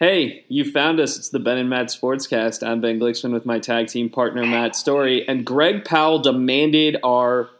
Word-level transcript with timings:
Hey, 0.00 0.46
you 0.48 0.64
found 0.64 0.98
us. 0.98 1.18
It's 1.18 1.28
the 1.28 1.38
Ben 1.38 1.58
and 1.58 1.68
Matt 1.68 1.88
Sportscast. 1.88 2.66
I'm 2.66 2.80
Ben 2.80 2.98
Glicksman 2.98 3.32
with 3.34 3.44
my 3.44 3.58
tag 3.58 3.88
team 3.88 4.08
partner 4.08 4.46
Matt 4.46 4.74
Story, 4.74 5.28
and 5.28 5.44
Greg 5.44 5.84
Powell 5.84 6.18
demanded 6.20 6.96
our 7.04 7.50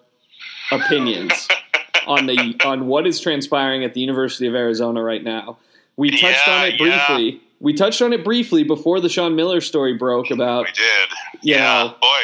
opinions 0.73 1.49
on 2.07 2.25
the 2.25 2.57
on 2.65 2.87
what 2.87 3.07
is 3.07 3.21
transpiring 3.21 3.85
at 3.85 3.93
the 3.93 4.01
University 4.01 4.47
of 4.47 4.55
Arizona 4.55 5.03
right 5.03 5.23
now. 5.23 5.59
We 5.99 6.11
touched 6.13 6.47
Yeah, 6.49 6.55
on 6.55 6.67
it 6.69 6.79
briefly. 6.79 7.31
yeah. 7.33 7.39
We 7.61 7.75
touched 7.75 8.01
on 8.01 8.15
it 8.15 8.25
briefly 8.25 8.65
before 8.65 9.01
the 9.01 9.11
Sean 9.11 9.37
Miller 9.37 9.61
story 9.61 9.93
broke 9.93 10.31
about 10.31 10.65
We 10.65 10.73
did. 10.73 11.09
yeah, 11.43 11.59
know, 11.83 11.95
boy, 12.01 12.21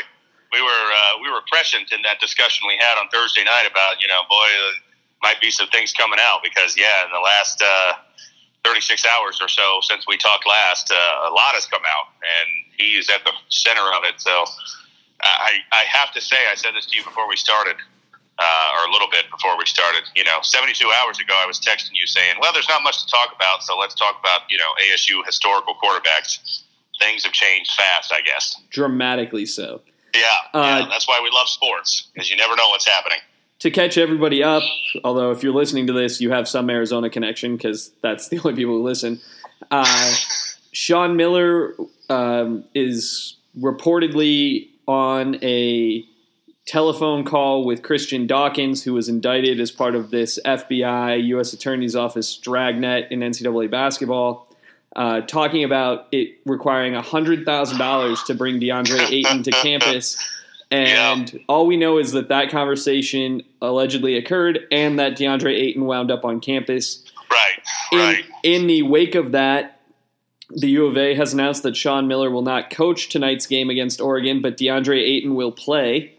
we 0.51 0.62
were 0.62 0.69
uh, 0.95 1.21
we 1.23 1.30
were 1.30 1.43
prescient 1.53 1.93
in 1.93 2.01
that 2.03 2.21
discussion 2.21 2.64
we 2.67 2.79
had 2.80 2.98
on 2.98 3.07
Thursday 3.12 3.45
night 3.45 3.69
about 3.71 4.01
you 4.01 4.09
know, 4.09 4.23
boy, 4.30 4.35
uh, 4.46 4.73
might 5.23 5.43
be 5.43 5.51
some 5.51 5.69
things 5.69 5.93
coming 5.93 6.19
out 6.23 6.39
because 6.43 6.75
yeah, 6.79 7.05
in 7.05 7.11
the 7.12 7.21
last 7.21 7.62
uh, 7.62 7.93
36 8.67 9.07
hours 9.07 9.39
or 9.41 9.48
so 9.48 9.79
since 9.82 10.05
we 10.09 10.17
talked 10.17 10.46
last, 10.46 10.91
uh, 10.91 11.30
a 11.30 11.32
lot 11.32 11.54
has 11.54 11.67
come 11.67 11.82
out, 11.86 12.13
and 12.21 12.49
he 12.77 12.99
is 12.99 13.09
at 13.09 13.23
the 13.25 13.32
center 13.49 13.86
of 13.95 14.03
it. 14.04 14.21
So 14.21 14.45
I 15.23 15.59
I 15.73 15.85
have 15.89 16.13
to 16.14 16.21
say, 16.21 16.36
I 16.50 16.54
said 16.57 16.75
this 16.75 16.87
to 16.87 16.96
you 16.99 17.04
before 17.04 17.29
we 17.29 17.37
started. 17.37 17.76
Uh, 18.39 18.76
or 18.76 18.87
a 18.87 18.93
little 18.93 19.09
bit 19.09 19.25
before 19.31 19.57
we 19.57 19.64
started, 19.64 20.03
you 20.14 20.23
know, 20.23 20.37
72 20.43 20.85
hours 21.00 21.18
ago, 21.18 21.32
I 21.43 21.46
was 21.46 21.59
texting 21.59 21.93
you 21.95 22.07
saying, 22.07 22.37
"Well, 22.39 22.53
there's 22.53 22.68
not 22.68 22.82
much 22.82 23.03
to 23.03 23.11
talk 23.11 23.35
about, 23.35 23.63
so 23.63 23.79
let's 23.79 23.95
talk 23.95 24.21
about, 24.21 24.43
you 24.50 24.59
know, 24.59 24.75
ASU 24.85 25.25
historical 25.25 25.75
quarterbacks." 25.82 26.64
Things 27.01 27.25
have 27.25 27.32
changed 27.32 27.73
fast, 27.73 28.12
I 28.12 28.21
guess. 28.21 28.54
dramatically 28.68 29.46
so. 29.46 29.81
Yeah, 30.14 30.21
Uh, 30.53 30.61
yeah, 30.82 30.87
that's 30.90 31.09
why 31.09 31.18
we 31.23 31.31
love 31.31 31.48
sports 31.48 32.09
because 32.12 32.28
you 32.28 32.37
never 32.37 32.55
know 32.56 32.69
what's 32.69 32.87
happening. 32.87 33.20
To 33.61 33.70
catch 33.70 33.97
everybody 33.97 34.42
up, 34.42 34.62
although 35.05 35.31
if 35.31 35.42
you're 35.42 35.55
listening 35.55 35.87
to 35.87 35.92
this, 35.92 36.20
you 36.20 36.31
have 36.31 36.47
some 36.47 36.69
Arizona 36.69 37.09
connection 37.09 37.56
because 37.56 37.92
that's 38.03 38.29
the 38.29 38.39
only 38.45 38.55
people 38.55 38.75
who 38.75 38.83
listen. 38.83 39.20
Uh, 39.70 40.15
Sean 40.73 41.17
Miller 41.17 41.75
um, 42.11 42.65
is 42.75 43.37
reportedly 43.59 44.69
on 44.87 45.43
a 45.43 46.05
telephone 46.67 47.25
call 47.25 47.65
with 47.65 47.83
Christian 47.83 48.27
Dawkins, 48.27 48.83
who 48.83 48.93
was 48.93 49.09
indicted 49.09 49.61
as 49.61 49.70
part 49.70 49.95
of 49.95 50.11
this 50.11 50.39
FBI 50.45 51.25
U.S. 51.29 51.53
Attorney's 51.53 51.97
Office 51.97 52.37
dragnet 52.37 53.11
in 53.11 53.20
NCAA 53.20 53.70
basketball. 53.70 54.48
Uh, 54.95 55.20
talking 55.23 55.63
about 55.63 56.09
it 56.11 56.39
requiring 56.47 56.95
$100,000 56.95 58.27
to 58.27 58.35
bring 58.35 58.59
DeAndre 58.59 59.11
Ayton 59.11 59.43
to 59.43 59.51
campus. 59.51 60.17
And 60.70 61.41
all 61.48 61.67
we 61.67 61.77
know 61.77 61.98
is 61.98 62.12
that 62.12 62.28
that 62.28 62.50
conversation 62.50 63.42
allegedly 63.62 64.17
occurred 64.17 64.67
and 64.73 64.98
that 64.98 65.12
DeAndre 65.17 65.53
Ayton 65.55 65.84
wound 65.84 66.11
up 66.11 66.25
on 66.25 66.41
campus. 66.41 67.05
Right, 67.31 67.58
In, 67.92 67.98
right. 67.98 68.25
in 68.42 68.67
the 68.67 68.83
wake 68.83 69.14
of 69.14 69.33
that, 69.33 69.81
the 70.50 70.69
U 70.70 70.86
of 70.86 70.97
A 70.97 71.14
has 71.14 71.33
announced 71.33 71.62
that 71.64 71.77
Sean 71.77 72.06
Miller 72.08 72.31
will 72.31 72.42
not 72.42 72.70
coach 72.70 73.08
tonight's 73.08 73.47
game 73.47 73.69
against 73.70 74.00
Oregon, 74.00 74.41
but 74.42 74.56
DeAndre 74.56 75.00
Ayton 75.00 75.34
will 75.34 75.53
play. 75.53 76.14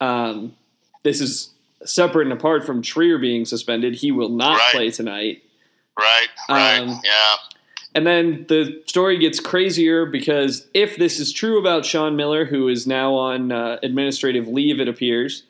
Um, 0.00 0.54
this 1.02 1.20
is 1.20 1.50
separate 1.84 2.24
and 2.26 2.32
apart 2.32 2.64
from 2.66 2.82
Trier 2.82 3.18
being 3.18 3.44
suspended. 3.44 3.94
He 3.96 4.10
will 4.12 4.30
not 4.30 4.58
Right. 4.58 4.70
play 4.72 4.90
tonight. 4.90 5.42
Right, 5.98 6.26
right. 6.48 6.78
Um, 6.80 6.88
yeah, 7.04 7.34
And 7.94 8.06
then 8.06 8.44
the 8.48 8.82
story 8.86 9.18
gets 9.18 9.40
crazier 9.40 10.06
because 10.06 10.66
if 10.74 10.96
this 10.96 11.18
is 11.18 11.32
true 11.32 11.58
about 11.58 11.84
Sean 11.84 12.16
Miller, 12.16 12.44
who 12.44 12.68
is 12.68 12.86
now 12.86 13.14
on 13.14 13.50
uh, 13.50 13.78
administrative 13.82 14.46
leave, 14.46 14.78
it 14.78 14.88
appears, 14.88 15.42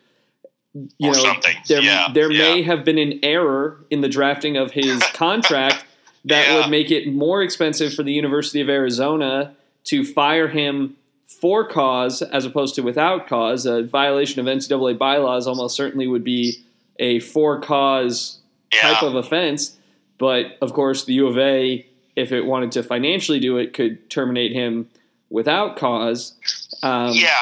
you 0.73 1.11
Or 1.11 1.13
know, 1.15 1.23
something. 1.23 1.57
there, 1.69 1.83
Yeah, 1.83 2.09
there 2.15 2.29
may 2.29 2.63
have 2.63 2.85
been 2.85 2.99
an 2.99 3.19
error 3.23 3.85
in 3.91 4.01
the 4.01 4.09
drafting 4.09 4.57
of 4.57 4.71
his 4.73 5.03
contract 5.15 5.85
that 6.25 6.47
Yeah. 6.47 6.61
would 6.61 6.71
make 6.71 6.91
it 6.91 7.13
more 7.13 7.43
expensive 7.43 7.93
for 7.93 8.03
the 8.03 8.13
University 8.13 8.61
of 8.61 8.69
Arizona 8.69 9.55
to 9.85 10.05
fire 10.05 10.49
him 10.49 10.97
for 11.27 11.67
cause 11.67 12.23
as 12.23 12.45
opposed 12.45 12.75
to 12.77 12.83
without 12.83 13.27
cause. 13.29 13.67
A 13.67 13.83
violation 13.83 14.41
of 14.41 14.47
NCAA 14.47 14.97
bylaws 14.97 15.47
almost 15.47 15.77
certainly 15.77 16.07
would 16.07 16.25
be 16.25 16.65
a 16.99 17.19
for 17.21 17.61
cause 17.61 18.39
yeah. 18.73 18.81
type 18.93 19.03
of 19.03 19.15
offense. 19.17 19.77
But 20.19 20.57
of 20.63 20.73
course, 20.73 21.05
the 21.05 21.15
U 21.15 21.27
of 21.29 21.39
A, 21.39 21.87
if 22.19 22.33
it 22.33 22.43
wanted 22.43 22.73
to 22.73 22.83
financially 22.83 23.41
do 23.41 23.57
it, 23.57 23.75
could 23.75 24.11
terminate 24.11 24.53
him 24.53 24.89
without 25.31 25.77
cause. 25.77 26.35
Um, 26.83 27.13
yeah, 27.13 27.33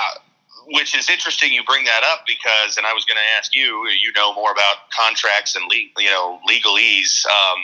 which 0.66 0.96
is 0.96 1.08
interesting. 1.08 1.52
You 1.52 1.64
bring 1.64 1.84
that 1.84 2.02
up 2.12 2.24
because, 2.26 2.76
and 2.76 2.86
I 2.86 2.92
was 2.92 3.04
going 3.04 3.16
to 3.16 3.38
ask 3.38 3.54
you. 3.54 3.88
You 3.88 4.12
know 4.14 4.34
more 4.34 4.52
about 4.52 4.90
contracts 4.96 5.56
and 5.56 5.64
le- 5.64 6.02
you 6.02 6.10
know 6.10 6.40
legalese. 6.48 7.24
Um, 7.26 7.58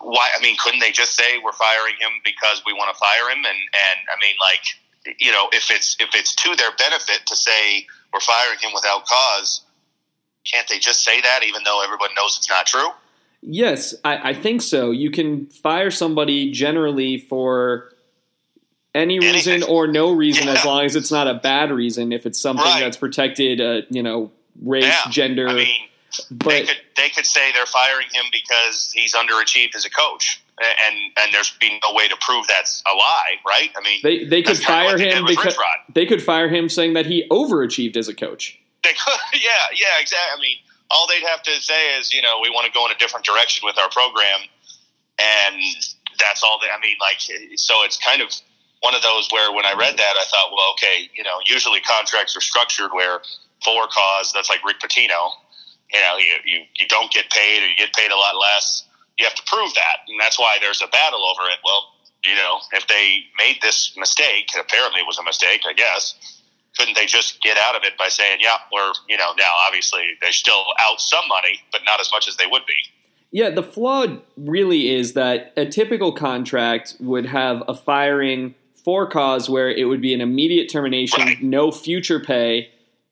why? 0.00 0.30
I 0.36 0.40
mean, 0.42 0.56
couldn't 0.62 0.80
they 0.80 0.92
just 0.92 1.14
say 1.14 1.38
we're 1.42 1.52
firing 1.52 1.94
him 2.00 2.10
because 2.24 2.62
we 2.66 2.72
want 2.72 2.94
to 2.94 2.98
fire 2.98 3.30
him? 3.30 3.38
And 3.38 3.46
and 3.46 3.98
I 4.08 4.16
mean, 4.24 4.36
like, 4.40 5.16
you 5.18 5.32
know, 5.32 5.48
if 5.52 5.70
it's 5.70 5.96
if 6.00 6.10
it's 6.14 6.34
to 6.36 6.56
their 6.56 6.72
benefit 6.76 7.26
to 7.26 7.36
say 7.36 7.86
we're 8.12 8.20
firing 8.20 8.58
him 8.58 8.72
without 8.74 9.06
cause, 9.06 9.62
can't 10.50 10.68
they 10.68 10.78
just 10.78 11.04
say 11.04 11.20
that 11.20 11.42
even 11.44 11.62
though 11.64 11.82
everyone 11.82 12.10
knows 12.16 12.36
it's 12.38 12.48
not 12.48 12.66
true? 12.66 12.88
Yes, 13.42 13.94
I, 14.04 14.30
I 14.30 14.34
think 14.34 14.60
so. 14.62 14.90
You 14.90 15.10
can 15.10 15.46
fire 15.46 15.90
somebody 15.90 16.50
generally 16.52 17.18
for 17.18 17.92
any 18.94 19.18
reason 19.18 19.54
Anything. 19.54 19.70
or 19.74 19.86
no 19.86 20.12
reason, 20.12 20.48
as 20.48 20.64
long 20.64 20.84
as 20.84 20.96
it's 20.96 21.10
not 21.12 21.26
a 21.28 21.34
bad 21.34 21.70
reason. 21.70 22.12
If 22.12 22.26
it's 22.26 22.40
something 22.40 22.64
Right. 22.64 22.80
that's 22.80 22.96
protected, 22.96 23.60
uh, 23.60 23.82
you 23.88 24.02
know, 24.02 24.30
race, 24.62 24.84
Yeah. 24.84 25.10
gender. 25.10 25.48
I 25.48 25.54
mean, 25.54 25.68
they 26.30 26.64
could 26.66 26.76
they 26.96 27.08
could 27.08 27.24
say 27.24 27.52
they're 27.52 27.66
firing 27.66 28.08
him 28.12 28.24
because 28.32 28.90
he's 28.92 29.14
underachieved 29.14 29.74
as 29.76 29.84
a 29.86 29.90
coach, 29.90 30.40
and 30.60 30.96
and 31.16 31.32
there's 31.32 31.52
been 31.60 31.78
no 31.82 31.94
way 31.94 32.08
to 32.08 32.16
prove 32.20 32.46
that's 32.48 32.82
a 32.90 32.94
lie, 32.94 33.36
right? 33.46 33.70
I 33.76 33.80
mean, 33.80 34.00
they 34.02 34.24
they 34.24 34.42
could 34.42 34.58
fire 34.58 34.86
what 34.86 34.98
they 34.98 35.10
him 35.12 35.24
because 35.24 35.56
they 35.94 36.04
could 36.04 36.22
fire 36.22 36.48
him 36.48 36.68
saying 36.68 36.94
that 36.94 37.06
he 37.06 37.26
overachieved 37.30 37.96
as 37.96 38.08
a 38.08 38.14
coach. 38.14 38.58
They 38.82 38.90
could, 38.92 39.18
yeah, 39.40 39.48
yeah, 39.78 40.00
exactly. 40.00 40.36
I 40.36 40.40
mean, 40.42 40.56
all 40.90 41.06
they'd 41.06 41.26
have 41.26 41.42
to 41.42 41.52
say 41.60 41.98
is, 41.98 42.12
you 42.12 42.22
know, 42.22 42.40
we 42.42 42.50
want 42.50 42.66
to 42.66 42.72
go 42.72 42.84
in 42.86 42.92
a 42.92 42.98
different 42.98 43.24
direction 43.24 43.64
with 43.64 43.78
our 43.78 43.88
program, 43.90 44.40
and 45.18 45.62
that's 46.18 46.42
all. 46.42 46.58
They, 46.60 46.68
I 46.68 46.80
mean, 46.80 46.96
like, 47.00 47.20
so 47.56 47.84
it's 47.84 47.96
kind 47.96 48.22
of 48.22 48.30
one 48.80 48.94
of 48.94 49.02
those 49.02 49.28
where 49.30 49.52
when 49.52 49.64
I 49.64 49.72
read 49.72 49.96
that, 49.96 50.14
I 50.16 50.24
thought, 50.30 50.50
well, 50.52 50.72
okay, 50.72 51.08
you 51.14 51.22
know, 51.22 51.38
usually 51.46 51.80
contracts 51.80 52.36
are 52.36 52.40
structured 52.40 52.90
where 52.92 53.20
for 53.64 53.86
cause, 53.88 54.32
that's 54.32 54.48
like 54.48 54.64
Rick 54.64 54.80
Pitino. 54.80 55.36
You 55.92 56.00
know, 56.00 56.16
you, 56.18 56.34
you, 56.44 56.64
you 56.74 56.88
don't 56.88 57.12
get 57.12 57.28
paid 57.30 57.62
or 57.62 57.66
you 57.66 57.76
get 57.76 57.92
paid 57.94 58.10
a 58.10 58.16
lot 58.16 58.34
less. 58.36 58.84
You 59.18 59.26
have 59.26 59.34
to 59.34 59.42
prove 59.46 59.74
that. 59.74 60.08
And 60.08 60.18
that's 60.18 60.38
why 60.38 60.56
there's 60.60 60.80
a 60.80 60.86
battle 60.86 61.24
over 61.24 61.48
it. 61.50 61.58
Well, 61.64 61.92
you 62.24 62.34
know, 62.36 62.58
if 62.72 62.86
they 62.86 63.24
made 63.38 63.58
this 63.60 63.94
mistake, 63.96 64.50
apparently 64.58 65.00
it 65.00 65.06
was 65.06 65.18
a 65.18 65.24
mistake, 65.24 65.62
I 65.68 65.72
guess, 65.72 66.39
couldn't 66.80 66.96
they 66.96 67.06
just 67.06 67.42
get 67.42 67.58
out 67.58 67.76
of 67.76 67.82
it 67.84 67.96
by 67.98 68.08
saying, 68.08 68.38
yeah, 68.40 68.56
we're, 68.72 68.92
you 69.08 69.16
know, 69.18 69.32
now 69.38 69.50
obviously 69.66 70.00
they're 70.20 70.32
still 70.32 70.64
out 70.80 71.00
some 71.00 71.24
money, 71.28 71.60
but 71.72 71.82
not 71.84 72.00
as 72.00 72.10
much 72.10 72.26
as 72.26 72.36
they 72.36 72.46
would 72.50 72.64
be. 72.66 72.74
Yeah, 73.32 73.50
the 73.50 73.62
flaw 73.62 74.06
really 74.36 74.88
is 74.94 75.12
that 75.12 75.52
a 75.56 75.66
typical 75.66 76.12
contract 76.12 76.96
would 76.98 77.26
have 77.26 77.62
a 77.68 77.74
firing 77.74 78.54
for 78.82 79.06
cause 79.06 79.48
where 79.50 79.70
it 79.70 79.84
would 79.84 80.00
be 80.00 80.14
an 80.14 80.20
immediate 80.22 80.70
termination, 80.70 81.20
Right. 81.22 81.42
no 81.42 81.70
future 81.70 82.18
pay, 82.18 82.70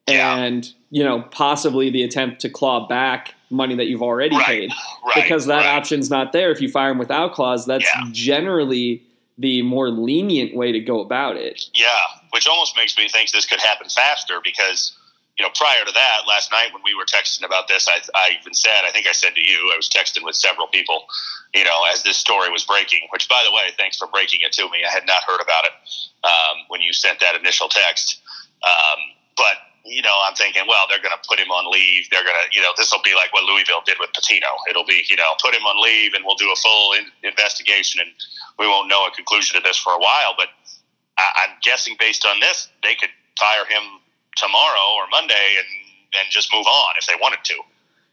Yeah. 0.09 0.37
and 0.39 0.73
you 0.91 1.05
know 1.05 1.21
possibly 1.31 1.91
the 1.91 2.03
attempt 2.03 2.41
to 2.41 2.49
claw 2.49 2.89
back 2.89 3.35
money 3.51 3.75
that 3.77 3.87
you've 3.87 4.03
already 4.03 4.35
Right, 4.35 4.47
paid. 4.47 4.71
right, 5.05 5.15
because 5.23 5.45
that 5.47 5.67
option's 5.67 6.09
not 6.11 6.33
there 6.33 6.51
if 6.51 6.61
you 6.63 6.71
fire 6.71 6.89
them 6.89 6.99
without 6.99 7.33
clause. 7.35 7.67
That's 7.67 7.85
Yeah. 7.85 8.05
generally 8.11 9.03
the 9.39 9.63
more 9.63 9.89
lenient 9.91 10.55
way 10.55 10.73
to 10.73 10.81
go 10.81 11.01
about 11.01 11.37
it. 11.37 11.71
Yeah, 11.73 11.87
which 12.31 12.49
almost 12.49 12.77
makes 12.77 12.97
me 12.99 13.09
think 13.09 13.31
this 13.31 13.47
could 13.47 13.61
happen 13.61 13.89
faster 13.89 14.41
because, 14.43 14.97
you 15.39 15.47
know, 15.47 15.53
prior 15.55 15.85
to 15.85 15.93
that, 15.93 16.23
last 16.27 16.51
night 16.51 16.75
when 16.75 16.83
we 16.85 16.95
were 16.95 17.05
texting 17.05 17.45
about 17.45 17.69
this, 17.69 17.87
I, 17.87 18.01
I 18.15 18.31
even 18.41 18.53
said, 18.53 18.83
I 18.85 18.91
think 18.91 19.07
I 19.07 19.13
said 19.13 19.37
to 19.37 19.41
you, 19.41 19.71
I 19.73 19.77
was 19.77 19.89
texting 19.89 20.25
with 20.25 20.35
several 20.35 20.67
people, 20.67 21.07
you 21.55 21.63
know, 21.63 21.79
as 21.93 22.03
this 22.03 22.17
story 22.17 22.51
was 22.51 22.65
breaking, 22.65 23.07
which, 23.13 23.29
by 23.29 23.45
the 23.47 23.55
way, 23.55 23.71
thanks 23.79 23.97
for 23.97 24.09
breaking 24.09 24.41
it 24.43 24.53
to 24.55 24.69
me. 24.71 24.79
I 24.85 24.91
had 24.91 25.07
not 25.07 25.23
heard 25.25 25.41
about 25.41 25.65
it 25.67 25.73
um, 26.25 26.65
when 26.67 26.81
you 26.81 26.93
sent 26.93 27.21
that 27.21 27.37
initial 27.37 27.69
text. 27.69 28.21
Um, 28.65 28.99
but, 29.37 29.55
you 29.89 30.03
know, 30.03 30.15
I'm 30.27 30.35
thinking, 30.35 30.63
well, 30.69 30.85
they're 30.89 31.01
going 31.03 31.15
to 31.17 31.29
put 31.29 31.39
him 31.39 31.51
on 31.51 31.71
leave. 31.73 32.09
They're 32.11 32.23
going 32.25 32.37
to, 32.37 32.47
you 32.55 32.61
know, 32.63 32.71
this 32.77 32.93
will 32.93 33.03
be 33.03 33.15
like 33.15 33.33
what 33.33 33.45
Louisville 33.45 33.83
did 33.85 33.97
with 33.99 34.11
Pitino. 34.13 34.49
It'll 34.69 34.85
be, 34.85 35.03
you 35.09 35.17
know, 35.17 35.33
put 35.43 35.55
him 35.55 35.63
on 35.65 35.83
leave 35.83 36.15
and 36.15 36.25
we'll 36.25 36.37
do 36.37 36.51
a 36.53 36.57
full 36.57 36.93
in- 36.95 37.11
investigation 37.23 38.01
and 38.01 38.11
we 38.59 38.67
won't 38.67 38.89
know 38.89 39.07
a 39.07 39.11
conclusion 39.11 39.57
to 39.57 39.63
this 39.67 39.77
for 39.79 39.93
a 39.93 39.99
while. 39.99 40.35
But 40.37 40.49
I- 41.17 41.47
I'm 41.49 41.57
guessing 41.63 41.97
based 41.99 42.27
on 42.27 42.41
this, 42.41 42.69
they 42.83 42.95
could 42.95 43.11
fire 43.39 43.65
him 43.65 43.83
tomorrow 44.37 44.95
or 44.97 45.07
Monday 45.11 45.57
and 45.59 45.67
then 46.13 46.25
just 46.31 46.53
move 46.53 46.67
on 46.67 46.95
if 47.01 47.07
they 47.07 47.15
wanted 47.21 47.41
to. 47.45 47.55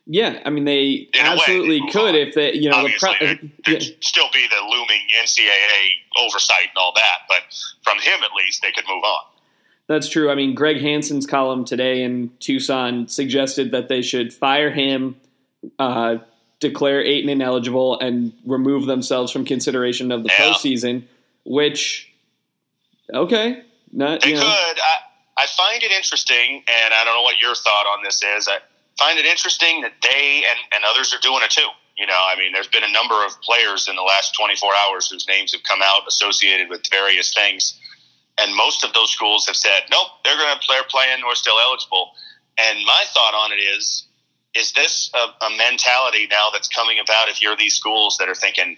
Yeah, 0.08 0.40
I 0.46 0.52
mean 0.52 0.66
they 0.66 1.10
In 1.18 1.24
way, 1.24 1.30
absolutely 1.34 1.80
they 1.80 1.92
could 1.92 2.10
on. 2.10 2.16
if 2.16 2.36
they, 2.36 2.54
you 2.54 2.70
know, 2.70 2.78
the 2.78 2.94
Obviously, 2.94 3.10
pro- 3.18 3.26
there, 3.26 3.40
there'd 3.66 3.84
yeah. 3.84 3.96
still 4.02 4.30
be 4.32 4.46
the 4.48 4.62
looming 4.70 5.02
NCAA 5.20 5.90
oversight 6.18 6.70
and 6.70 6.78
all 6.78 6.94
that, 6.96 7.26
but 7.28 7.42
from 7.84 7.98
him 8.00 8.22
at 8.24 8.30
least, 8.38 8.62
they 8.62 8.72
could 8.72 8.86
move 8.88 9.04
on. 9.04 9.22
That's 9.88 10.10
true. 10.10 10.32
I 10.32 10.36
mean, 10.36 10.56
Greg 10.56 10.82
Hansen's 10.82 11.28
column 11.28 11.64
today 11.64 12.02
in 12.02 12.32
Tucson 12.40 13.08
suggested 13.08 13.72
that 13.72 13.88
they 13.88 14.02
should 14.02 14.34
fire 14.34 14.72
him, 14.72 15.16
uh, 15.78 16.18
declare 16.60 17.02
Ayton 17.04 17.30
ineligible 17.30 18.00
and 18.00 18.34
remove 18.46 18.88
themselves 18.88 19.32
from 19.32 19.46
consideration 19.46 20.12
of 20.12 20.24
the 20.24 20.30
Yeah. 20.30 20.54
postseason. 20.54 21.04
Which, 21.44 22.12
okay, 23.14 23.62
not 23.92 24.22
They 24.22 24.30
you 24.30 24.36
could. 24.38 24.44
I, 24.46 24.96
I 25.38 25.46
find 25.48 25.84
it 25.84 25.92
interesting, 25.92 26.64
and 26.68 26.94
I 26.94 27.04
don't 27.04 27.14
know 27.14 27.22
what 27.22 27.40
your 27.40 27.54
thought 27.54 27.86
on 27.86 28.04
this 28.04 28.24
is. 28.24 28.48
I 28.48 28.58
find 28.98 29.20
it 29.20 29.26
interesting 29.28 29.82
that 29.82 29.94
they 30.02 30.44
and, 30.50 30.60
and 30.74 30.84
others 30.90 31.14
are 31.14 31.20
doing 31.20 31.44
it 31.44 31.52
too. 31.52 31.68
You 31.98 32.08
know, 32.08 32.20
I 32.20 32.36
mean, 32.36 32.52
there's 32.52 32.68
been 32.68 32.84
a 32.84 32.92
number 32.92 33.14
of 33.26 33.40
players 33.42 33.88
in 33.88 33.96
the 33.96 34.02
last 34.02 34.34
24 34.36 34.74
hours 34.76 35.10
whose 35.10 35.28
names 35.28 35.54
have 35.54 35.64
come 35.64 35.80
out 35.84 36.02
associated 36.08 36.70
with 36.70 36.82
various 36.92 37.34
things, 37.34 37.80
and 38.40 38.56
most 38.56 38.84
of 38.84 38.94
those 38.94 39.12
schools 39.12 39.46
have 39.48 39.56
said, 39.56 39.82
nope, 39.92 40.08
they're 40.24 40.38
going 40.38 40.54
to 40.54 40.60
play 40.66 40.78
playing. 40.90 41.24
We're 41.26 41.36
still 41.36 41.56
eligible. 41.62 42.12
And 42.58 42.80
my 42.86 43.04
thought 43.14 43.34
on 43.34 43.52
it 43.52 43.62
is, 43.62 44.08
is 44.56 44.72
this 44.74 45.12
a, 45.14 45.46
a 45.46 45.50
mentality 45.58 46.28
now 46.30 46.48
that's 46.52 46.68
coming 46.68 46.98
about 47.00 47.30
if 47.30 47.42
you're 47.42 47.56
these 47.58 47.76
schools 47.76 48.18
that 48.20 48.30
are 48.30 48.36
thinking, 48.36 48.78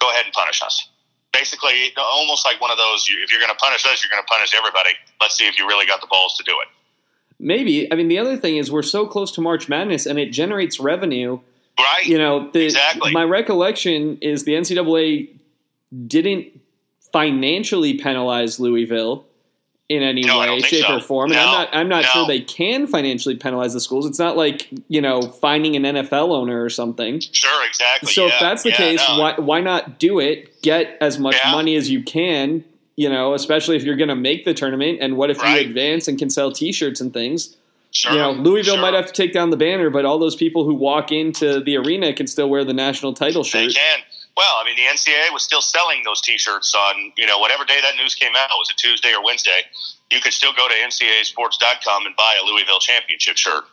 go 0.00 0.10
ahead 0.10 0.24
and 0.24 0.32
punish 0.32 0.62
us? 0.62 0.88
Basically, 1.32 1.92
almost 1.96 2.44
like 2.44 2.60
one 2.60 2.70
of 2.70 2.76
those, 2.76 3.06
if 3.08 3.30
you're 3.30 3.40
going 3.40 3.50
to 3.52 3.56
punish 3.56 3.86
us, 3.86 4.02
you're 4.04 4.10
going 4.10 4.22
to 4.22 4.26
punish 4.28 4.54
everybody. 4.56 4.90
Let's 5.20 5.36
see 5.38 5.46
if 5.46 5.58
you 5.58 5.66
really 5.66 5.86
got 5.86 6.00
the 6.00 6.06
balls 6.08 6.36
to 6.38 6.44
do 6.44 6.52
it. 6.62 6.68
maybe. 7.38 7.90
I 7.90 7.96
mean, 7.96 8.08
the 8.08 8.18
other 8.18 8.36
thing 8.36 8.56
is 8.56 8.70
we're 8.70 8.82
so 8.82 9.06
close 9.06 9.32
to 9.32 9.40
March 9.40 9.68
Madness, 9.68 10.04
and 10.06 10.18
it 10.18 10.30
generates 10.30 10.78
revenue. 10.78 11.40
Right? 11.78 12.04
You 12.04 12.18
know, 12.18 12.50
the, 12.50 12.66
Exactly. 12.66 13.12
my 13.12 13.24
recollection 13.24 14.18
is 14.20 14.44
the 14.44 14.52
NCAA 14.52 15.30
didn't 16.06 16.60
financially 17.12 17.94
penalize 17.94 18.58
Louisville 18.60 19.24
in 19.88 20.02
any 20.02 20.22
No, 20.22 20.40
way, 20.40 20.60
shape, 20.60 20.86
so. 20.86 20.96
or 20.96 21.00
form. 21.00 21.32
And 21.32 21.40
I'm 21.40 21.46
not 21.52 21.68
I'm 21.72 21.88
not 21.88 22.02
no. 22.04 22.08
sure 22.08 22.26
they 22.26 22.40
can 22.40 22.86
financially 22.86 23.36
penalize 23.36 23.74
the 23.74 23.80
schools. 23.80 24.06
It's 24.06 24.18
not 24.18 24.36
like, 24.36 24.68
you 24.88 25.00
know, 25.02 25.20
finding 25.22 25.76
an 25.76 25.82
NFL 25.82 26.30
owner 26.30 26.64
or 26.64 26.70
something. 26.70 27.20
Sure, 27.20 27.66
exactly. 27.66 28.10
So 28.10 28.26
yeah, 28.26 28.34
if 28.34 28.40
that's 28.40 28.62
the 28.62 28.70
yeah, 28.70 28.76
case, 28.76 29.02
no. 29.08 29.18
why 29.18 29.34
why 29.36 29.60
not 29.60 29.98
do 29.98 30.18
it? 30.18 30.62
Get 30.62 30.96
as 31.00 31.18
much 31.18 31.36
Yeah. 31.44 31.52
money 31.52 31.76
as 31.76 31.90
you 31.90 32.02
can, 32.02 32.64
you 32.96 33.10
know, 33.10 33.34
especially 33.34 33.76
if 33.76 33.82
you're 33.84 33.96
going 33.96 34.08
to 34.08 34.14
make 34.16 34.44
the 34.46 34.54
tournament. 34.54 34.98
And 35.02 35.16
what 35.18 35.30
if 35.30 35.38
Right. 35.42 35.60
you 35.62 35.68
advance 35.68 36.08
and 36.08 36.18
can 36.18 36.30
sell 36.30 36.50
T-shirts 36.52 37.00
and 37.00 37.12
things? 37.12 37.56
Sure, 37.90 38.12
you 38.12 38.18
know, 38.18 38.30
Louisville 38.32 38.76
sure. 38.76 38.80
might 38.82 38.94
have 38.94 39.06
to 39.06 39.12
take 39.12 39.34
down 39.34 39.50
the 39.50 39.56
banner, 39.58 39.90
but 39.90 40.06
all 40.06 40.18
those 40.18 40.34
people 40.36 40.64
who 40.64 40.72
walk 40.72 41.12
into 41.12 41.60
the 41.60 41.76
arena 41.76 42.14
can 42.14 42.26
still 42.26 42.48
wear 42.48 42.64
the 42.64 42.72
national 42.72 43.12
title 43.12 43.44
shirt. 43.44 43.68
They 43.68 43.74
can. 43.74 43.98
Well, 44.36 44.56
I 44.56 44.64
mean, 44.64 44.76
the 44.76 44.88
NCAA 44.88 45.32
was 45.32 45.42
still 45.42 45.60
selling 45.60 46.02
those 46.04 46.20
T-shirts 46.22 46.74
on, 46.74 47.12
you 47.16 47.26
know, 47.26 47.38
whatever 47.38 47.64
day 47.64 47.80
that 47.82 47.96
news 47.96 48.14
came 48.14 48.32
out. 48.36 48.48
Was 48.56 48.70
it 48.70 48.78
Tuesday 48.78 49.12
or 49.12 49.22
Wednesday? 49.22 49.68
You 50.10 50.20
could 50.20 50.32
still 50.32 50.52
go 50.52 50.68
to 50.68 50.74
NCAAsports.com 50.74 52.06
and 52.06 52.16
buy 52.16 52.36
a 52.40 52.44
Louisville 52.44 52.80
championship 52.80 53.36
shirt 53.36 53.64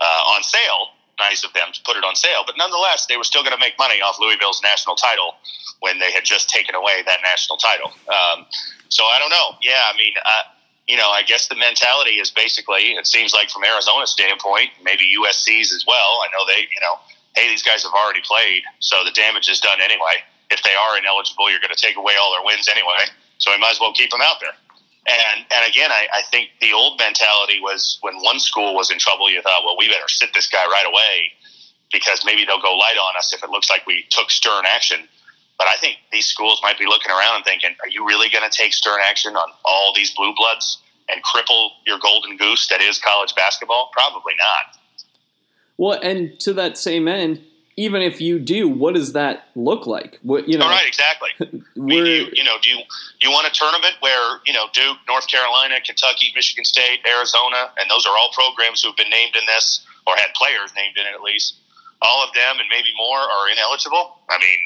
uh, 0.00 0.34
on 0.34 0.42
sale. 0.42 0.94
Nice 1.18 1.44
of 1.44 1.52
them 1.52 1.68
to 1.72 1.80
put 1.82 1.96
it 1.96 2.02
on 2.02 2.16
sale, 2.16 2.42
but 2.44 2.56
nonetheless, 2.58 3.06
they 3.06 3.16
were 3.16 3.22
still 3.22 3.42
going 3.42 3.54
to 3.54 3.60
make 3.60 3.78
money 3.78 4.02
off 4.02 4.18
Louisville's 4.18 4.60
national 4.62 4.96
title 4.96 5.34
when 5.78 6.00
they 6.00 6.10
had 6.10 6.24
just 6.24 6.48
taken 6.48 6.74
away 6.74 7.02
that 7.06 7.18
national 7.22 7.56
title. 7.56 7.92
Um, 8.10 8.46
so 8.88 9.04
I 9.04 9.20
don't 9.20 9.30
know. 9.30 9.54
Yeah, 9.62 9.78
I 9.92 9.96
mean, 9.96 10.12
uh, 10.18 10.42
you 10.88 10.96
know, 10.96 11.08
I 11.10 11.22
guess 11.22 11.46
the 11.48 11.54
mentality 11.54 12.18
is 12.18 12.30
basically, 12.30 12.98
it 12.98 13.06
seems 13.06 13.32
like 13.32 13.48
from 13.48 13.64
Arizona's 13.64 14.10
standpoint, 14.10 14.70
maybe 14.82 15.04
USC's 15.22 15.72
as 15.72 15.84
well. 15.86 16.20
I 16.22 16.28
know 16.32 16.44
they, 16.46 16.62
you 16.62 16.80
know, 16.82 16.98
hey, 17.34 17.48
these 17.48 17.62
guys 17.62 17.82
have 17.82 17.92
already 17.92 18.20
played, 18.22 18.62
so 18.80 19.02
the 19.04 19.12
damage 19.12 19.48
is 19.48 19.60
done 19.60 19.78
anyway. 19.82 20.22
If 20.50 20.62
they 20.62 20.74
are 20.74 20.98
ineligible, 20.98 21.50
you're 21.50 21.60
going 21.60 21.74
to 21.74 21.80
take 21.80 21.96
away 21.96 22.14
all 22.20 22.32
their 22.32 22.44
wins 22.44 22.68
anyway, 22.68 23.10
so 23.38 23.50
we 23.50 23.58
might 23.58 23.72
as 23.72 23.80
well 23.80 23.92
keep 23.92 24.10
them 24.10 24.22
out 24.22 24.36
there. 24.40 24.54
And 25.06 25.44
and 25.50 25.68
again, 25.68 25.92
I, 25.92 26.08
I 26.14 26.22
think 26.30 26.50
the 26.60 26.72
old 26.72 26.98
mentality 26.98 27.60
was 27.60 27.98
when 28.00 28.14
one 28.20 28.40
school 28.40 28.74
was 28.74 28.90
in 28.90 28.98
trouble, 28.98 29.30
you 29.30 29.42
thought, 29.42 29.62
well, 29.64 29.76
we 29.76 29.88
better 29.88 30.08
sit 30.08 30.32
this 30.32 30.46
guy 30.46 30.64
right 30.64 30.86
away 30.86 31.32
because 31.92 32.24
maybe 32.24 32.44
they'll 32.44 32.62
go 32.62 32.74
light 32.74 32.96
on 32.96 33.16
us 33.16 33.32
if 33.32 33.44
it 33.44 33.50
looks 33.50 33.68
like 33.68 33.86
we 33.86 34.06
took 34.10 34.30
stern 34.30 34.64
action. 34.66 35.06
But 35.58 35.68
I 35.68 35.76
think 35.76 35.98
these 36.10 36.26
schools 36.26 36.60
might 36.62 36.78
be 36.78 36.86
looking 36.86 37.12
around 37.12 37.36
and 37.36 37.44
thinking, 37.44 37.76
are 37.82 37.88
you 37.88 38.06
really 38.06 38.28
going 38.28 38.48
to 38.48 38.54
take 38.54 38.72
stern 38.72 38.98
action 39.04 39.36
on 39.36 39.48
all 39.64 39.92
these 39.94 40.10
blue 40.14 40.34
bloods 40.34 40.78
and 41.08 41.22
cripple 41.22 41.70
your 41.86 41.98
golden 41.98 42.36
goose 42.36 42.66
that 42.68 42.80
is 42.80 42.98
college 42.98 43.34
basketball? 43.36 43.90
Probably 43.92 44.32
not. 44.40 44.80
Well, 45.76 45.98
and 46.02 46.38
to 46.40 46.52
that 46.54 46.78
same 46.78 47.08
end, 47.08 47.42
even 47.76 48.02
if 48.02 48.20
you 48.20 48.38
do, 48.38 48.68
what 48.68 48.94
does 48.94 49.14
that 49.14 49.48
look 49.56 49.86
like? 49.86 50.20
What 50.22 50.48
you 50.48 50.58
know, 50.58 50.66
All 50.66 50.70
right, 50.70 50.86
exactly. 50.86 51.30
I 51.40 51.48
mean, 51.74 52.04
do 52.04 52.10
you, 52.10 52.30
you 52.32 52.44
know, 52.44 52.56
do 52.62 52.70
you 52.70 52.78
you 53.20 53.30
want 53.30 53.48
a 53.48 53.50
tournament 53.50 53.94
where 54.00 54.38
you 54.46 54.52
know 54.52 54.66
Duke, 54.72 54.98
North 55.08 55.26
Carolina, 55.26 55.80
Kentucky, 55.84 56.30
Michigan 56.34 56.64
State, 56.64 57.00
Arizona, 57.08 57.72
and 57.78 57.90
those 57.90 58.06
are 58.06 58.16
all 58.16 58.30
programs 58.32 58.82
who 58.82 58.88
have 58.90 58.96
been 58.96 59.10
named 59.10 59.34
in 59.34 59.42
this 59.46 59.84
or 60.06 60.14
had 60.16 60.32
players 60.34 60.70
named 60.76 60.96
in 60.96 61.06
it 61.06 61.14
at 61.14 61.22
least. 61.22 61.56
All 62.02 62.22
of 62.22 62.32
them 62.34 62.60
and 62.60 62.68
maybe 62.70 62.92
more 62.96 63.18
are 63.18 63.48
ineligible. 63.50 64.20
I 64.28 64.38
mean, 64.38 64.60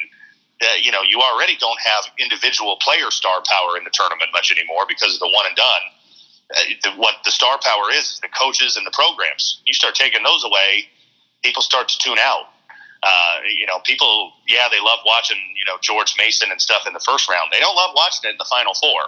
uh, 0.60 0.66
you 0.82 0.90
know, 0.90 1.02
you 1.02 1.20
already 1.20 1.56
don't 1.56 1.78
have 1.81 2.10
individual 2.19 2.76
player 2.82 3.10
star 3.10 3.40
power 3.46 3.78
in 3.78 3.84
the 3.84 3.94
tournament 3.94 4.31
much 4.32 4.50
anymore 4.50 4.84
because 4.88 5.14
of 5.14 5.20
the 5.20 5.31
one 5.32 5.46
and 5.46 5.56
done. 5.56 5.84
Uh, 6.50 6.60
the, 6.82 6.90
what 7.00 7.14
the 7.25 7.31
star 7.31 7.58
power 7.62 7.90
is 7.93 8.19
is 8.19 8.20
the 8.20 8.28
coaches 8.28 8.76
and 8.76 8.84
the 8.84 8.90
programs. 8.90 9.62
You 9.66 9.75
start 9.75 9.94
taking 9.94 10.22
those 10.25 10.43
away, 10.44 10.88
people 11.43 11.62
start 11.62 11.88
to 11.88 11.99
tune 11.99 12.19
out. 12.19 12.44
Uh, 13.02 13.40
you 13.56 13.64
know, 13.67 13.79
people, 13.85 14.32
yeah, 14.49 14.69
they 14.70 14.81
love 14.81 14.99
watching, 15.06 15.38
you 15.56 15.64
know, 15.64 15.79
George 15.81 16.14
Mason 16.19 16.50
and 16.50 16.61
stuff 16.61 16.87
in 16.87 16.93
the 16.93 17.00
first 17.00 17.29
round. 17.31 17.50
They 17.52 17.61
don't 17.61 17.76
love 17.76 17.90
watching 17.94 18.29
it 18.29 18.32
in 18.32 18.38
the 18.38 18.46
final 18.50 18.75
four. 18.75 19.02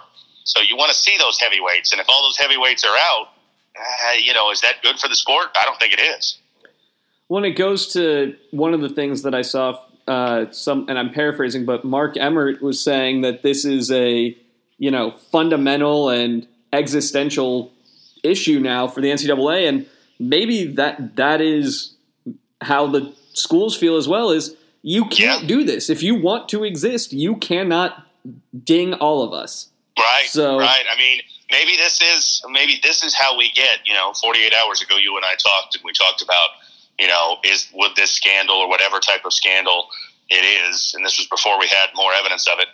So 0.44 0.60
you 0.62 0.76
want 0.76 0.92
to 0.92 0.96
see 0.96 1.18
those 1.18 1.38
heavyweights. 1.40 1.90
And 1.92 2.00
if 2.00 2.08
all 2.08 2.22
those 2.22 2.36
heavyweights 2.36 2.84
are 2.84 2.96
out, 2.96 3.28
uh, 3.76 4.12
you 4.12 4.32
know, 4.32 4.50
is 4.52 4.60
that 4.60 4.74
good 4.82 4.98
for 4.98 5.08
the 5.08 5.16
sport? 5.16 5.46
I 5.60 5.64
don't 5.64 5.78
think 5.80 5.92
it 5.92 6.00
is. 6.00 6.38
when 7.28 7.44
it 7.44 7.52
goes 7.52 7.92
to 7.92 8.34
one 8.50 8.74
of 8.74 8.80
the 8.80 8.88
things 8.88 9.22
that 9.22 9.34
I 9.34 9.42
saw, 9.42 9.78
uh, 10.08 10.46
some, 10.50 10.86
and 10.88 10.98
I'm 10.98 11.12
paraphrasing, 11.12 11.64
but 11.64 11.84
Mark 11.84 12.16
Emmert 12.16 12.60
was 12.62 12.82
saying 12.82 13.20
that 13.20 13.42
this 13.42 13.64
is 13.64 13.90
a 13.92 14.36
you 14.78 14.90
know 14.90 15.12
fundamental 15.30 16.08
and 16.08 16.48
existential 16.72 17.72
issue 18.24 18.58
now 18.58 18.88
for 18.88 19.00
the 19.00 19.10
NCAA, 19.10 19.68
and 19.68 19.86
maybe 20.18 20.66
that 20.74 21.16
that 21.16 21.40
is 21.40 21.94
how 22.62 22.86
the 22.86 23.12
schools 23.32 23.76
feel 23.76 23.96
as 23.96 24.06
well. 24.08 24.30
Is 24.30 24.56
you 24.82 25.04
can't 25.06 25.42
Yeah. 25.42 25.48
do 25.48 25.64
this 25.64 25.90
if 25.90 26.02
you 26.02 26.14
want 26.14 26.48
to 26.50 26.64
exist. 26.64 27.12
You 27.12 27.36
cannot 27.36 28.06
ding 28.64 28.94
all 28.94 29.22
of 29.22 29.32
us. 29.32 29.68
Right. 29.98 30.26
So- 30.28 30.58
right. 30.58 30.84
I 30.90 30.96
mean, 30.96 31.20
maybe 31.50 31.76
this 31.76 32.00
is 32.00 32.42
maybe 32.48 32.80
this 32.82 33.02
is 33.02 33.14
how 33.14 33.36
we 33.36 33.50
get. 33.50 33.80
You 33.84 33.94
know, 33.94 34.12
48 34.14 34.54
hours 34.54 34.80
ago, 34.82 34.96
you 34.96 35.16
and 35.16 35.24
I 35.24 35.34
talked, 35.34 35.74
and 35.76 35.84
we 35.84 35.92
talked 35.92 36.22
about, 36.22 36.50
you 36.98 37.06
know, 37.08 37.38
is 37.44 37.68
would 37.74 37.96
this 37.96 38.10
scandal 38.10 38.56
or 38.56 38.68
whatever 38.68 38.98
type 39.00 39.24
of 39.24 39.32
scandal 39.32 39.88
it 40.28 40.44
is, 40.44 40.92
and 40.94 41.04
this 41.04 41.18
was 41.18 41.26
before 41.26 41.58
we 41.58 41.66
had 41.66 41.88
more 41.94 42.12
evidence 42.14 42.46
of 42.46 42.58
it. 42.60 42.68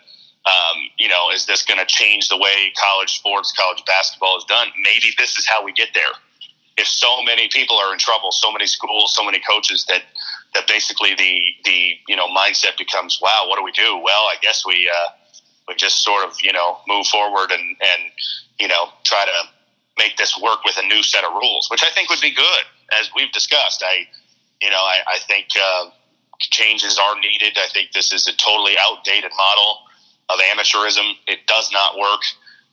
Um, 0.45 0.89
you 0.97 1.09
know, 1.09 1.29
is 1.31 1.45
this 1.45 1.63
going 1.63 1.79
to 1.79 1.85
change 1.85 2.29
the 2.29 2.37
way 2.37 2.71
college 2.79 3.11
sports, 3.15 3.51
college 3.51 3.83
basketball 3.85 4.37
is 4.37 4.45
done? 4.45 4.67
Maybe 4.81 5.13
this 5.17 5.37
is 5.37 5.45
how 5.45 5.61
we 5.63 5.73
get 5.73 5.89
there. 5.93 6.13
If 6.77 6.87
so 6.87 7.23
many 7.23 7.49
people 7.51 7.77
are 7.77 7.91
in 7.91 7.99
trouble, 7.99 8.31
so 8.31 8.51
many 8.51 8.67
schools, 8.67 9.13
so 9.15 9.23
many 9.23 9.39
coaches 9.39 9.85
that 9.89 10.03
that 10.53 10.67
basically 10.67 11.15
the 11.15 11.41
the 11.65 11.93
you 12.07 12.15
know 12.15 12.27
mindset 12.27 12.77
becomes, 12.77 13.19
wow, 13.21 13.45
what 13.47 13.57
do 13.57 13.63
we 13.63 13.71
do? 13.71 13.97
Well, 14.03 14.23
I 14.23 14.35
guess 14.41 14.63
we 14.65 14.89
uh, 14.89 15.09
we 15.67 15.75
just 15.75 16.03
sort 16.03 16.25
of 16.27 16.35
you 16.41 16.53
know 16.53 16.77
move 16.87 17.07
forward 17.07 17.51
and 17.51 17.75
and 17.81 18.11
you 18.59 18.67
know 18.67 18.89
try 19.03 19.25
to 19.25 19.49
make 19.97 20.17
this 20.17 20.39
work 20.39 20.63
with 20.63 20.77
a 20.77 20.85
new 20.87 21.01
set 21.01 21.23
of 21.23 21.33
rules, 21.33 21.67
which 21.71 21.83
I 21.83 21.89
think 21.89 22.09
would 22.09 22.21
be 22.21 22.33
good, 22.33 22.63
as 22.99 23.09
we've 23.15 23.31
discussed. 23.31 23.83
I 23.83 24.07
you 24.61 24.69
know 24.69 24.77
I, 24.77 24.99
I 25.07 25.19
think 25.27 25.47
uh, 25.59 25.89
changes 26.39 26.99
are 26.99 27.19
needed. 27.19 27.57
I 27.57 27.67
think 27.73 27.91
this 27.91 28.13
is 28.13 28.27
a 28.27 28.35
totally 28.35 28.75
outdated 28.79 29.31
model 29.35 29.79
of 30.29 30.39
amateurism. 30.39 31.13
It 31.27 31.39
does 31.47 31.71
not 31.71 31.97
work. 31.97 32.21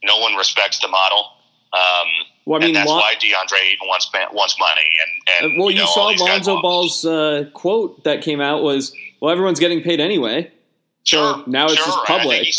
No 0.02 0.18
one 0.18 0.34
respects 0.34 0.78
the 0.80 0.88
model. 0.88 1.30
Um, 1.74 2.08
Well, 2.46 2.60
I 2.60 2.66
mean, 2.66 2.68
and 2.68 2.76
that's 2.76 2.88
Lon- 2.88 3.00
why 3.00 3.14
DeAndre 3.14 3.58
Ayton 3.72 3.88
wants 3.88 4.10
wants 4.32 4.56
money. 4.58 4.88
And, 5.02 5.50
and 5.50 5.58
well, 5.58 5.70
you, 5.70 5.78
know, 5.78 5.86
all 5.86 6.16
saw 6.16 6.24
Lonzo 6.24 6.60
Ball's 6.60 7.04
uh, 7.04 7.48
quote 7.54 8.04
that 8.04 8.22
came 8.22 8.40
out 8.40 8.62
was, 8.62 8.94
"Well, 9.20 9.32
everyone's 9.32 9.60
getting 9.60 9.82
paid 9.82 10.00
anyway." 10.00 10.52
Sure. 11.04 11.34
So 11.36 11.44
now 11.46 11.64
it's 11.64 11.74
sure. 11.74 11.86
just 11.86 11.98
I 11.98 12.04
public. 12.06 12.42
think 12.42 12.54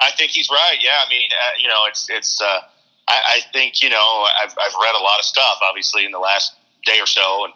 I 0.00 0.10
think 0.16 0.30
he's 0.30 0.48
right. 0.50 0.76
Yeah. 0.80 1.02
I 1.04 1.08
mean, 1.08 1.28
uh, 1.32 1.50
you 1.60 1.68
know, 1.68 1.84
it's 1.88 2.08
it's. 2.10 2.40
Uh, 2.40 2.60
I, 3.08 3.20
I 3.36 3.40
think 3.52 3.82
you 3.82 3.90
know 3.90 4.26
I've 4.42 4.52
I've 4.52 4.74
read 4.82 4.94
a 4.94 5.02
lot 5.02 5.18
of 5.18 5.24
stuff, 5.24 5.58
obviously, 5.62 6.04
in 6.04 6.12
the 6.12 6.18
last 6.18 6.54
day 6.84 7.00
or 7.00 7.06
so, 7.06 7.44
and 7.44 7.52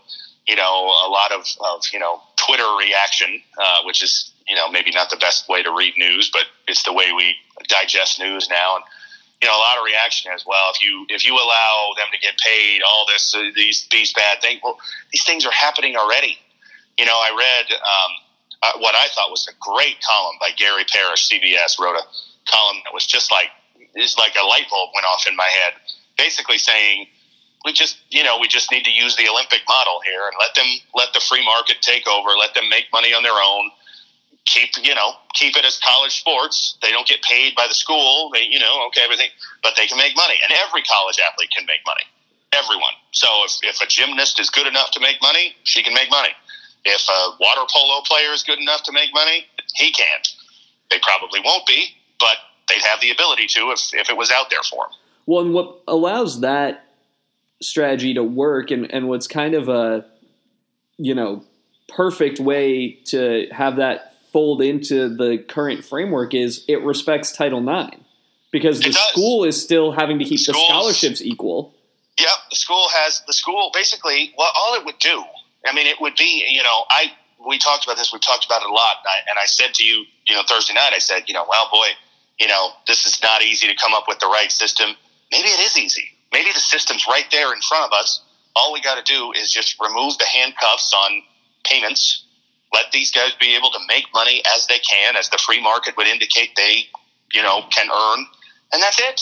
you 0.47 0.57
know 0.57 0.87
a 1.07 1.09
lot 1.09 1.33
of 1.33 1.47
of 1.61 1.83
you 1.93 1.99
know 1.99 2.21
Twitter 2.37 2.69
reaction, 2.78 3.43
uh, 3.61 3.83
which 3.85 4.02
is 4.02 4.33
you 4.49 4.57
know 4.57 4.71
maybe 4.71 4.90
not 4.90 5.11
the 5.11 5.17
best 5.17 5.49
way 5.49 5.62
to 5.62 5.75
read 5.75 5.95
news, 5.97 6.31
but 6.33 6.45
it's 6.67 6.83
the 6.83 6.93
way 6.93 7.12
we 7.17 7.35
digest 7.69 8.19
news 8.19 8.49
now, 8.50 8.76
and 8.76 8.85
you 9.42 9.49
know 9.49 9.57
a 9.57 9.62
lot 9.62 9.78
of 9.78 9.85
reaction 9.85 10.33
as 10.35 10.45
well. 10.47 10.73
If 10.75 10.83
you 10.83 11.07
if 11.09 11.26
you 11.26 11.35
allow 11.35 11.90
them 11.97 12.09
to 12.12 12.18
get 12.18 12.37
paid 12.38 12.83
all 12.83 13.07
this 13.07 13.35
uh, 13.35 13.50
these 13.54 13.87
these 13.90 14.12
bad 14.12 14.40
things, 14.40 14.61
well, 14.62 14.78
these 15.12 15.25
things 15.25 15.47
are 15.47 15.52
happening 15.52 15.97
already. 15.97 16.38
You 16.99 17.07
know, 17.07 17.16
I 17.16 17.30
read. 17.30 17.78
Um, 17.78 18.12
uh, 18.61 18.73
what 18.78 18.97
I 18.97 19.07
thought 19.14 19.30
was 19.30 19.47
a 19.47 19.54
great 19.61 20.02
column 20.02 20.35
by 20.40 20.50
Gary 20.57 20.83
Parrish, 20.92 21.28
CBS, 21.28 21.78
wrote 21.78 21.95
a 21.95 22.02
column 22.50 22.78
that 22.85 22.92
was 22.92 23.07
just 23.07 23.30
like 23.30 23.50
it's 23.95 24.18
like 24.18 24.35
a 24.40 24.45
light 24.45 24.66
bulb 24.71 24.90
went 24.95 25.07
off 25.07 25.26
in 25.28 25.37
my 25.37 25.47
head, 25.47 25.75
basically 26.16 26.59
saying 26.59 27.07
we 27.64 27.73
just 27.73 27.99
you 28.11 28.23
know 28.23 28.38
we 28.38 28.49
just 28.49 28.71
need 28.73 28.85
to 28.85 28.90
use 28.90 29.16
the 29.16 29.28
Olympic 29.28 29.62
model 29.68 30.00
here 30.04 30.26
and 30.26 30.35
let 30.40 30.54
them 30.54 30.66
let 30.95 31.12
the 31.12 31.21
free 31.21 31.45
market 31.45 31.76
take 31.80 32.07
over, 32.09 32.30
let 32.30 32.54
them 32.54 32.68
make 32.68 32.87
money 32.92 33.14
on 33.14 33.23
their 33.23 33.33
own. 33.38 33.71
Keep 34.49 34.81
you 34.83 34.95
know 34.95 35.12
keep 35.35 35.57
it 35.57 35.64
as 35.64 35.78
college 35.85 36.19
sports. 36.19 36.78
They 36.81 36.90
don't 36.90 37.07
get 37.07 37.23
paid 37.23 37.55
by 37.55 37.67
the 37.69 37.75
school. 37.75 38.31
They 38.33 38.45
you 38.49 38.59
know 38.59 38.87
okay 38.88 39.02
everything, 39.05 39.28
but 39.62 39.75
they 39.76 39.87
can 39.87 39.99
make 39.99 40.17
money, 40.17 40.35
and 40.43 40.57
every 40.67 40.83
college 40.83 41.21
athlete 41.21 41.50
can 41.57 41.67
make 41.67 41.81
money. 41.87 42.05
Everyone. 42.57 42.97
So 43.12 43.28
if 43.45 43.61
if 43.62 43.81
a 43.83 43.87
gymnast 43.87 44.40
is 44.40 44.49
good 44.49 44.67
enough 44.67 44.90
to 44.93 45.00
make 45.00 45.21
money, 45.21 45.55
she 45.64 45.83
can 45.83 45.93
make 45.93 46.11
money. 46.11 46.31
If 46.85 47.07
a 47.09 47.37
water 47.38 47.69
polo 47.71 48.00
player 48.02 48.33
is 48.33 48.43
good 48.43 48.59
enough 48.59 48.83
to 48.85 48.93
make 48.93 49.12
money, 49.12 49.47
he 49.75 49.93
can. 49.93 50.21
They 50.90 50.99
probably 51.00 51.40
won't 51.45 51.67
be, 51.67 51.95
but 52.19 52.37
they'd 52.69 52.83
have 52.83 53.00
the 53.00 53.11
ability 53.11 53.47
to 53.49 53.71
if, 53.73 53.93
if 53.93 54.09
it 54.09 54.17
was 54.17 54.31
out 54.31 54.50
there 54.50 54.62
for 54.62 54.85
them. 54.85 54.93
Well, 55.26 55.45
and 55.45 55.52
what 55.52 55.83
allows 55.87 56.40
that 56.40 56.87
strategy 57.61 58.14
to 58.14 58.23
work 58.23 58.71
and, 58.71 58.90
and 58.90 59.09
what's 59.09 59.26
kind 59.26 59.55
of 59.55 59.69
a, 59.69 60.07
you 60.97 61.14
know, 61.14 61.45
perfect 61.88 62.40
way 62.40 62.93
to 63.07 63.49
have 63.50 63.76
that 63.76 64.14
fold 64.32 64.62
into 64.62 65.08
the 65.08 65.38
current 65.38 65.85
framework 65.85 66.35
is 66.35 66.64
it 66.68 66.82
respects 66.82 67.32
Title 67.32 67.66
IX 67.66 67.97
because 68.50 68.80
the 68.80 68.92
school 68.92 69.44
is 69.44 69.61
still 69.61 69.92
having 69.92 70.18
to 70.18 70.25
keep 70.25 70.40
the, 70.44 70.52
the 70.52 70.58
scholarships 70.58 71.23
equal. 71.23 71.75
Yep, 72.18 72.28
the 72.50 72.56
school 72.56 72.88
has 72.90 73.23
the 73.26 73.32
school 73.32 73.70
basically. 73.73 74.35
Well, 74.37 74.50
all 74.56 74.75
it 74.75 74.85
would 74.85 74.99
do, 74.99 75.23
I 75.66 75.75
mean, 75.75 75.87
it 75.87 76.00
would 76.00 76.16
be, 76.16 76.47
you 76.49 76.62
know, 76.62 76.85
I 76.90 77.12
we 77.47 77.58
talked 77.58 77.85
about 77.85 77.97
this. 77.97 78.12
We've 78.12 78.23
talked 78.23 78.47
about 78.47 78.62
it 78.62 78.68
a 78.68 78.73
lot, 78.73 78.97
and 79.04 79.08
I, 79.08 79.30
and 79.30 79.38
I 79.38 79.44
said 79.47 79.75
to 79.75 79.85
you, 79.87 80.04
you 80.26 80.35
know, 80.35 80.42
Thursday 80.47 80.75
night, 80.75 80.92
I 80.94 80.99
said, 80.99 81.25
you 81.26 81.35
know, 81.35 81.44
well, 81.49 81.68
boy, 81.73 81.87
you 82.38 82.49
know, 82.49 82.70
this 82.87 83.06
is 83.06 83.23
not 83.23 83.42
easy 83.42 83.68
to 83.68 83.76
come 83.76 83.94
up 83.94 84.04
with 84.08 84.18
the 84.18 84.26
right 84.26 84.50
system. 84.50 84.90
Maybe 85.30 85.49
it 85.49 85.61
is 85.61 85.78
easy. 85.78 86.08
Maybe 86.32 86.50
the 86.52 86.61
system's 86.61 87.06
right 87.08 87.26
there 87.30 87.52
in 87.54 87.61
front 87.61 87.85
of 87.85 87.92
us. 87.92 88.23
All 88.56 88.73
we 88.73 88.80
got 88.80 89.04
to 89.04 89.12
do 89.12 89.32
is 89.32 89.52
just 89.52 89.76
remove 89.80 90.18
the 90.18 90.25
handcuffs 90.25 90.92
on 90.92 91.23
payments. 91.64 92.25
Let 92.72 92.87
these 92.92 93.10
guys 93.10 93.32
be 93.40 93.56
able 93.56 93.70
to 93.70 93.78
make 93.88 94.04
money 94.12 94.42
as 94.54 94.66
they 94.66 94.78
can, 94.78 95.16
as 95.16 95.28
the 95.28 95.38
free 95.38 95.60
market 95.60 95.96
would 95.96 96.06
indicate 96.06 96.50
they, 96.56 96.84
you 97.32 97.42
know, 97.42 97.62
can 97.70 97.88
earn, 97.90 98.26
and 98.72 98.82
that's 98.82 99.00
it. 99.00 99.20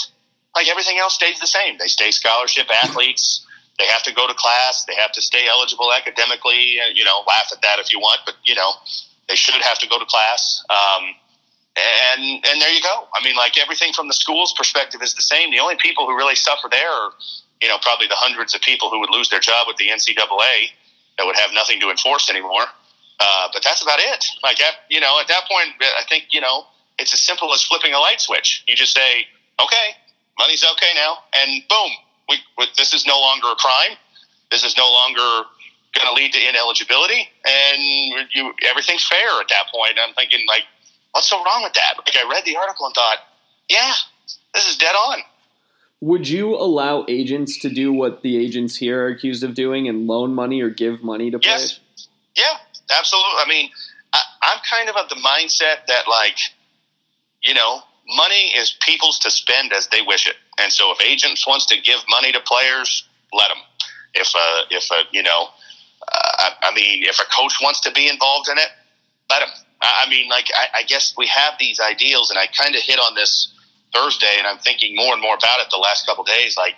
Like 0.54 0.68
everything 0.68 0.98
else 0.98 1.14
stays 1.14 1.38
the 1.38 1.46
same. 1.46 1.76
They 1.78 1.86
stay 1.86 2.10
scholarship 2.10 2.66
athletes. 2.82 3.46
They 3.78 3.86
have 3.86 4.02
to 4.04 4.14
go 4.14 4.26
to 4.26 4.34
class. 4.34 4.84
They 4.86 4.94
have 4.94 5.12
to 5.12 5.22
stay 5.22 5.46
eligible 5.48 5.92
academically. 5.92 6.80
You 6.94 7.04
know, 7.04 7.22
laugh 7.28 7.50
at 7.52 7.60
that 7.62 7.78
if 7.78 7.92
you 7.92 8.00
want, 8.00 8.20
but 8.24 8.34
you 8.44 8.54
know, 8.54 8.72
they 9.28 9.36
should 9.36 9.54
have 9.62 9.78
to 9.80 9.88
go 9.88 9.98
to 9.98 10.06
class. 10.06 10.64
Um, 10.70 11.14
and 11.76 12.22
and 12.46 12.60
there 12.60 12.72
you 12.72 12.80
go. 12.80 13.06
I 13.14 13.22
mean, 13.22 13.36
like 13.36 13.58
everything 13.58 13.92
from 13.92 14.08
the 14.08 14.14
school's 14.14 14.54
perspective 14.54 15.02
is 15.02 15.14
the 15.14 15.22
same. 15.22 15.50
The 15.50 15.60
only 15.60 15.76
people 15.76 16.06
who 16.06 16.16
really 16.16 16.34
suffer 16.34 16.68
there 16.70 16.90
are, 16.90 17.12
you 17.60 17.68
know, 17.68 17.76
probably 17.82 18.06
the 18.06 18.16
hundreds 18.16 18.54
of 18.54 18.62
people 18.62 18.88
who 18.90 18.98
would 19.00 19.10
lose 19.10 19.28
their 19.28 19.40
job 19.40 19.66
with 19.66 19.76
the 19.76 19.88
NCAA 19.88 20.72
that 21.18 21.26
would 21.26 21.36
have 21.36 21.50
nothing 21.52 21.80
to 21.80 21.90
enforce 21.90 22.30
anymore. 22.30 22.64
Uh, 23.18 23.48
but 23.52 23.62
that's 23.62 23.82
about 23.82 23.98
it. 23.98 24.24
Like, 24.42 24.58
you 24.90 25.00
know, 25.00 25.18
at 25.20 25.28
that 25.28 25.44
point, 25.50 25.70
I 25.80 26.02
think 26.08 26.28
you 26.32 26.40
know 26.40 26.64
it's 26.98 27.12
as 27.12 27.20
simple 27.20 27.52
as 27.54 27.62
flipping 27.64 27.92
a 27.92 27.98
light 27.98 28.20
switch. 28.20 28.64
You 28.66 28.76
just 28.76 28.94
say, 28.94 29.26
okay, 29.62 29.96
money's 30.38 30.64
okay 30.64 30.92
now, 30.94 31.18
and 31.36 31.62
boom, 31.68 31.90
we, 32.28 32.36
we, 32.58 32.66
this 32.76 32.92
is 32.92 33.06
no 33.06 33.18
longer 33.20 33.48
a 33.52 33.56
crime. 33.56 33.96
This 34.50 34.64
is 34.64 34.76
no 34.76 34.90
longer 34.90 35.48
going 35.94 36.06
to 36.06 36.12
lead 36.12 36.32
to 36.34 36.48
ineligibility, 36.48 37.28
and 37.46 38.28
you, 38.34 38.52
everything's 38.68 39.06
fair 39.06 39.40
at 39.40 39.48
that 39.48 39.66
point. 39.74 39.94
I'm 40.06 40.14
thinking, 40.14 40.44
like, 40.46 40.64
what's 41.12 41.28
so 41.28 41.42
wrong 41.42 41.62
with 41.62 41.72
that? 41.72 41.94
Like 41.96 42.16
I 42.16 42.28
read 42.30 42.44
the 42.44 42.56
article 42.56 42.86
and 42.86 42.94
thought, 42.94 43.18
yeah, 43.70 43.94
this 44.54 44.68
is 44.68 44.76
dead 44.76 44.94
on. 44.94 45.20
Would 46.02 46.28
you 46.28 46.54
allow 46.54 47.06
agents 47.08 47.58
to 47.60 47.70
do 47.70 47.90
what 47.92 48.22
the 48.22 48.36
agents 48.36 48.76
here 48.76 49.04
are 49.04 49.08
accused 49.08 49.42
of 49.42 49.54
doing 49.54 49.88
and 49.88 50.06
loan 50.06 50.34
money 50.34 50.60
or 50.60 50.68
give 50.68 51.02
money 51.02 51.30
to 51.30 51.38
players? 51.38 51.80
Yes. 51.96 52.08
Yeah, 52.36 52.58
absolutely. 52.90 53.32
I 53.38 53.44
mean, 53.48 53.70
I, 54.12 54.20
I'm 54.42 54.58
kind 54.68 54.88
of 54.88 54.96
of 54.96 55.08
the 55.08 55.16
mindset 55.16 55.86
that 55.88 56.08
like, 56.08 56.38
you 57.42 57.54
know, 57.54 57.80
money 58.16 58.52
is 58.56 58.76
people's 58.80 59.18
to 59.20 59.30
spend 59.30 59.72
as 59.72 59.88
they 59.88 60.02
wish 60.02 60.26
it, 60.26 60.36
and 60.58 60.72
so 60.72 60.92
if 60.92 61.04
agents 61.04 61.46
wants 61.46 61.66
to 61.66 61.80
give 61.80 61.98
money 62.08 62.32
to 62.32 62.40
players, 62.40 63.06
let 63.32 63.48
them. 63.48 63.58
If 64.14 64.32
uh, 64.34 64.62
if 64.70 64.90
uh, 64.90 65.04
you 65.12 65.22
know, 65.22 65.48
uh, 66.08 66.32
I, 66.38 66.52
I 66.62 66.74
mean, 66.74 67.02
if 67.02 67.18
a 67.18 67.24
coach 67.24 67.54
wants 67.62 67.80
to 67.80 67.92
be 67.92 68.08
involved 68.08 68.48
in 68.48 68.58
it, 68.58 68.68
let 69.30 69.42
him 69.42 69.50
I 69.82 70.08
mean, 70.08 70.28
like, 70.28 70.48
I, 70.54 70.80
I 70.80 70.82
guess 70.84 71.14
we 71.16 71.26
have 71.26 71.54
these 71.58 71.80
ideals, 71.80 72.30
and 72.30 72.38
I 72.38 72.46
kind 72.46 72.74
of 72.74 72.82
hit 72.82 72.98
on 72.98 73.14
this 73.14 73.52
Thursday, 73.94 74.34
and 74.38 74.46
I'm 74.46 74.58
thinking 74.58 74.96
more 74.96 75.12
and 75.12 75.20
more 75.20 75.34
about 75.34 75.60
it 75.60 75.68
the 75.70 75.76
last 75.76 76.06
couple 76.06 76.24
days. 76.24 76.56
Like, 76.56 76.74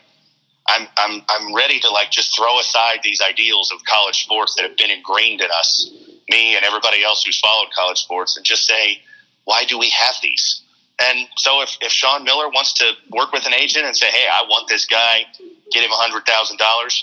I'm, 0.68 0.86
I'm, 0.96 1.22
I'm 1.28 1.54
ready 1.54 1.80
to 1.80 1.90
like 1.90 2.10
just 2.10 2.36
throw 2.36 2.58
aside 2.60 2.98
these 3.02 3.20
ideals 3.20 3.72
of 3.72 3.84
college 3.84 4.22
sports 4.22 4.54
that 4.54 4.62
have 4.62 4.76
been 4.76 4.90
ingrained 4.90 5.40
in 5.40 5.48
us, 5.58 5.90
me 6.28 6.56
and 6.56 6.64
everybody 6.64 7.02
else 7.02 7.24
who's 7.24 7.40
followed 7.40 7.70
college 7.74 7.98
sports, 7.98 8.36
and 8.36 8.44
just 8.44 8.66
say, 8.66 9.00
why 9.44 9.64
do 9.64 9.78
we 9.78 9.88
have 9.90 10.14
these? 10.22 10.62
And 11.00 11.28
so 11.36 11.62
if, 11.62 11.76
if 11.80 11.90
Sean 11.90 12.24
Miller 12.24 12.48
wants 12.48 12.72
to 12.74 12.92
work 13.10 13.32
with 13.32 13.46
an 13.46 13.54
agent 13.54 13.86
and 13.86 13.96
say, 13.96 14.10
hey, 14.10 14.26
I 14.30 14.42
want 14.42 14.68
this 14.68 14.84
guy, 14.84 15.24
get 15.72 15.84
him 15.84 15.90
$100,000, 15.90 17.02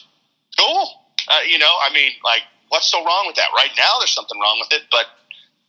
cool. 0.59 0.89
Uh, 1.27 1.39
you 1.49 1.57
know, 1.57 1.73
I 1.81 1.91
mean, 1.93 2.11
like, 2.23 2.41
what's 2.69 2.91
so 2.91 3.03
wrong 3.03 3.23
with 3.25 3.35
that? 3.37 3.47
Right 3.55 3.71
now, 3.77 3.97
there's 3.99 4.11
something 4.11 4.39
wrong 4.39 4.57
with 4.59 4.79
it, 4.79 4.85
but 4.91 5.05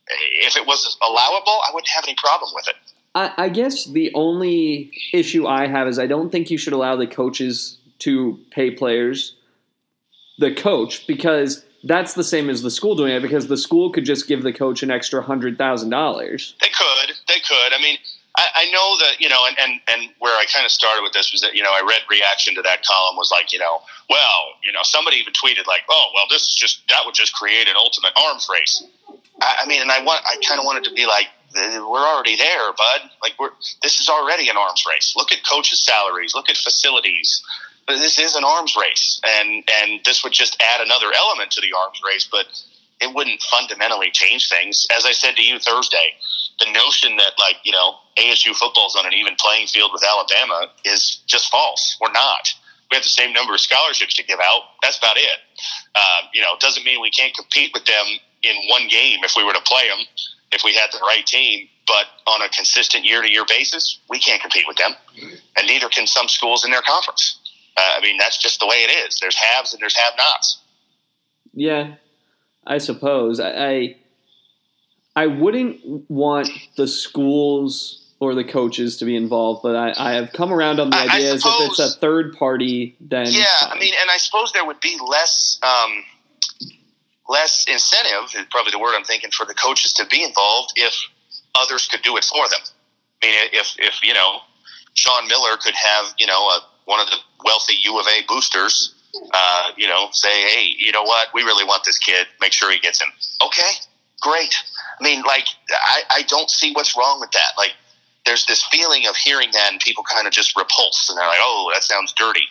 if 0.07 0.55
it 0.55 0.67
was 0.67 0.97
allowable, 1.01 1.61
I 1.67 1.71
wouldn't 1.73 1.89
have 1.89 2.03
any 2.03 2.15
problem 2.15 2.51
with 2.53 2.67
it. 2.67 2.75
I, 3.15 3.45
I 3.45 3.49
guess 3.49 3.85
the 3.85 4.11
only 4.13 4.91
issue 5.13 5.47
I 5.47 5.67
have 5.67 5.87
is 5.87 5.97
I 5.97 6.05
don't 6.05 6.29
think 6.29 6.51
you 6.51 6.57
should 6.57 6.73
allow 6.73 6.95
the 6.95 7.07
coaches 7.07 7.79
to 7.99 8.39
pay 8.51 8.71
players 8.71 9.35
the 10.39 10.53
coach 10.53 11.07
because 11.07 11.65
that's 11.83 12.13
the 12.13 12.23
same 12.23 12.49
as 12.49 12.61
the 12.61 12.71
school 12.71 12.95
doing 12.95 13.13
it 13.13 13.21
because 13.21 13.47
the 13.47 13.57
school 13.57 13.91
could 13.91 14.05
just 14.05 14.27
give 14.27 14.43
the 14.43 14.53
coach 14.53 14.83
an 14.83 14.91
extra 14.91 15.21
hundred 15.21 15.57
thousand 15.57 15.89
dollars. 15.89 16.55
They 16.61 16.69
could, 16.69 17.15
they 17.27 17.39
could. 17.39 17.73
I 17.73 17.81
mean, 17.81 17.97
I, 18.37 18.47
I, 18.55 18.71
know 18.71 18.97
that 18.99 19.19
you 19.19 19.29
know, 19.29 19.39
and, 19.47 19.57
and 19.59 19.81
and 19.87 20.11
where 20.19 20.33
I 20.33 20.45
kind 20.53 20.65
of 20.65 20.71
started 20.71 21.01
with 21.01 21.13
this 21.13 21.31
was 21.31 21.41
that 21.41 21.55
you 21.55 21.63
know 21.63 21.71
I 21.71 21.81
read 21.87 22.01
reaction 22.09 22.53
to 22.55 22.61
that 22.63 22.85
column 22.85 23.15
was 23.15 23.31
like 23.31 23.51
you 23.51 23.59
know, 23.59 23.81
well, 24.09 24.53
you 24.63 24.71
know, 24.71 24.81
somebody 24.83 25.17
even 25.17 25.33
tweeted 25.33 25.65
like, 25.65 25.83
oh, 25.89 26.11
well, 26.13 26.25
this 26.29 26.43
is 26.49 26.55
just 26.55 26.87
that 26.89 27.01
would 27.05 27.15
just 27.15 27.33
create 27.33 27.67
an 27.67 27.75
ultimate 27.77 28.13
arms 28.15 28.47
race. 28.51 28.83
I, 29.41 29.63
I 29.63 29.67
mean, 29.67 29.81
and 29.81 29.91
I 29.91 30.03
want, 30.03 30.23
I 30.25 30.35
kind 30.47 30.59
of 30.59 30.65
wanted 30.65 30.83
to 30.85 30.93
be 30.93 31.05
like, 31.05 31.27
we're 31.55 32.05
already 32.05 32.35
there, 32.35 32.71
bud. 32.73 33.09
Like 33.21 33.33
we're, 33.39 33.51
this 33.81 33.99
is 33.99 34.09
already 34.09 34.49
an 34.49 34.57
arms 34.57 34.83
race. 34.87 35.13
Look 35.15 35.31
at 35.31 35.39
coaches' 35.49 35.83
salaries. 35.83 36.35
Look 36.35 36.49
at 36.49 36.57
facilities. 36.57 37.43
This 37.87 38.19
is 38.19 38.35
an 38.35 38.43
arms 38.43 38.75
race, 38.79 39.21
and 39.25 39.63
and 39.81 40.01
this 40.03 40.23
would 40.23 40.33
just 40.33 40.61
add 40.61 40.81
another 40.81 41.07
element 41.15 41.51
to 41.51 41.61
the 41.61 41.71
arms 41.77 42.01
race, 42.05 42.27
but 42.29 42.45
it 42.99 43.13
wouldn't 43.13 43.41
fundamentally 43.43 44.11
change 44.11 44.49
things. 44.49 44.87
As 44.95 45.05
I 45.05 45.11
said 45.11 45.35
to 45.35 45.43
you 45.43 45.59
Thursday, 45.59 46.13
the 46.59 46.71
notion 46.71 47.15
that 47.17 47.33
like 47.39 47.57
you 47.63 47.71
know 47.71 47.95
ASU 48.17 48.55
football's 48.55 48.95
on 48.95 49.05
an 49.05 49.13
even 49.13 49.35
playing 49.39 49.67
field 49.67 49.91
with 49.93 50.03
Alabama 50.03 50.67
is 50.83 51.23
just 51.27 51.49
false. 51.49 51.97
We're 52.01 52.11
not. 52.11 52.49
We 52.91 52.95
have 52.95 53.03
the 53.03 53.09
same 53.09 53.33
number 53.33 53.53
of 53.53 53.59
scholarships 53.59 54.15
to 54.15 54.23
give 54.23 54.39
out. 54.43 54.61
That's 54.81 54.97
about 54.97 55.17
it. 55.17 55.39
Uh, 55.95 56.21
you 56.33 56.41
know, 56.41 56.53
it 56.53 56.59
doesn't 56.59 56.85
mean 56.85 57.01
we 57.01 57.11
can't 57.11 57.35
compete 57.35 57.71
with 57.73 57.85
them 57.85 58.05
in 58.43 58.55
one 58.69 58.87
game 58.87 59.19
if 59.23 59.33
we 59.35 59.43
were 59.43 59.53
to 59.53 59.61
play 59.61 59.87
them, 59.87 60.05
if 60.51 60.61
we 60.63 60.73
had 60.73 60.87
the 60.91 60.99
right 60.99 61.25
team. 61.25 61.67
But 61.85 62.05
on 62.27 62.41
a 62.41 62.49
consistent 62.49 63.05
year 63.05 63.21
to 63.21 63.29
year 63.29 63.45
basis, 63.47 63.99
we 64.09 64.19
can't 64.19 64.41
compete 64.41 64.65
with 64.67 64.77
them, 64.77 64.91
and 65.57 65.67
neither 65.67 65.87
can 65.89 66.07
some 66.07 66.27
schools 66.27 66.65
in 66.65 66.71
their 66.71 66.81
conference. 66.81 67.39
Uh, 67.77 67.97
I 67.97 68.01
mean, 68.01 68.17
that's 68.17 68.37
just 68.37 68.59
the 68.59 68.67
way 68.67 68.77
it 68.77 69.07
is. 69.07 69.19
There's 69.19 69.35
haves 69.35 69.73
and 69.73 69.81
there's 69.81 69.95
have-nots. 69.95 70.59
Yeah, 71.53 71.95
I 72.65 72.77
suppose 72.79 73.39
I, 73.39 73.51
I 73.51 73.95
I 75.15 75.27
wouldn't 75.27 76.09
want 76.09 76.49
the 76.75 76.87
schools 76.87 78.03
or 78.19 78.33
the 78.33 78.43
coaches 78.43 78.97
to 78.97 79.05
be 79.05 79.15
involved, 79.15 79.61
but 79.61 79.75
I, 79.75 79.93
I 79.95 80.13
have 80.13 80.33
come 80.33 80.51
around 80.51 80.79
on 80.79 80.89
the 80.89 80.97
idea 80.97 81.33
as 81.33 81.45
if 81.45 81.51
it's 81.69 81.79
a 81.79 81.89
third 81.89 82.35
party, 82.37 82.95
then 82.99 83.27
yeah. 83.29 83.45
Fine. 83.61 83.77
I 83.77 83.79
mean, 83.79 83.93
and 84.01 84.09
I 84.09 84.17
suppose 84.17 84.51
there 84.53 84.65
would 84.65 84.79
be 84.79 84.97
less. 85.05 85.59
Um, 85.63 86.03
less 87.29 87.65
incentive 87.67 88.33
is 88.35 88.45
probably 88.49 88.71
the 88.71 88.79
word 88.79 88.95
I'm 88.95 89.03
thinking 89.03 89.31
for 89.31 89.45
the 89.45 89.53
coaches 89.53 89.93
to 89.93 90.05
be 90.05 90.23
involved 90.23 90.73
if 90.75 90.93
others 91.59 91.87
could 91.87 92.01
do 92.01 92.15
it 92.17 92.23
for 92.23 92.47
them. 92.47 92.59
I 93.21 93.25
mean, 93.25 93.35
if 93.53 93.75
if 93.79 94.03
you 94.03 94.13
know 94.13 94.39
Sean 94.93 95.27
Miller 95.27 95.57
could 95.57 95.75
have 95.75 96.13
you 96.17 96.27
know 96.27 96.39
a, 96.39 96.61
one 96.87 96.99
of 96.99 97.07
the 97.07 97.17
wealthy 97.43 97.75
U 97.83 97.99
of 97.99 98.07
A 98.07 98.25
boosters, 98.27 98.95
uh, 99.33 99.71
you 99.77 99.87
know, 99.87 100.07
say, 100.11 100.29
hey, 100.49 100.75
you 100.77 100.91
know 100.91 101.03
what, 101.03 101.27
we 101.33 101.43
really 101.43 101.63
want 101.63 101.83
this 101.83 101.99
kid, 101.99 102.27
make 102.41 102.51
sure 102.51 102.71
he 102.71 102.79
gets 102.79 103.01
him. 103.01 103.09
Okay, 103.43 103.71
great. 104.21 104.55
I 104.99 105.03
mean, 105.03 105.21
like, 105.23 105.45
I, 105.69 106.01
I 106.09 106.21
don't 106.23 106.49
see 106.49 106.71
what's 106.73 106.97
wrong 106.97 107.19
with 107.19 107.31
that. 107.31 107.51
Like, 107.57 107.73
there's 108.25 108.45
this 108.45 108.65
feeling 108.65 109.07
of 109.07 109.15
hearing 109.15 109.49
that, 109.53 109.71
and 109.71 109.79
people 109.79 110.03
kind 110.03 110.27
of 110.27 110.33
just 110.33 110.57
repulse, 110.57 111.07
and 111.09 111.17
they're 111.17 111.27
like, 111.27 111.39
oh, 111.41 111.71
that 111.73 111.83
sounds 111.83 112.13
dirty 112.13 112.43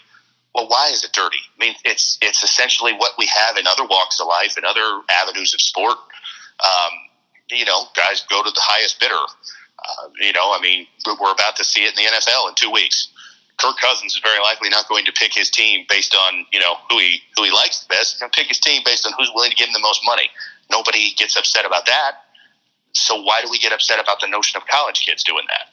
well, 0.57 0.69
why 0.69 0.89
is 0.91 1.05
it 1.05 1.13
dirty? 1.13 1.37
I 1.61 1.65
mean, 1.67 1.75
it's 1.85 2.17
it's 2.23 2.43
essentially 2.43 2.95
what 2.95 3.13
we 3.19 3.27
have 3.27 3.59
in 3.59 3.67
other 3.67 3.85
walks 3.85 4.19
of 4.19 4.27
life 4.27 4.57
and 4.57 4.65
other 4.65 5.03
avenues 5.11 5.53
of 5.53 5.61
sport. 5.61 5.99
Um, 6.65 6.93
you 7.51 7.67
know, 7.67 7.85
guys 7.95 8.25
go 8.31 8.43
to 8.43 8.51
the 8.51 8.61
highest 8.63 8.99
bidder. 8.99 9.15
Uh, 9.15 10.09
you 10.19 10.33
know, 10.33 10.57
I 10.57 10.61
mean, 10.63 10.87
we're 11.07 11.31
about 11.31 11.57
to 11.57 11.65
see 11.65 11.83
it 11.83 11.91
in 11.91 12.05
the 12.05 12.11
NFL 12.11 12.49
in 12.49 12.55
two 12.55 12.71
weeks. 12.71 13.09
Kirk 13.59 13.77
Cousins 13.81 14.15
is 14.15 14.21
very 14.23 14.39
likely 14.43 14.69
not 14.69 14.87
going 14.89 15.05
to 15.07 15.13
pick 15.13 15.33
his 15.35 15.51
team 15.51 15.87
based 15.89 16.15
on 16.15 16.47
you 16.53 16.61
know 16.61 16.75
who 16.91 16.99
he 16.99 17.21
who 17.37 17.45
he 17.45 17.51
likes 17.51 17.81
the 17.81 17.89
best. 17.89 18.13
He's 18.13 18.21
going 18.21 18.31
to 18.31 18.37
pick 18.37 18.49
his 18.49 18.59
team 18.61 18.83
based 18.85 19.07
on 19.07 19.13
who's 19.19 19.31
willing 19.35 19.51
to 19.51 19.57
give 19.57 19.69
him 19.69 19.73
the 19.73 19.81
most 19.81 20.03
money. 20.05 20.29
Nobody 20.71 21.15
gets 21.17 21.37
upset 21.37 21.65
about 21.65 21.87
that. 21.87 22.13
So 22.93 23.21
why 23.23 23.41
do 23.43 23.51
we 23.51 23.59
get 23.59 23.73
upset 23.73 24.01
about 24.01 24.21
the 24.21 24.27
notion 24.27 24.57
of 24.61 24.67
college 24.67 25.05
kids 25.07 25.23
doing 25.23 25.45
that? 25.49 25.69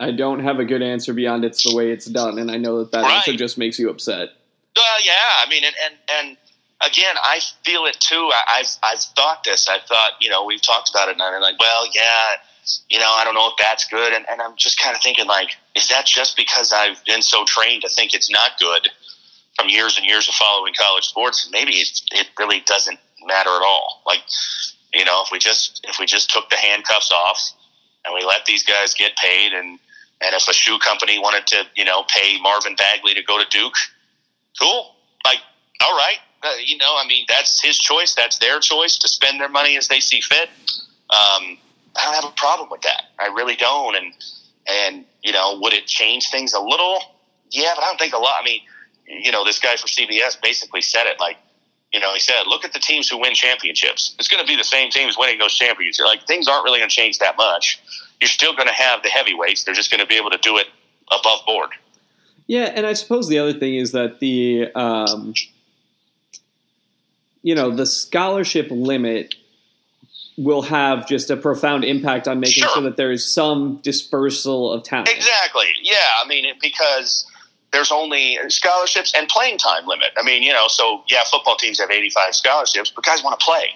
I 0.00 0.12
don't 0.12 0.40
have 0.40 0.58
a 0.60 0.64
good 0.64 0.82
answer 0.82 1.12
beyond 1.12 1.44
it's 1.44 1.68
the 1.68 1.74
way 1.74 1.90
it's 1.90 2.06
done, 2.06 2.38
and 2.38 2.50
I 2.50 2.56
know 2.56 2.78
that 2.78 2.92
that 2.92 3.02
Right. 3.02 3.16
answer 3.16 3.32
just 3.34 3.58
makes 3.58 3.78
you 3.78 3.90
upset. 3.90 4.28
Well, 4.76 5.04
yeah. 5.04 5.14
I 5.44 5.48
mean, 5.48 5.64
and 5.64 5.74
and, 5.84 5.94
and 6.10 6.36
again, 6.82 7.16
I 7.22 7.40
feel 7.64 7.86
it 7.86 7.98
too. 7.98 8.30
I, 8.32 8.60
I've 8.60 8.68
I've 8.82 9.00
thought 9.00 9.44
this. 9.44 9.68
I've 9.68 9.82
thought, 9.82 10.12
you 10.20 10.30
know, 10.30 10.44
we've 10.44 10.62
talked 10.62 10.90
about 10.90 11.08
it, 11.08 11.12
and 11.12 11.22
I'm 11.22 11.40
like, 11.40 11.58
well, 11.58 11.86
yeah, 11.92 12.36
you 12.88 12.98
know, 12.98 13.10
I 13.10 13.24
don't 13.24 13.34
know 13.34 13.48
if 13.48 13.54
that's 13.58 13.86
good, 13.86 14.12
and, 14.12 14.24
and 14.30 14.40
I'm 14.40 14.56
just 14.56 14.78
kind 14.78 14.94
of 14.94 15.02
thinking, 15.02 15.26
like, 15.26 15.50
is 15.74 15.88
that 15.88 16.06
just 16.06 16.36
because 16.36 16.72
I've 16.72 17.04
been 17.04 17.22
so 17.22 17.44
trained 17.44 17.82
to 17.82 17.88
think 17.88 18.14
it's 18.14 18.30
not 18.30 18.58
good 18.58 18.88
from 19.56 19.68
years 19.68 19.96
and 19.96 20.06
years 20.06 20.28
of 20.28 20.34
following 20.34 20.74
college 20.78 21.04
sports? 21.04 21.48
Maybe 21.52 21.72
it, 21.72 22.00
it 22.12 22.28
really 22.38 22.60
doesn't 22.66 22.98
matter 23.26 23.50
at 23.50 23.62
all. 23.62 24.02
Like, 24.06 24.22
you 24.92 25.04
know, 25.04 25.22
if 25.24 25.30
we 25.32 25.38
just 25.38 25.84
if 25.88 25.98
we 25.98 26.06
just 26.06 26.30
took 26.30 26.48
the 26.50 26.56
handcuffs 26.56 27.12
off 27.12 27.40
and 28.04 28.14
we 28.14 28.24
let 28.24 28.44
these 28.46 28.62
guys 28.62 28.94
get 28.94 29.16
paid, 29.16 29.52
and 29.52 29.78
and 30.20 30.34
if 30.34 30.48
a 30.48 30.54
shoe 30.54 30.78
company 30.78 31.18
wanted 31.18 31.46
to, 31.48 31.64
you 31.76 31.84
know, 31.84 32.04
pay 32.08 32.40
Marvin 32.40 32.74
Bagley 32.76 33.14
to 33.14 33.22
go 33.22 33.38
to 33.38 33.46
Duke 33.50 33.76
cool. 34.58 34.94
Like, 35.24 35.38
all 35.82 35.96
right, 35.96 36.18
uh, 36.42 36.54
you 36.64 36.76
know, 36.76 36.96
I 36.98 37.06
mean, 37.06 37.24
that's 37.28 37.62
his 37.62 37.78
choice. 37.78 38.14
That's 38.14 38.38
their 38.38 38.60
choice 38.60 38.98
to 38.98 39.08
spend 39.08 39.40
their 39.40 39.48
money 39.48 39.76
as 39.76 39.88
they 39.88 40.00
see 40.00 40.20
fit. 40.20 40.48
Um, 41.10 41.58
I 41.96 42.04
don't 42.04 42.14
have 42.14 42.24
a 42.24 42.34
problem 42.48 42.70
with 42.70 42.82
that. 42.82 43.02
I 43.18 43.26
really 43.26 43.56
don't. 43.56 43.94
And 43.94 44.12
and 44.66 45.04
you 45.22 45.32
know, 45.32 45.58
would 45.60 45.74
it 45.74 45.86
change 45.86 46.30
things 46.30 46.52
a 46.52 46.60
little? 46.60 47.00
Yeah, 47.50 47.72
but 47.74 47.84
I 47.84 47.88
don't 47.88 47.98
think 47.98 48.14
a 48.14 48.18
lot. 48.18 48.36
I 48.40 48.44
mean, 48.44 48.60
you 49.06 49.32
know, 49.32 49.44
this 49.44 49.58
guy 49.58 49.76
for 49.76 49.86
CBS 49.86 50.40
basically 50.40 50.82
said 50.82 51.06
it 51.06 51.20
like. 51.20 51.36
You 51.90 52.00
know, 52.00 52.12
he 52.12 52.20
said, 52.20 52.42
"Look 52.46 52.66
at 52.66 52.74
the 52.74 52.78
teams 52.78 53.08
who 53.08 53.16
win 53.16 53.32
championships. 53.32 54.14
It's 54.18 54.28
going 54.28 54.44
to 54.44 54.46
be 54.46 54.56
the 54.56 54.62
same 54.62 54.90
teams 54.90 55.16
winning 55.16 55.38
those 55.38 55.54
championships. 55.54 55.98
You're 55.98 56.06
like 56.06 56.26
things 56.26 56.46
aren't 56.46 56.62
really 56.64 56.80
going 56.80 56.90
to 56.90 56.94
change 56.94 57.18
that 57.20 57.38
much. 57.38 57.80
You're 58.20 58.28
still 58.28 58.54
going 58.54 58.68
to 58.68 58.74
have 58.74 59.02
the 59.02 59.08
heavyweights. 59.08 59.64
They're 59.64 59.74
just 59.74 59.90
going 59.90 60.00
to 60.00 60.06
be 60.06 60.16
able 60.16 60.28
to 60.28 60.36
do 60.42 60.58
it 60.58 60.66
above 61.10 61.40
board." 61.46 61.70
Yeah, 62.46 62.70
and 62.74 62.84
I 62.84 62.92
suppose 62.92 63.28
the 63.28 63.38
other 63.38 63.54
thing 63.54 63.76
is 63.76 63.92
that 63.92 64.20
the 64.20 64.70
um, 64.74 65.32
you 67.40 67.54
know 67.54 67.70
the 67.70 67.86
scholarship 67.86 68.66
limit 68.70 69.34
will 70.38 70.62
have 70.62 71.06
just 71.08 71.30
a 71.30 71.36
profound 71.36 71.84
impact 71.84 72.28
on 72.28 72.38
making 72.38 72.62
Sure. 72.62 72.74
sure 72.74 72.82
that 72.84 72.96
there 72.96 73.10
is 73.10 73.26
some 73.26 73.76
dispersal 73.82 74.72
of 74.72 74.84
talent. 74.84 75.08
Exactly. 75.08 75.66
Yeah. 75.82 75.96
I 76.22 76.28
mean, 76.28 76.46
because 76.62 77.26
there's 77.72 77.90
only 77.90 78.38
scholarships 78.48 79.12
and 79.14 79.28
playing 79.28 79.58
time 79.58 79.84
limit. 79.86 80.10
I 80.16 80.22
mean, 80.22 80.44
you 80.44 80.52
know, 80.52 80.68
so 80.68 81.02
yeah, 81.08 81.24
football 81.30 81.56
teams 81.56 81.80
have 81.80 81.90
85 81.90 82.34
scholarships, 82.36 82.90
but 82.94 83.04
guys 83.04 83.22
want 83.22 83.38
to 83.38 83.44
play. 83.44 83.74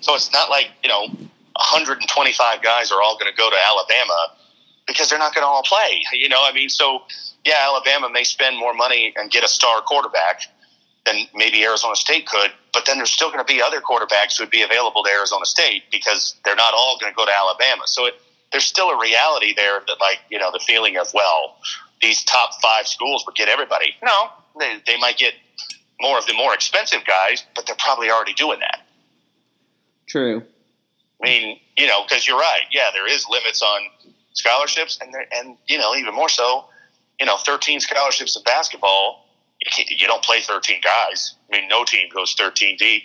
So 0.00 0.14
it's 0.16 0.32
not 0.32 0.50
like, 0.50 0.70
you 0.82 0.88
know, 0.88 1.06
125 1.54 2.62
guys 2.62 2.90
are 2.90 3.00
all 3.00 3.16
going 3.16 3.30
to 3.30 3.36
go 3.36 3.48
to 3.48 3.56
Alabama 3.68 4.34
because 4.88 5.08
they're 5.08 5.18
not 5.18 5.32
going 5.34 5.44
to 5.44 5.48
all 5.48 5.62
play. 5.62 6.02
You 6.12 6.28
know, 6.28 6.42
I 6.42 6.52
mean, 6.52 6.68
so 6.68 7.02
yeah, 7.44 7.54
Alabama 7.60 8.10
may 8.10 8.24
spend 8.24 8.58
more 8.58 8.74
money 8.74 9.12
and 9.16 9.30
get 9.30 9.44
a 9.44 9.48
star 9.48 9.80
quarterback 9.82 10.42
than 11.06 11.26
maybe 11.34 11.64
Arizona 11.64 11.96
State 11.96 12.26
could, 12.26 12.50
but 12.72 12.84
then 12.86 12.98
there's 12.98 13.10
still 13.10 13.28
going 13.28 13.44
to 13.44 13.52
be 13.52 13.62
other 13.62 13.80
quarterbacks 13.80 14.36
who 14.36 14.44
would 14.44 14.50
be 14.50 14.62
available 14.62 15.02
to 15.02 15.10
Arizona 15.10 15.46
State 15.46 15.84
because 15.90 16.36
they're 16.44 16.56
not 16.56 16.74
all 16.74 16.98
going 17.00 17.12
to 17.12 17.16
go 17.16 17.24
to 17.24 17.32
Alabama. 17.32 17.82
So 17.86 18.06
it, 18.06 18.14
there's 18.52 18.64
still 18.64 18.90
a 18.90 19.00
reality 19.00 19.54
there 19.54 19.80
that, 19.86 19.96
like, 20.00 20.18
you 20.30 20.38
know, 20.38 20.50
the 20.52 20.58
feeling 20.58 20.96
of, 20.98 21.08
well, 21.14 21.56
these 22.02 22.24
top 22.24 22.50
five 22.62 22.86
schools 22.86 23.24
would 23.26 23.34
get 23.34 23.48
everybody. 23.48 23.94
No, 24.02 24.28
they, 24.58 24.76
they 24.86 24.98
might 24.98 25.16
get 25.16 25.34
more 26.00 26.18
of 26.18 26.26
the 26.26 26.34
more 26.34 26.54
expensive 26.54 27.04
guys, 27.06 27.44
but 27.54 27.66
they're 27.66 27.76
probably 27.78 28.10
already 28.10 28.32
doing 28.32 28.60
that. 28.60 28.80
True. 30.06 30.42
I 31.22 31.26
mean, 31.26 31.60
you 31.76 31.86
know, 31.86 32.02
because 32.02 32.26
you're 32.26 32.38
right. 32.38 32.62
Yeah, 32.70 32.90
there 32.92 33.06
is 33.06 33.26
limits 33.28 33.62
on 33.62 33.80
scholarships, 34.32 34.98
and 35.00 35.12
there, 35.12 35.26
and 35.32 35.56
you 35.66 35.78
know, 35.78 35.94
even 35.94 36.14
more 36.14 36.28
so, 36.28 36.64
you 37.18 37.26
know, 37.26 37.36
13 37.36 37.80
scholarships 37.80 38.36
in 38.36 38.42
basketball. 38.42 39.26
You, 39.60 39.84
you 39.88 40.06
don't 40.06 40.22
play 40.24 40.40
13 40.40 40.80
guys. 40.82 41.34
I 41.52 41.58
mean, 41.58 41.68
no 41.68 41.84
team 41.84 42.08
goes 42.14 42.34
13 42.34 42.76
deep. 42.76 43.02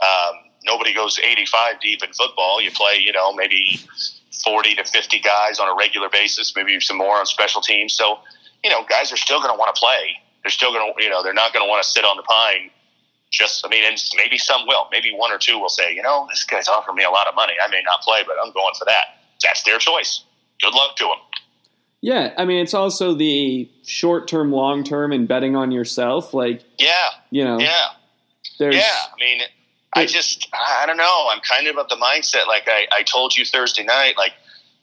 Um, 0.00 0.50
nobody 0.64 0.92
goes 0.92 1.18
85 1.18 1.80
deep 1.80 2.02
in 2.02 2.12
football. 2.12 2.60
You 2.60 2.70
play, 2.70 2.98
you 2.98 3.12
know, 3.12 3.32
maybe 3.32 3.80
40 4.44 4.74
to 4.76 4.84
50 4.84 5.20
guys 5.20 5.58
on 5.58 5.68
a 5.68 5.74
regular 5.74 6.08
basis, 6.08 6.54
maybe 6.56 6.78
some 6.80 6.98
more 6.98 7.16
on 7.16 7.26
special 7.26 7.60
teams. 7.60 7.94
So, 7.94 8.18
you 8.62 8.70
know, 8.70 8.84
guys 8.88 9.12
are 9.12 9.16
still 9.16 9.40
going 9.40 9.52
to 9.52 9.58
want 9.58 9.74
to 9.74 9.78
play. 9.78 10.16
They're 10.42 10.50
still 10.50 10.72
going 10.72 10.92
to, 10.92 11.02
you 11.02 11.10
know, 11.10 11.22
they're 11.22 11.34
not 11.34 11.52
going 11.52 11.64
to 11.64 11.68
want 11.68 11.82
to 11.82 11.88
sit 11.88 12.04
on 12.04 12.16
the 12.16 12.22
pine. 12.22 12.70
Just, 13.30 13.64
I 13.66 13.68
mean, 13.68 13.82
and 13.84 14.02
maybe 14.16 14.38
some 14.38 14.66
will. 14.66 14.86
Maybe 14.92 15.12
one 15.12 15.32
or 15.32 15.38
two 15.38 15.58
will 15.58 15.68
say, 15.68 15.94
you 15.94 16.02
know, 16.02 16.26
this 16.28 16.44
guy's 16.44 16.68
offering 16.68 16.96
me 16.96 17.04
a 17.04 17.10
lot 17.10 17.26
of 17.26 17.34
money. 17.34 17.54
I 17.62 17.68
may 17.68 17.82
not 17.84 18.00
play, 18.02 18.22
but 18.26 18.36
I'm 18.44 18.52
going 18.52 18.74
for 18.78 18.84
that. 18.84 19.18
That's 19.42 19.62
their 19.62 19.78
choice. 19.78 20.24
Good 20.60 20.74
luck 20.74 20.96
to 20.96 21.04
them. 21.04 21.18
Yeah, 22.04 22.34
I 22.36 22.44
mean 22.44 22.58
it's 22.58 22.74
also 22.74 23.14
the 23.14 23.66
short 23.82 24.28
term, 24.28 24.52
long 24.52 24.84
term, 24.84 25.10
and 25.10 25.26
betting 25.26 25.56
on 25.56 25.72
yourself. 25.72 26.34
Like 26.34 26.62
Yeah, 26.78 27.08
you 27.30 27.44
know, 27.44 27.58
yeah. 27.58 27.86
there's 28.58 28.74
Yeah, 28.74 28.82
I 28.82 29.16
mean, 29.18 29.40
I 29.94 30.04
just, 30.04 30.48
I 30.52 30.84
don't 30.86 30.96
know. 30.96 31.28
I'm 31.32 31.40
kind 31.40 31.66
of 31.66 31.78
of 31.78 31.88
the 31.88 31.96
mindset, 31.96 32.46
like 32.46 32.64
I, 32.66 32.86
I 32.92 33.04
told 33.04 33.36
you 33.36 33.44
Thursday 33.44 33.84
night, 33.84 34.14
like, 34.18 34.32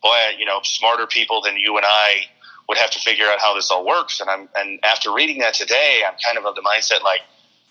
boy, 0.01 0.17
you 0.39 0.45
know, 0.45 0.61
smarter 0.63 1.05
people 1.05 1.41
than 1.41 1.57
you 1.57 1.77
and 1.77 1.85
I 1.85 2.23
would 2.67 2.77
have 2.77 2.89
to 2.91 2.99
figure 2.99 3.25
out 3.25 3.39
how 3.39 3.53
this 3.53 3.69
all 3.69 3.85
works. 3.85 4.19
And 4.19 4.29
I'm, 4.29 4.49
and 4.55 4.79
after 4.83 5.13
reading 5.13 5.39
that 5.39 5.53
today, 5.53 6.01
I'm 6.07 6.15
kind 6.25 6.37
of 6.37 6.45
of 6.45 6.55
the 6.55 6.61
mindset, 6.61 7.03
like, 7.03 7.21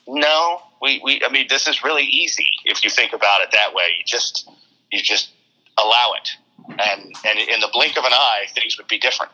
no, 0.07 0.61
we, 0.81 1.01
we, 1.03 1.23
I 1.25 1.31
mean, 1.31 1.47
this 1.49 1.67
is 1.67 1.83
really 1.83 2.05
easy 2.05 2.47
if 2.67 2.85
you 2.85 2.91
think 2.91 3.13
about 3.15 3.41
it 3.41 3.49
that 3.53 3.75
way. 3.75 3.89
You 3.99 4.05
just, 4.07 4.49
you 4.93 5.03
just 5.03 5.31
allow 5.79 6.13
it, 6.23 6.37
and 6.69 7.15
and 7.25 7.39
in 7.39 7.61
the 7.61 7.71
blink 7.73 7.97
of 7.97 8.05
an 8.05 8.13
eye, 8.13 8.47
things 8.55 8.77
would 8.79 8.89
be 8.89 8.99
different. 8.99 9.33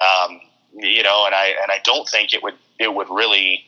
Um, 0.00 0.40
you 0.74 1.02
know, 1.02 1.24
and 1.26 1.34
I 1.34 1.54
and 1.62 1.70
I 1.70 1.80
don't 1.84 2.08
think 2.08 2.34
it 2.34 2.42
would 2.42 2.54
it 2.78 2.94
would 2.94 3.08
really 3.10 3.64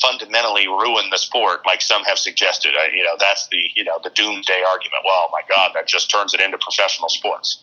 fundamentally 0.00 0.68
ruin 0.68 1.10
the 1.10 1.18
sport 1.18 1.60
like 1.66 1.82
some 1.82 2.04
have 2.04 2.18
suggested. 2.18 2.72
I, 2.78 2.88
you 2.94 3.04
know, 3.04 3.16
that's 3.18 3.48
the 3.48 3.62
you 3.74 3.84
know 3.84 3.98
the 4.02 4.10
doomsday 4.10 4.62
argument. 4.68 5.02
Well, 5.04 5.28
my 5.32 5.42
God, 5.48 5.72
that 5.74 5.86
just 5.86 6.10
turns 6.10 6.34
it 6.34 6.40
into 6.40 6.58
professional 6.58 7.08
sports. 7.08 7.62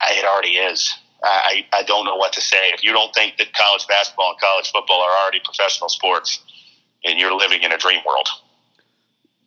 I, 0.00 0.14
it 0.14 0.24
already 0.24 0.56
is. 0.56 0.94
I, 1.22 1.66
I 1.74 1.82
don't 1.82 2.06
know 2.06 2.16
what 2.16 2.32
to 2.32 2.40
say. 2.40 2.70
If 2.72 2.82
you 2.82 2.92
don't 2.92 3.14
think 3.14 3.36
that 3.36 3.52
college 3.52 3.86
basketball 3.86 4.30
and 4.30 4.40
college 4.40 4.70
football 4.72 5.02
are 5.02 5.22
already 5.22 5.40
professional 5.44 5.90
sports, 5.90 6.40
and 7.04 7.18
you're 7.18 7.34
living 7.36 7.62
in 7.62 7.72
a 7.72 7.76
dream 7.76 8.00
world. 8.06 8.28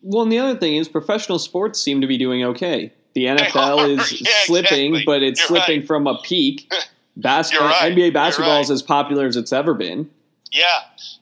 well, 0.00 0.22
and 0.22 0.30
the 0.30 0.38
other 0.38 0.56
thing 0.56 0.76
is 0.76 0.88
professional 0.88 1.40
sports 1.40 1.80
seem 1.80 2.00
to 2.00 2.06
be 2.06 2.16
doing 2.16 2.44
okay. 2.44 2.92
The 3.14 3.24
NFL 3.26 3.88
is 3.98 4.20
Yeah, 4.20 4.30
slipping, 4.44 4.94
exactly. 4.94 5.04
but 5.04 5.22
it's 5.22 5.40
You're 5.40 5.46
slipping 5.48 5.80
right. 5.80 5.86
from 5.86 6.06
a 6.06 6.18
peak. 6.18 6.72
Basketball, 7.16 7.68
right. 7.68 7.92
NBA 7.92 8.12
basketball 8.12 8.54
You're 8.54 8.62
is 8.62 8.70
as 8.72 8.82
popular 8.82 9.26
as 9.26 9.36
it's 9.36 9.52
ever 9.52 9.72
been. 9.72 10.10
Yeah, 10.50 10.64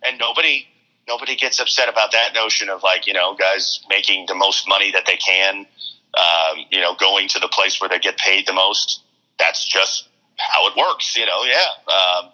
and 0.06 0.18
nobody 0.18 0.66
nobody 1.06 1.36
gets 1.36 1.60
upset 1.60 1.86
about 1.88 2.12
that 2.12 2.32
notion 2.34 2.70
of 2.70 2.82
like 2.82 3.06
you 3.06 3.12
know 3.12 3.34
guys 3.34 3.80
making 3.90 4.24
the 4.26 4.34
most 4.34 4.66
money 4.66 4.90
that 4.92 5.04
they 5.06 5.16
can, 5.16 5.66
um, 6.16 6.64
you 6.70 6.80
know, 6.80 6.94
going 6.94 7.28
to 7.28 7.38
the 7.40 7.48
place 7.48 7.78
where 7.78 7.90
they 7.90 7.98
get 7.98 8.16
paid 8.16 8.46
the 8.46 8.54
most. 8.54 9.02
That's 9.38 9.66
just 9.66 10.08
how 10.38 10.66
it 10.68 10.76
works, 10.78 11.14
you 11.14 11.26
know. 11.26 11.44
Yeah, 11.44 11.92
um, 11.92 12.30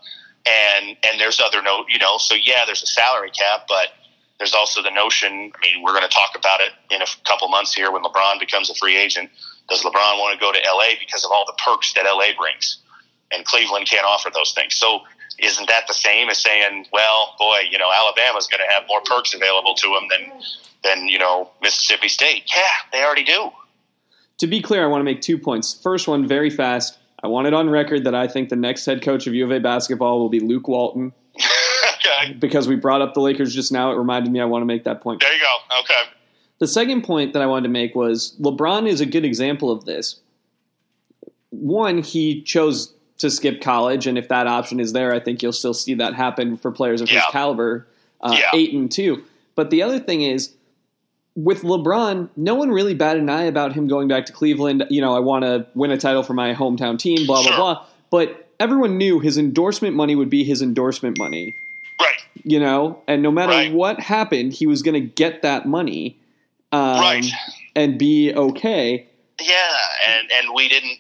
and 0.47 0.97
and 1.11 1.21
there's 1.21 1.41
other 1.41 1.61
note, 1.61 1.87
you 1.89 1.99
know. 1.99 2.17
So 2.19 2.37
yeah, 2.37 2.65
there's 2.65 2.85
a 2.85 2.87
salary 2.87 3.31
cap, 3.31 3.63
but 3.67 3.89
there's 4.39 4.55
also 4.55 4.83
the 4.83 4.91
notion. 4.91 5.31
I 5.31 5.59
mean, 5.61 5.83
we're 5.83 5.93
going 5.93 6.09
to 6.09 6.15
talk 6.15 6.31
about 6.37 6.61
it 6.61 6.71
in 6.91 7.03
a 7.03 7.07
couple 7.25 7.49
months 7.49 7.75
here 7.75 7.91
when 7.91 8.03
LeBron 8.03 8.39
becomes 8.39 8.71
a 8.71 8.75
free 8.75 8.97
agent. 8.97 9.31
Does 9.69 9.83
LeBron 9.83 10.19
want 10.19 10.39
to 10.39 10.41
go 10.41 10.53
to 10.53 10.59
LA 10.59 10.97
because 10.99 11.25
of 11.25 11.31
all 11.33 11.45
the 11.45 11.55
perks 11.65 11.93
that 11.95 12.05
LA 12.05 12.37
brings? 12.39 12.79
And 13.33 13.45
Cleveland 13.45 13.87
can't 13.87 14.07
offer 14.07 14.31
those 14.33 14.53
things. 14.53 14.75
So 14.75 15.01
isn't 15.39 15.69
that 15.69 15.87
the 15.87 15.95
same 15.95 16.29
as 16.31 16.39
saying, 16.39 16.87
well, 16.93 17.35
boy, 17.39 17.59
you 17.71 17.79
know, 17.79 17.91
Alabama's 17.93 18.47
going 18.47 18.63
to 18.67 18.73
have 18.73 18.85
more 18.89 19.01
perks 19.05 19.35
available 19.35 19.75
to 19.75 19.89
them 19.89 20.09
than 20.11 20.43
than 20.85 21.09
you 21.09 21.19
know 21.19 21.51
Mississippi 21.61 22.09
State? 22.09 22.45
Yeah, 22.55 22.63
they 22.93 23.05
already 23.05 23.25
do. 23.25 23.51
To 24.39 24.47
be 24.47 24.63
clear, 24.63 24.85
I 24.85 24.87
want 24.87 25.01
to 25.01 25.05
make 25.05 25.21
two 25.21 25.37
points. 25.37 25.75
First 25.83 26.07
one, 26.07 26.27
very 26.27 26.51
fast. 26.51 26.97
I 27.23 27.27
want 27.27 27.49
it 27.49 27.55
on 27.55 27.69
record 27.69 28.05
that 28.05 28.15
I 28.15 28.29
think 28.29 28.49
the 28.49 28.57
next 28.57 28.87
head 28.87 29.03
coach 29.03 29.27
of 29.27 29.35
U 29.35 29.45
of 29.45 29.51
A 29.51 29.59
basketball 29.59 30.21
will 30.21 30.29
be 30.29 30.39
Luke 30.39 30.69
Walton. 30.69 31.13
okay, 31.99 32.33
Because 32.35 32.67
we 32.69 32.77
brought 32.77 33.01
up 33.03 33.15
the 33.15 33.21
Lakers 33.21 33.55
just 33.55 33.71
now, 33.73 33.91
it 33.93 33.97
reminded 33.97 34.33
me 34.33 34.41
I 34.41 34.45
want 34.45 34.63
to 34.63 34.67
make 34.67 34.85
that 34.85 35.01
point. 35.01 35.21
there 35.21 35.33
you 35.33 35.41
go. 35.41 35.81
Okay, 35.81 36.01
The 36.59 36.67
second 36.67 37.03
point 37.05 37.33
that 37.35 37.43
I 37.43 37.47
wanted 37.47 37.65
to 37.65 37.69
make 37.71 37.95
was 37.95 38.35
LeBron 38.41 38.89
is 38.89 39.01
a 39.01 39.07
good 39.07 39.25
example 39.25 39.71
of 39.71 39.85
this. 39.85 40.21
One, 41.51 41.99
he 41.99 42.43
chose 42.43 42.93
to 43.19 43.31
skip 43.31 43.61
college, 43.61 44.07
and 44.07 44.17
if 44.19 44.29
that 44.29 44.47
option 44.47 44.79
is 44.81 44.93
there, 44.93 45.13
I 45.15 45.19
think 45.21 45.43
you'll 45.43 45.53
still 45.53 45.75
see 45.75 45.95
that 45.95 46.15
happen 46.15 46.57
for 46.57 46.71
players 46.71 47.01
of 47.01 47.09
his 47.09 47.23
caliber. 47.31 47.87
Uh, 48.21 48.37
Yeah. 48.39 48.51
Eight 48.55 48.73
and 48.75 48.91
two. 48.91 49.25
But 49.55 49.71
the 49.71 49.83
other 49.83 49.99
thing 49.99 50.23
is, 50.23 50.55
with 51.35 51.63
LeBron, 51.63 52.29
no 52.37 52.55
one 52.55 52.71
really 52.71 52.95
batted 52.95 53.23
an 53.23 53.29
eye 53.31 53.45
about 53.45 53.73
him 53.73 53.87
going 53.89 54.09
back 54.09 54.27
to 54.27 54.33
Cleveland. 54.33 54.85
You 54.91 55.01
know, 55.01 55.17
I 55.17 55.21
want 55.21 55.45
to 55.45 55.67
win 55.75 55.91
a 55.91 55.97
title 55.99 56.23
for 56.23 56.35
my 56.35 56.53
hometown 56.55 56.99
team, 56.99 57.27
blah, 57.27 57.43
blah, 57.43 57.51
Sure. 57.51 57.57
blah. 57.57 57.87
But 58.11 58.49
everyone 58.61 58.99
knew 58.99 59.21
his 59.21 59.39
endorsement 59.39 59.95
money 59.97 60.15
would 60.17 60.31
be 60.31 60.43
his 60.45 60.63
endorsement 60.63 61.17
money. 61.19 61.55
Right. 62.01 62.19
You 62.45 62.61
know, 62.61 63.03
and 63.09 63.23
no 63.23 63.31
matter 63.31 63.53
Right. 63.53 63.73
what 63.73 64.01
happened, 64.01 64.53
he 64.55 64.67
was 64.67 64.83
going 64.83 64.95
to 64.95 65.01
get 65.01 65.43
that 65.43 65.67
money. 65.67 66.17
Um, 66.73 67.01
Right. 67.01 67.25
And 67.75 67.99
be 67.99 68.33
okay. 68.35 69.07
Yeah, 69.41 69.79
and 70.09 70.31
and 70.33 70.55
we 70.55 70.69
didn't, 70.69 70.99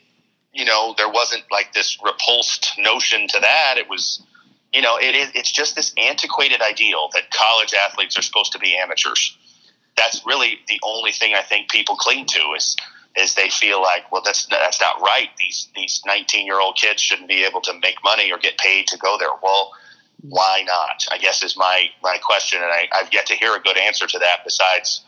you 0.52 0.64
know, 0.64 0.94
there 0.96 1.08
wasn't 1.08 1.42
like 1.50 1.72
this 1.72 1.98
repulsed 2.04 2.72
notion 2.78 3.26
to 3.28 3.40
that. 3.40 3.74
It 3.78 3.88
was, 3.88 4.22
you 4.72 4.80
know, 4.80 4.96
it 4.96 5.14
is. 5.14 5.30
It's 5.34 5.50
just 5.50 5.74
this 5.74 5.92
antiquated 5.98 6.62
ideal 6.62 7.08
that 7.14 7.30
college 7.32 7.74
athletes 7.74 8.16
are 8.16 8.22
supposed 8.22 8.52
to 8.52 8.58
be 8.60 8.76
amateurs. 8.76 9.36
That's 9.96 10.24
really 10.24 10.60
the 10.68 10.78
only 10.84 11.10
thing 11.10 11.34
I 11.34 11.42
think 11.42 11.68
people 11.68 11.96
cling 11.96 12.26
to 12.26 12.40
is 12.56 12.76
is 13.16 13.34
they 13.34 13.50
feel 13.50 13.82
like, 13.82 14.10
well, 14.12 14.22
that's 14.24 14.46
that's 14.46 14.80
not 14.80 15.00
right. 15.00 15.30
These 15.36 15.68
these 15.74 16.00
nineteen 16.06 16.46
year 16.46 16.60
old 16.60 16.76
kids 16.76 17.02
shouldn't 17.02 17.28
be 17.28 17.42
able 17.44 17.60
to 17.62 17.72
make 17.82 17.96
money 18.04 18.30
or 18.30 18.38
get 18.38 18.56
paid 18.58 18.86
to 18.88 18.96
go 18.98 19.16
there. 19.18 19.30
Well, 19.42 19.72
why 20.22 20.62
not? 20.66 21.06
I 21.12 21.18
guess 21.18 21.42
is 21.42 21.56
my 21.56 21.86
my 22.02 22.18
question, 22.22 22.60
and 22.62 22.70
I, 22.72 22.88
I've 22.94 23.12
yet 23.12 23.26
to 23.26 23.34
hear 23.34 23.54
a 23.54 23.60
good 23.60 23.76
answer 23.78 24.06
to 24.06 24.18
that. 24.18 24.38
Besides, 24.44 25.02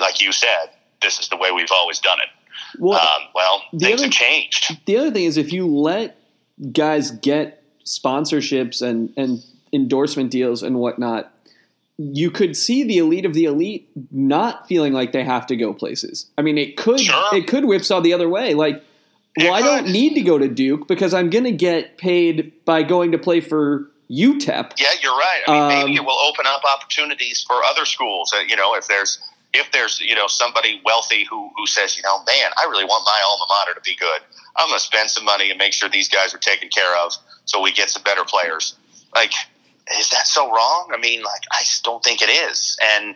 like 0.00 0.20
you 0.20 0.32
said, 0.32 0.70
this 1.00 1.18
is 1.18 1.28
the 1.28 1.36
way 1.36 1.50
we've 1.52 1.70
always 1.72 1.98
done 2.00 2.18
it. 2.20 2.28
Well, 2.78 2.98
Um, 3.00 3.22
well, 3.34 3.62
the 3.72 3.78
things 3.86 3.94
other- 4.00 4.04
have 4.04 4.12
changed. 4.12 4.78
the 4.86 4.96
other 4.96 5.10
thing 5.10 5.24
is 5.24 5.36
if 5.36 5.52
you 5.52 5.66
let 5.66 6.16
guys 6.72 7.10
get 7.10 7.62
sponsorships 7.84 8.82
and, 8.82 9.12
and 9.16 9.42
endorsement 9.72 10.30
deals 10.30 10.62
and 10.62 10.76
whatnot, 10.76 11.32
you 11.98 12.30
could 12.30 12.56
see 12.56 12.82
the 12.84 12.98
elite 12.98 13.24
of 13.26 13.34
the 13.34 13.44
elite 13.44 13.88
not 14.10 14.66
feeling 14.66 14.92
like 14.92 15.12
they 15.12 15.24
have 15.24 15.46
to 15.48 15.56
go 15.56 15.72
places. 15.72 16.26
I 16.38 16.42
mean, 16.42 16.58
it 16.58 16.76
could 16.76 17.00
Sure. 17.00 17.34
it 17.36 17.46
could 17.46 17.64
whipsaw 17.64 18.00
the 18.00 18.12
other 18.14 18.28
way. 18.28 18.54
Like, 18.54 18.82
It 19.36 19.44
well, 19.44 19.54
I 19.54 19.60
don't 19.60 19.88
need 19.88 20.14
to 20.14 20.22
go 20.22 20.38
to 20.38 20.48
Duke 20.48 20.88
because 20.88 21.14
I'm 21.14 21.30
going 21.30 21.44
to 21.44 21.52
get 21.52 21.96
paid 21.98 22.52
by 22.64 22.82
going 22.82 23.12
to 23.12 23.18
play 23.18 23.40
for 23.40 23.90
UTEP. 24.12 24.72
Yeah, 24.78 24.90
you're 25.00 25.16
right. 25.16 25.40
I 25.48 25.52
mean, 25.52 25.68
maybe 25.68 25.98
Um, 25.98 26.04
it 26.04 26.06
will 26.06 26.18
open 26.18 26.46
up 26.46 26.62
opportunities 26.64 27.42
for 27.48 27.64
other 27.64 27.84
schools. 27.86 28.32
Uh, 28.36 28.40
you 28.40 28.56
know, 28.56 28.74
if 28.74 28.86
there's 28.86 29.18
if 29.54 29.70
there's 29.72 30.00
you 30.00 30.14
know 30.14 30.26
somebody 30.26 30.80
wealthy 30.84 31.24
who 31.24 31.50
who 31.56 31.66
says, 31.66 31.96
you 31.96 32.02
know, 32.02 32.18
man, 32.24 32.50
I 32.60 32.64
really 32.70 32.84
want 32.84 33.04
my 33.06 33.20
alma 33.26 33.44
mater 33.48 33.74
to 33.74 33.80
be 33.80 33.96
good. 33.96 34.20
I'm 34.56 34.68
going 34.68 34.78
to 34.78 34.84
spend 34.84 35.08
some 35.10 35.24
money 35.24 35.50
and 35.50 35.58
make 35.58 35.72
sure 35.72 35.88
these 35.88 36.08
guys 36.10 36.34
are 36.34 36.38
taken 36.38 36.68
care 36.68 36.96
of, 37.04 37.14
so 37.46 37.62
we 37.62 37.72
get 37.72 37.88
some 37.88 38.02
better 38.02 38.24
players. 38.24 38.76
Like, 39.14 39.32
is 39.98 40.10
that 40.10 40.26
so 40.26 40.50
wrong? 40.50 40.90
I 40.92 40.98
mean, 40.98 41.22
like, 41.22 41.42
I 41.52 41.60
just 41.60 41.82
don't 41.84 42.04
think 42.04 42.20
it 42.20 42.28
is. 42.28 42.76
And 42.82 43.14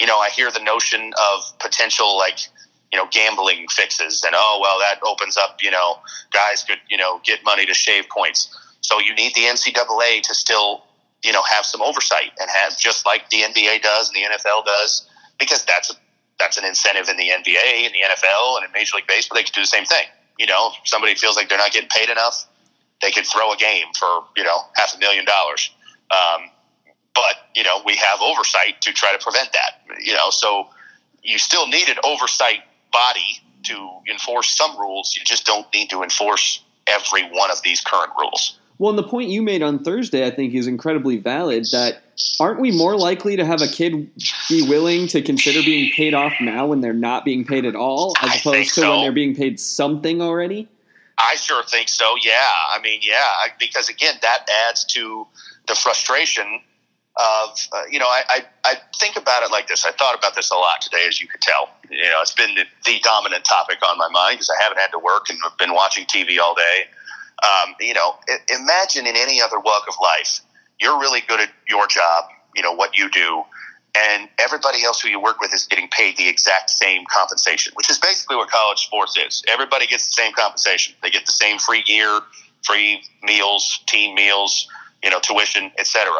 you 0.00 0.06
know, 0.06 0.18
I 0.18 0.30
hear 0.30 0.50
the 0.50 0.60
notion 0.60 1.12
of 1.30 1.58
potential 1.58 2.16
like 2.16 2.38
you 2.90 2.98
know 2.98 3.06
gambling 3.10 3.68
fixes, 3.68 4.24
and 4.24 4.34
oh 4.36 4.58
well, 4.62 4.78
that 4.78 5.00
opens 5.06 5.36
up 5.36 5.58
you 5.60 5.70
know 5.70 5.98
guys 6.32 6.64
could 6.64 6.78
you 6.88 6.96
know 6.96 7.20
get 7.24 7.44
money 7.44 7.66
to 7.66 7.74
shave 7.74 8.08
points. 8.08 8.48
So 8.88 8.98
you 9.00 9.14
need 9.14 9.34
the 9.34 9.42
NCAA 9.42 10.22
to 10.22 10.34
still 10.34 10.82
you 11.22 11.30
know 11.30 11.42
have 11.42 11.66
some 11.66 11.82
oversight 11.82 12.32
and 12.40 12.48
have 12.48 12.78
just 12.78 13.04
like 13.04 13.28
the 13.28 13.42
NBA 13.42 13.82
does 13.82 14.08
and 14.08 14.16
the 14.16 14.34
NFL 14.34 14.64
does, 14.64 15.06
because 15.38 15.62
that's 15.66 15.90
a, 15.90 15.94
that's 16.38 16.56
an 16.56 16.64
incentive 16.64 17.06
in 17.10 17.18
the 17.18 17.28
NBA 17.28 17.84
and 17.84 17.92
the 17.92 18.00
NFL 18.08 18.56
and 18.56 18.64
in 18.64 18.72
Major 18.72 18.96
League 18.96 19.06
Baseball. 19.06 19.36
They 19.36 19.42
could 19.42 19.52
do 19.52 19.60
the 19.60 19.66
same 19.66 19.84
thing. 19.84 20.06
You 20.38 20.46
know, 20.46 20.70
if 20.72 20.88
somebody 20.88 21.14
feels 21.16 21.36
like 21.36 21.50
they're 21.50 21.58
not 21.58 21.72
getting 21.72 21.90
paid 21.90 22.08
enough, 22.08 22.46
they 23.02 23.10
could 23.10 23.26
throw 23.26 23.52
a 23.52 23.58
game 23.58 23.88
for 23.98 24.24
you 24.38 24.44
know 24.44 24.58
half 24.76 24.96
a 24.96 24.98
million 24.98 25.26
dollars. 25.26 25.70
Um, 26.10 26.48
but 27.14 27.34
you 27.54 27.64
know 27.64 27.82
we 27.84 27.94
have 27.96 28.22
oversight 28.22 28.80
to 28.80 28.92
try 28.94 29.12
to 29.12 29.22
prevent 29.22 29.52
that. 29.52 29.82
You 30.00 30.14
know, 30.14 30.30
so 30.30 30.68
you 31.22 31.36
still 31.36 31.68
need 31.68 31.90
an 31.90 31.98
oversight 32.04 32.60
body 32.90 33.42
to 33.64 33.90
enforce 34.10 34.56
some 34.56 34.78
rules. 34.78 35.14
You 35.14 35.26
just 35.26 35.44
don't 35.44 35.66
need 35.74 35.90
to 35.90 36.02
enforce 36.02 36.64
every 36.86 37.24
one 37.24 37.50
of 37.50 37.60
these 37.60 37.82
current 37.82 38.12
rules. 38.18 38.58
Well, 38.78 38.90
and 38.90 38.98
the 38.98 39.06
point 39.06 39.28
you 39.28 39.42
made 39.42 39.62
on 39.62 39.82
Thursday, 39.82 40.24
I 40.24 40.30
think, 40.30 40.54
is 40.54 40.68
incredibly 40.68 41.16
valid. 41.16 41.66
That 41.72 42.02
aren't 42.38 42.60
we 42.60 42.70
more 42.70 42.96
likely 42.96 43.36
to 43.36 43.44
have 43.44 43.60
a 43.60 43.66
kid 43.66 44.10
be 44.48 44.68
willing 44.68 45.08
to 45.08 45.22
consider 45.22 45.62
being 45.62 45.90
paid 45.92 46.14
off 46.14 46.32
now 46.40 46.66
when 46.66 46.80
they're 46.80 46.92
not 46.92 47.24
being 47.24 47.44
paid 47.44 47.64
at 47.64 47.74
all, 47.74 48.14
as 48.22 48.40
opposed 48.40 48.74
to 48.74 48.80
so. 48.82 48.90
when 48.90 49.00
they're 49.02 49.12
being 49.12 49.34
paid 49.34 49.58
something 49.58 50.22
already? 50.22 50.68
I 51.18 51.34
sure 51.34 51.64
think 51.64 51.88
so. 51.88 52.14
Yeah, 52.24 52.34
I 52.72 52.80
mean, 52.80 53.00
yeah, 53.02 53.28
because 53.58 53.88
again, 53.88 54.14
that 54.22 54.48
adds 54.68 54.84
to 54.84 55.26
the 55.66 55.74
frustration 55.74 56.60
of 57.16 57.58
uh, 57.72 57.82
you 57.90 57.98
know. 57.98 58.06
I, 58.06 58.22
I 58.28 58.44
I 58.64 58.74
think 59.00 59.16
about 59.16 59.42
it 59.42 59.50
like 59.50 59.66
this. 59.66 59.84
I 59.84 59.90
thought 59.90 60.16
about 60.16 60.36
this 60.36 60.52
a 60.52 60.54
lot 60.54 60.80
today, 60.80 61.04
as 61.08 61.20
you 61.20 61.26
could 61.26 61.40
tell. 61.40 61.70
You 61.90 62.04
know, 62.04 62.20
it's 62.20 62.34
been 62.34 62.54
the, 62.54 62.64
the 62.84 63.00
dominant 63.02 63.44
topic 63.44 63.78
on 63.84 63.98
my 63.98 64.08
mind 64.08 64.36
because 64.36 64.50
I 64.50 64.62
haven't 64.62 64.78
had 64.78 64.92
to 64.92 65.00
work 65.00 65.28
and 65.28 65.38
I've 65.44 65.58
been 65.58 65.74
watching 65.74 66.06
TV 66.06 66.38
all 66.38 66.54
day. 66.54 66.84
Um, 67.42 67.74
you 67.80 67.94
know, 67.94 68.16
imagine 68.48 69.06
in 69.06 69.16
any 69.16 69.40
other 69.40 69.60
walk 69.60 69.84
of 69.88 69.94
life, 70.02 70.40
you're 70.80 70.98
really 70.98 71.20
good 71.26 71.40
at 71.40 71.50
your 71.68 71.86
job. 71.86 72.24
You 72.54 72.62
know 72.62 72.72
what 72.72 72.96
you 72.96 73.10
do. 73.10 73.44
And 73.96 74.28
everybody 74.38 74.84
else 74.84 75.00
who 75.00 75.08
you 75.08 75.20
work 75.20 75.40
with 75.40 75.52
is 75.54 75.66
getting 75.66 75.88
paid 75.88 76.16
the 76.16 76.28
exact 76.28 76.70
same 76.70 77.04
compensation, 77.10 77.72
which 77.74 77.90
is 77.90 77.98
basically 77.98 78.36
what 78.36 78.50
college 78.50 78.78
sports 78.78 79.16
is. 79.16 79.42
Everybody 79.48 79.86
gets 79.86 80.06
the 80.06 80.12
same 80.12 80.32
compensation. 80.32 80.94
They 81.02 81.10
get 81.10 81.26
the 81.26 81.32
same 81.32 81.58
free 81.58 81.82
gear, 81.82 82.20
free 82.64 83.02
meals, 83.22 83.80
team 83.86 84.14
meals, 84.14 84.68
you 85.02 85.10
know, 85.10 85.20
tuition, 85.20 85.72
etc. 85.78 86.12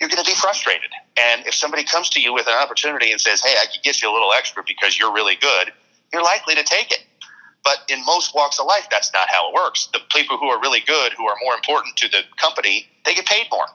You're 0.00 0.10
going 0.10 0.22
to 0.22 0.30
be 0.30 0.36
frustrated. 0.36 0.90
And 1.16 1.46
if 1.46 1.54
somebody 1.54 1.84
comes 1.84 2.10
to 2.10 2.20
you 2.20 2.34
with 2.34 2.46
an 2.46 2.54
opportunity 2.54 3.10
and 3.10 3.20
says, 3.20 3.40
"Hey, 3.40 3.54
I 3.60 3.66
could 3.66 3.82
get 3.82 4.02
you 4.02 4.10
a 4.10 4.12
little 4.12 4.32
extra 4.32 4.62
because 4.66 4.98
you're 4.98 5.12
really 5.12 5.36
good," 5.36 5.72
you're 6.12 6.22
likely 6.22 6.54
to 6.56 6.62
take 6.62 6.92
it. 6.92 7.04
But 7.64 7.78
in 7.88 8.04
most 8.04 8.34
walks 8.34 8.58
of 8.58 8.66
life, 8.66 8.86
that's 8.90 9.12
not 9.12 9.28
how 9.30 9.48
it 9.48 9.54
works. 9.54 9.88
The 9.92 10.00
people 10.14 10.36
who 10.36 10.48
are 10.48 10.60
really 10.60 10.80
good, 10.86 11.12
who 11.14 11.26
are 11.26 11.36
more 11.42 11.54
important 11.54 11.96
to 11.96 12.08
the 12.08 12.20
company, 12.36 12.86
they 13.06 13.14
get 13.14 13.26
paid 13.26 13.46
more. 13.50 13.66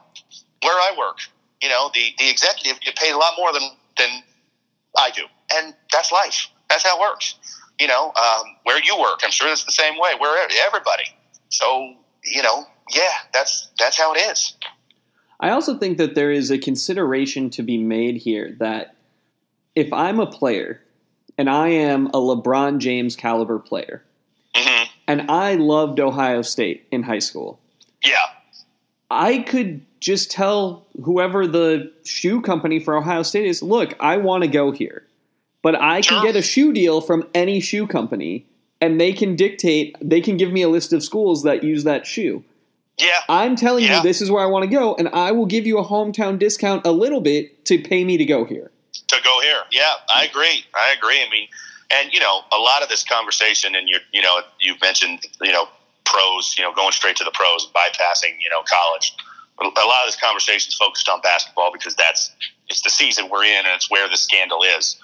Where 0.62 0.76
I 0.76 0.94
work, 0.96 1.18
you 1.60 1.68
know, 1.68 1.90
the, 1.92 2.14
the 2.18 2.30
executive 2.30 2.80
get 2.80 2.96
paid 2.96 3.12
a 3.12 3.18
lot 3.18 3.32
more 3.36 3.52
than, 3.52 3.62
than 3.98 4.08
I 4.96 5.10
do. 5.10 5.22
And 5.52 5.74
that's 5.92 6.12
life. 6.12 6.48
That's 6.68 6.86
how 6.86 6.98
it 6.98 7.00
works. 7.00 7.34
You 7.80 7.88
know, 7.88 8.12
um, 8.14 8.44
where 8.64 8.80
you 8.82 8.96
work, 8.98 9.20
I'm 9.24 9.30
sure 9.30 9.50
it's 9.50 9.64
the 9.64 9.72
same 9.72 9.94
way. 9.98 10.12
Where 10.18 10.48
everybody. 10.66 11.04
So, 11.48 11.94
you 12.24 12.42
know, 12.42 12.64
yeah, 12.94 13.02
that's 13.32 13.70
that's 13.78 13.98
how 13.98 14.12
it 14.14 14.18
is. 14.18 14.54
I 15.40 15.50
also 15.50 15.78
think 15.78 15.96
that 15.98 16.14
there 16.14 16.30
is 16.30 16.50
a 16.50 16.58
consideration 16.58 17.48
to 17.50 17.62
be 17.62 17.78
made 17.78 18.18
here 18.18 18.54
that 18.60 18.94
if 19.74 19.92
I'm 19.92 20.20
a 20.20 20.26
player 20.26 20.82
and 21.40 21.48
I 21.48 21.68
am 21.68 22.06
a 22.08 22.18
LeBron 22.28 22.78
James 22.78 23.16
caliber 23.16 23.58
player 23.58 24.02
hmm 24.54 24.84
and 25.08 25.28
I 25.30 25.54
loved 25.54 25.98
Ohio 25.98 26.42
State 26.42 26.86
in 26.92 27.02
high 27.02 27.18
school, 27.18 27.58
Yeah, 28.04 28.14
I 29.10 29.38
could 29.38 29.80
just 30.00 30.30
tell 30.30 30.86
whoever 31.02 31.46
the 31.48 31.90
shoe 32.04 32.40
company 32.40 32.78
for 32.78 32.94
Ohio 32.96 33.22
State 33.24 33.46
is, 33.46 33.60
look, 33.62 33.94
I 33.98 34.18
want 34.18 34.44
to 34.44 34.48
go 34.48 34.70
here. 34.70 35.06
But 35.62 35.74
I 35.74 36.00
can 36.00 36.22
get 36.22 36.36
a 36.36 36.42
shoe 36.42 36.72
deal 36.72 37.00
from 37.00 37.26
any 37.34 37.58
shoe 37.60 37.86
company 37.86 38.46
and 38.80 39.00
they 39.00 39.12
can 39.12 39.34
dictate, 39.36 39.96
they 40.00 40.20
can 40.20 40.36
give 40.36 40.52
me 40.52 40.62
a 40.62 40.68
list 40.68 40.92
of 40.92 41.02
schools 41.02 41.42
that 41.42 41.64
use 41.64 41.82
that 41.84 42.06
shoe. 42.06 42.44
yeah, 42.98 43.08
I'm 43.28 43.56
telling 43.56 43.84
Yeah. 43.84 43.96
you 43.96 44.02
this 44.04 44.20
is 44.22 44.30
where 44.30 44.42
I 44.44 44.46
want 44.46 44.62
to 44.62 44.70
go 44.70 44.94
and 44.94 45.08
I 45.08 45.32
will 45.32 45.46
give 45.46 45.66
you 45.66 45.78
a 45.78 45.84
hometown 45.84 46.38
discount 46.38 46.86
a 46.86 46.92
little 46.92 47.20
bit 47.20 47.64
to 47.66 47.78
pay 47.82 48.04
me 48.04 48.16
to 48.16 48.24
go 48.24 48.44
here. 48.44 48.70
To 49.10 49.22
go 49.22 49.40
here. 49.40 49.62
Yeah, 49.70 49.92
I 50.14 50.24
agree. 50.24 50.64
I 50.74 50.94
agree. 50.96 51.20
I 51.22 51.28
mean, 51.30 51.48
and 51.90 52.12
you 52.12 52.20
know, 52.20 52.42
a 52.52 52.58
lot 52.58 52.82
of 52.82 52.88
this 52.88 53.04
conversation, 53.04 53.74
and 53.74 53.88
you 53.88 53.98
you 54.12 54.22
know, 54.22 54.40
you've 54.60 54.80
mentioned 54.80 55.26
you 55.42 55.52
know 55.52 55.68
pros, 56.04 56.54
you 56.58 56.64
know, 56.64 56.72
going 56.72 56.92
straight 56.92 57.16
to 57.16 57.24
the 57.24 57.30
pros, 57.32 57.70
bypassing 57.74 58.38
you 58.42 58.50
know 58.50 58.62
college. 58.70 59.14
A 59.60 59.64
lot 59.64 60.04
of 60.04 60.06
this 60.06 60.16
conversation 60.16 60.68
is 60.68 60.74
focused 60.74 61.08
on 61.08 61.20
basketball 61.20 61.70
because 61.72 61.94
that's 61.94 62.32
it's 62.70 62.82
the 62.82 62.90
season 62.90 63.28
we're 63.30 63.44
in, 63.44 63.58
and 63.58 63.74
it's 63.74 63.90
where 63.90 64.08
the 64.08 64.16
scandal 64.16 64.62
is. 64.62 64.96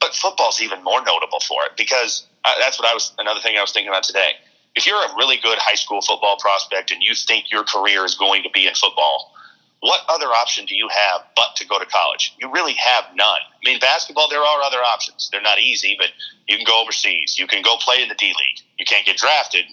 But 0.00 0.14
football's 0.14 0.60
even 0.62 0.82
more 0.82 1.04
notable 1.04 1.40
for 1.40 1.62
it 1.66 1.72
because 1.76 2.26
uh, 2.44 2.54
that's 2.58 2.78
what 2.78 2.88
I 2.88 2.94
was. 2.94 3.12
Another 3.18 3.40
thing 3.40 3.56
I 3.56 3.60
was 3.60 3.72
thinking 3.72 3.90
about 3.90 4.02
today. 4.02 4.32
If 4.76 4.86
you're 4.86 5.02
a 5.02 5.14
really 5.16 5.36
good 5.42 5.58
high 5.58 5.74
school 5.74 6.00
football 6.00 6.36
prospect 6.38 6.92
and 6.92 7.02
you 7.02 7.14
think 7.14 7.50
your 7.50 7.64
career 7.64 8.04
is 8.04 8.14
going 8.14 8.44
to 8.44 8.50
be 8.50 8.68
in 8.68 8.74
football, 8.74 9.34
what 9.80 10.00
other 10.08 10.26
option 10.26 10.64
do 10.66 10.76
you 10.76 10.88
have 10.88 11.22
but 11.34 11.56
to 11.56 11.66
go 11.66 11.78
to 11.78 11.86
college? 11.86 12.34
You 12.38 12.52
really 12.52 12.74
have 12.74 13.04
none. 13.14 13.40
I 13.64 13.70
mean, 13.70 13.78
basketball, 13.78 14.28
there 14.28 14.40
are 14.40 14.62
other 14.62 14.78
options. 14.78 15.28
They're 15.30 15.42
not 15.42 15.58
easy, 15.58 15.96
but 15.98 16.08
you 16.48 16.56
can 16.56 16.64
go 16.64 16.80
overseas. 16.80 17.38
You 17.38 17.46
can 17.46 17.62
go 17.62 17.76
play 17.76 18.02
in 18.02 18.08
the 18.08 18.14
D 18.14 18.26
League. 18.26 18.64
You 18.78 18.86
can't 18.86 19.04
get 19.04 19.16
drafted, 19.18 19.66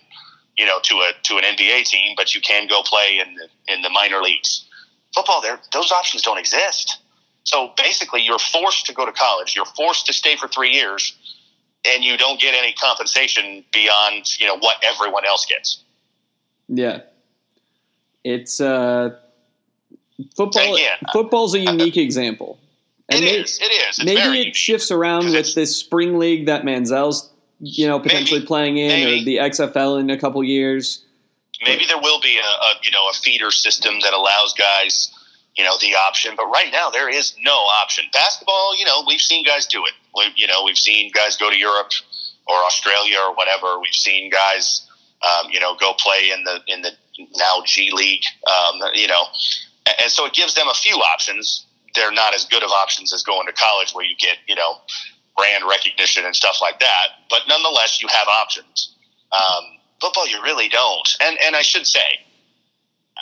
you 0.57 0.65
know, 0.65 0.79
to 0.83 0.95
a 0.95 1.11
to 1.23 1.37
an 1.37 1.43
NBA 1.43 1.85
team, 1.85 2.13
but 2.17 2.35
you 2.35 2.41
can 2.41 2.67
go 2.67 2.81
play 2.83 3.19
in 3.25 3.35
the 3.35 3.73
in 3.73 3.81
the 3.81 3.89
minor 3.89 4.21
leagues. 4.21 4.65
Football, 5.15 5.41
there 5.41 5.59
those 5.71 5.91
options 5.91 6.21
don't 6.21 6.37
exist. 6.37 6.99
So 7.43 7.71
basically, 7.77 8.21
you're 8.21 8.39
forced 8.39 8.85
to 8.87 8.93
go 8.93 9.05
to 9.05 9.11
college. 9.13 9.55
You're 9.55 9.65
forced 9.65 10.05
to 10.07 10.13
stay 10.13 10.35
for 10.35 10.49
three 10.49 10.71
years, 10.71 11.15
and 11.85 12.03
you 12.03 12.17
don't 12.17 12.39
get 12.41 12.53
any 12.53 12.73
compensation 12.73 13.63
beyond 13.71 14.37
you 14.37 14.47
know 14.47 14.57
what 14.57 14.83
everyone 14.83 15.25
else 15.25 15.45
gets. 15.45 15.83
Yeah. 16.67 17.01
It's 18.23 18.59
uh 18.59 19.15
football 20.35 20.75
Again, 20.75 20.97
football's 21.13 21.53
a 21.53 21.59
unique 21.59 21.95
example. 21.95 22.59
It 23.09 23.21
may- 23.21 23.37
is. 23.39 23.59
It 23.59 23.65
is. 23.71 23.99
It's 23.99 24.05
maybe 24.05 24.21
very 24.21 24.41
it 24.49 24.55
shifts 24.55 24.91
around 24.91 25.31
with 25.31 25.55
this 25.55 25.75
spring 25.77 26.19
league 26.19 26.47
that 26.47 26.63
Manziel's 26.63 27.29
you 27.59 27.87
know 27.87 27.99
potentially 27.99 28.39
Maybe. 28.39 28.47
playing 28.47 28.77
in 28.77 28.87
Maybe. 28.89 29.21
or 29.21 29.25
the 29.25 29.37
XFL 29.37 29.99
in 29.99 30.09
a 30.09 30.17
couple 30.19 30.43
years. 30.43 31.03
Maybe 31.65 31.85
there 31.87 31.97
will 31.97 32.19
be 32.21 32.37
a, 32.37 32.41
a 32.41 32.73
you 32.83 32.91
know 32.91 33.09
a 33.09 33.13
feeder 33.13 33.49
system 33.51 33.95
that 34.03 34.13
allows 34.13 34.53
guys 34.53 35.11
you 35.55 35.63
know 35.63 35.75
the 35.81 35.95
option, 35.95 36.33
but 36.37 36.45
right 36.47 36.71
now 36.71 36.89
there 36.89 37.09
is 37.09 37.33
no 37.41 37.51
option. 37.55 38.05
Basketball, 38.13 38.77
you 38.77 38.85
know, 38.85 39.03
we've 39.07 39.21
seen 39.21 39.43
guys 39.43 39.65
do 39.65 39.83
it. 39.85 39.93
We, 40.15 40.25
you 40.35 40.45
know, 40.47 40.63
we've 40.63 40.77
seen 40.77 41.11
guys 41.11 41.35
go 41.35 41.49
to 41.49 41.57
Europe 41.57 41.91
or 42.45 42.55
Australia 42.65 43.17
or 43.27 43.33
whatever. 43.33 43.79
We've 43.79 43.93
seen 43.93 44.29
guys, 44.29 44.87
um, 45.23 45.49
you 45.51 45.59
know, 45.59 45.75
go 45.75 45.93
play 45.93 46.29
in 46.31 46.43
the 46.43 46.59
in 46.67 46.81
the 46.83 46.91
now 47.37 47.63
G 47.65 47.89
League. 47.91 48.23
Um, 48.45 48.81
you 48.93 49.07
know, 49.07 49.23
and 50.01 50.11
so 50.11 50.25
it 50.25 50.33
gives 50.33 50.53
them 50.53 50.67
a 50.69 50.73
few 50.75 50.95
options. 50.97 51.65
They're 51.97 52.11
not 52.11 52.33
as 52.33 52.45
good 52.45 52.63
of 52.63 52.69
options 52.71 53.11
as 53.13 53.23
going 53.23 53.47
to 53.47 53.53
college, 53.53 53.91
where 53.93 54.05
you 54.05 54.15
get 54.17 54.37
you 54.47 54.55
know 54.55 54.77
brand 55.35 55.63
recognition 55.69 56.25
and 56.25 56.35
stuff 56.35 56.57
like 56.61 56.79
that. 56.79 57.07
But 57.29 57.41
nonetheless, 57.47 58.01
you 58.01 58.07
have 58.07 58.27
options. 58.27 58.95
Um, 59.31 59.63
football, 59.99 60.27
you 60.27 60.41
really 60.43 60.69
don't. 60.69 61.07
And 61.21 61.37
and 61.45 61.55
I 61.55 61.61
should 61.61 61.85
say, 61.85 62.25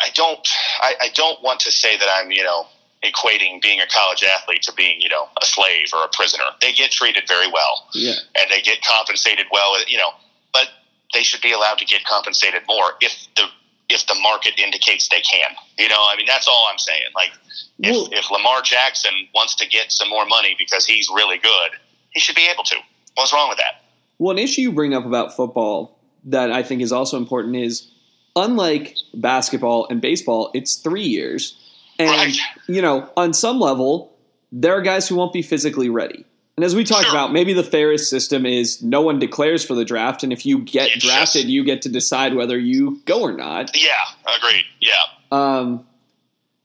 I 0.02 0.10
don't. 0.14 0.46
I, 0.82 0.94
I 1.02 1.10
don't 1.16 1.42
want 1.42 1.60
to 1.62 1.72
say 1.72 1.98
that 1.98 2.08
I'm 2.20 2.32
you 2.32 2.44
know 2.44 2.66
equating 3.04 3.62
being 3.62 3.80
a 3.80 3.88
college 3.88 4.24
athlete 4.24 4.64
to 4.64 4.74
being 4.74 5.00
you 5.02 5.10
know 5.10 5.28
a 5.42 5.46
slave 5.46 5.88
or 5.94 6.04
a 6.04 6.10
prisoner. 6.12 6.44
They 6.62 6.74
get 6.74 6.92
treated 6.92 7.24
very 7.28 7.48
well, 7.52 7.88
Yeah. 7.94 8.14
and 8.38 8.50
they 8.52 8.62
get 8.62 8.84
compensated 8.84 9.46
well. 9.52 9.76
You 9.88 9.98
know, 9.98 10.10
but 10.54 10.68
they 11.14 11.24
should 11.24 11.42
be 11.42 11.52
allowed 11.54 11.78
to 11.80 11.86
get 11.86 12.04
compensated 12.04 12.64
more 12.68 12.94
if 13.02 13.14
the 13.36 13.44
if 13.90 14.06
the 14.08 14.16
market 14.22 14.60
indicates 14.60 15.10
they 15.10 15.22
can. 15.22 15.56
You 15.78 15.90
know, 15.90 15.96
I 16.00 16.16
mean 16.18 16.26
that's 16.28 16.48
all 16.48 16.68
I'm 16.72 16.78
saying. 16.78 17.04
Like 17.16 17.32
if, 17.80 17.92
Well- 17.92 18.10
if 18.12 18.30
Lamar 18.32 18.62
Jackson 18.62 19.14
wants 19.34 19.56
to 19.56 19.68
get 19.68 19.92
some 19.92 20.10
more 20.10 20.26
money 20.26 20.56
because 20.58 20.86
he's 20.86 21.08
really 21.14 21.38
good, 21.38 21.72
he 22.12 22.20
should 22.20 22.36
be 22.36 22.48
able 22.52 22.64
to. 22.64 22.76
What's 23.16 23.32
wrong 23.34 23.50
with 23.50 23.58
that? 23.60 23.84
Well, 24.18 24.32
an 24.32 24.40
issue 24.40 24.62
you 24.62 24.72
bring 24.72 24.94
up 24.94 25.06
about 25.06 25.36
football 25.36 26.00
that 26.26 26.52
I 26.52 26.64
think 26.64 26.82
is 26.82 26.92
also 26.92 27.18
important 27.18 27.56
is 27.56 27.90
unlike 28.36 28.96
basketball 29.14 29.88
and 29.90 30.02
baseball, 30.02 30.52
it's 30.54 30.76
three 30.76 31.04
years. 31.04 31.58
And, 32.00 32.10
Right. 32.10 32.38
you 32.68 32.82
know, 32.82 33.10
on 33.16 33.34
some 33.34 33.60
level, 33.60 34.18
there 34.52 34.74
are 34.78 34.82
guys 34.82 35.08
who 35.08 35.16
won't 35.16 35.32
be 35.34 35.42
physically 35.42 35.90
ready. 35.90 36.26
And 36.58 36.64
as 36.64 36.74
we 36.74 36.86
talked 36.86 37.10
about, 37.10 37.34
maybe 37.34 37.52
the 37.54 37.64
fairest 37.64 38.10
system 38.10 38.46
is 38.46 38.82
no 38.82 39.02
one 39.02 39.20
declares 39.20 39.66
for 39.66 39.76
the 39.76 39.84
draft, 39.84 40.24
and 40.24 40.32
if 40.32 40.46
you 40.46 40.60
get 40.60 40.90
It's 40.96 41.06
drafted, 41.06 41.42
just- 41.44 41.48
you 41.50 41.64
get 41.66 41.82
to 41.82 41.90
decide 41.90 42.34
whether 42.34 42.58
you 42.58 43.02
go 43.06 43.22
or 43.22 43.34
not. 43.34 43.76
Yeah, 43.76 43.92
agreed. 44.38 44.64
Yeah, 44.80 44.94
Um, 45.32 45.86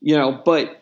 you 0.00 0.16
know, 0.16 0.30
but 0.44 0.80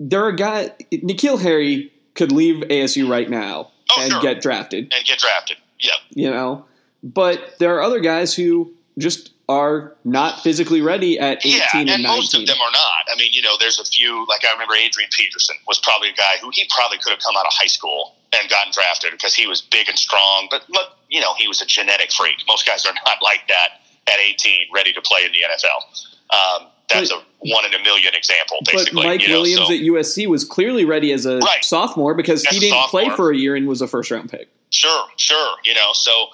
there 0.00 0.24
are 0.24 0.32
guys. 0.32 0.70
N'Keal 0.92 1.40
Harry 1.42 1.92
could 2.14 2.32
leave 2.32 2.64
ASU 2.70 3.06
right 3.08 3.28
now 3.28 3.70
Oh, 3.94 4.02
and 4.02 4.12
sure. 4.12 4.22
get 4.22 4.40
drafted. 4.40 4.92
and 4.96 5.04
get 5.04 5.18
drafted. 5.18 5.58
Yeah, 5.78 5.92
You 6.10 6.30
know, 6.30 6.64
but 7.02 7.56
there 7.58 7.76
are 7.76 7.82
other 7.82 8.00
guys 8.00 8.34
who 8.34 8.72
just 8.98 9.30
are 9.48 9.94
not 10.04 10.40
physically 10.42 10.80
ready 10.80 11.18
at 11.20 11.38
eighteen 11.46 11.58
yeah, 11.58 11.68
and 11.74 11.90
and 11.90 12.02
most 12.02 12.34
of 12.34 12.44
them 12.46 12.56
are 12.56 12.72
not. 12.72 13.04
I 13.12 13.16
mean, 13.16 13.30
you 13.32 13.42
know, 13.42 13.54
there's 13.60 13.78
a 13.78 13.84
few. 13.84 14.26
Like 14.26 14.44
I 14.44 14.52
remember 14.52 14.74
Adrian 14.74 15.10
Peterson 15.16 15.56
was 15.68 15.78
probably 15.80 16.08
a 16.10 16.14
guy 16.14 16.34
who 16.40 16.50
he 16.52 16.68
probably 16.74 16.98
could 16.98 17.10
have 17.10 17.20
come 17.20 17.36
out 17.36 17.46
of 17.46 17.52
high 17.52 17.68
school 17.68 18.16
and 18.32 18.48
gotten 18.50 18.72
drafted 18.72 19.12
because 19.12 19.34
he 19.34 19.46
was 19.46 19.60
big 19.60 19.88
and 19.88 19.98
strong. 19.98 20.48
But 20.50 20.68
look, 20.68 20.88
you 21.08 21.20
know, 21.20 21.34
he 21.38 21.46
was 21.46 21.62
a 21.62 21.66
genetic 21.66 22.10
freak. 22.12 22.36
Most 22.48 22.66
guys 22.66 22.84
are 22.86 22.94
not 23.06 23.22
like 23.22 23.46
that 23.48 23.80
at 24.08 24.18
18, 24.20 24.68
ready 24.74 24.92
to 24.92 25.00
play 25.02 25.24
in 25.24 25.32
the 25.32 25.38
NFL. 25.38 26.62
Um, 26.62 26.68
that's 26.88 27.10
But- 27.12 27.20
a 27.20 27.24
one 27.40 27.64
in 27.64 27.74
a 27.74 27.82
million 27.84 28.14
example, 28.14 28.58
but 28.64 28.72
basically. 28.72 29.04
Mike 29.04 29.22
you 29.22 29.28
know, 29.28 29.34
Williams 29.42 29.66
so, 29.68 29.72
at 29.74 29.80
USC 29.80 30.26
was 30.26 30.44
clearly 30.44 30.84
ready 30.84 31.12
as 31.12 31.26
a 31.26 31.38
Right. 31.38 31.64
sophomore 31.64 32.14
because 32.14 32.44
he 32.44 32.58
didn't 32.58 32.88
play 32.88 33.08
for 33.10 33.30
a 33.30 33.36
year 33.36 33.54
and 33.54 33.68
was 33.68 33.80
a 33.80 33.86
first 33.86 34.10
round 34.10 34.30
pick. 34.30 34.48
Sure, 34.70 35.06
sure. 35.16 35.56
You 35.64 35.74
know, 35.74 35.92
so 35.92 36.28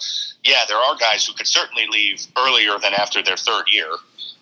yeah, 0.45 0.65
there 0.69 0.79
are 0.79 0.97
guys 0.97 1.27
who 1.27 1.35
could 1.35 1.47
certainly 1.47 1.87
leave 1.91 2.27
earlier 2.39 2.79
than 2.79 2.95
after 2.95 3.23
their 3.23 3.37
third 3.37 3.65
year, 3.73 3.91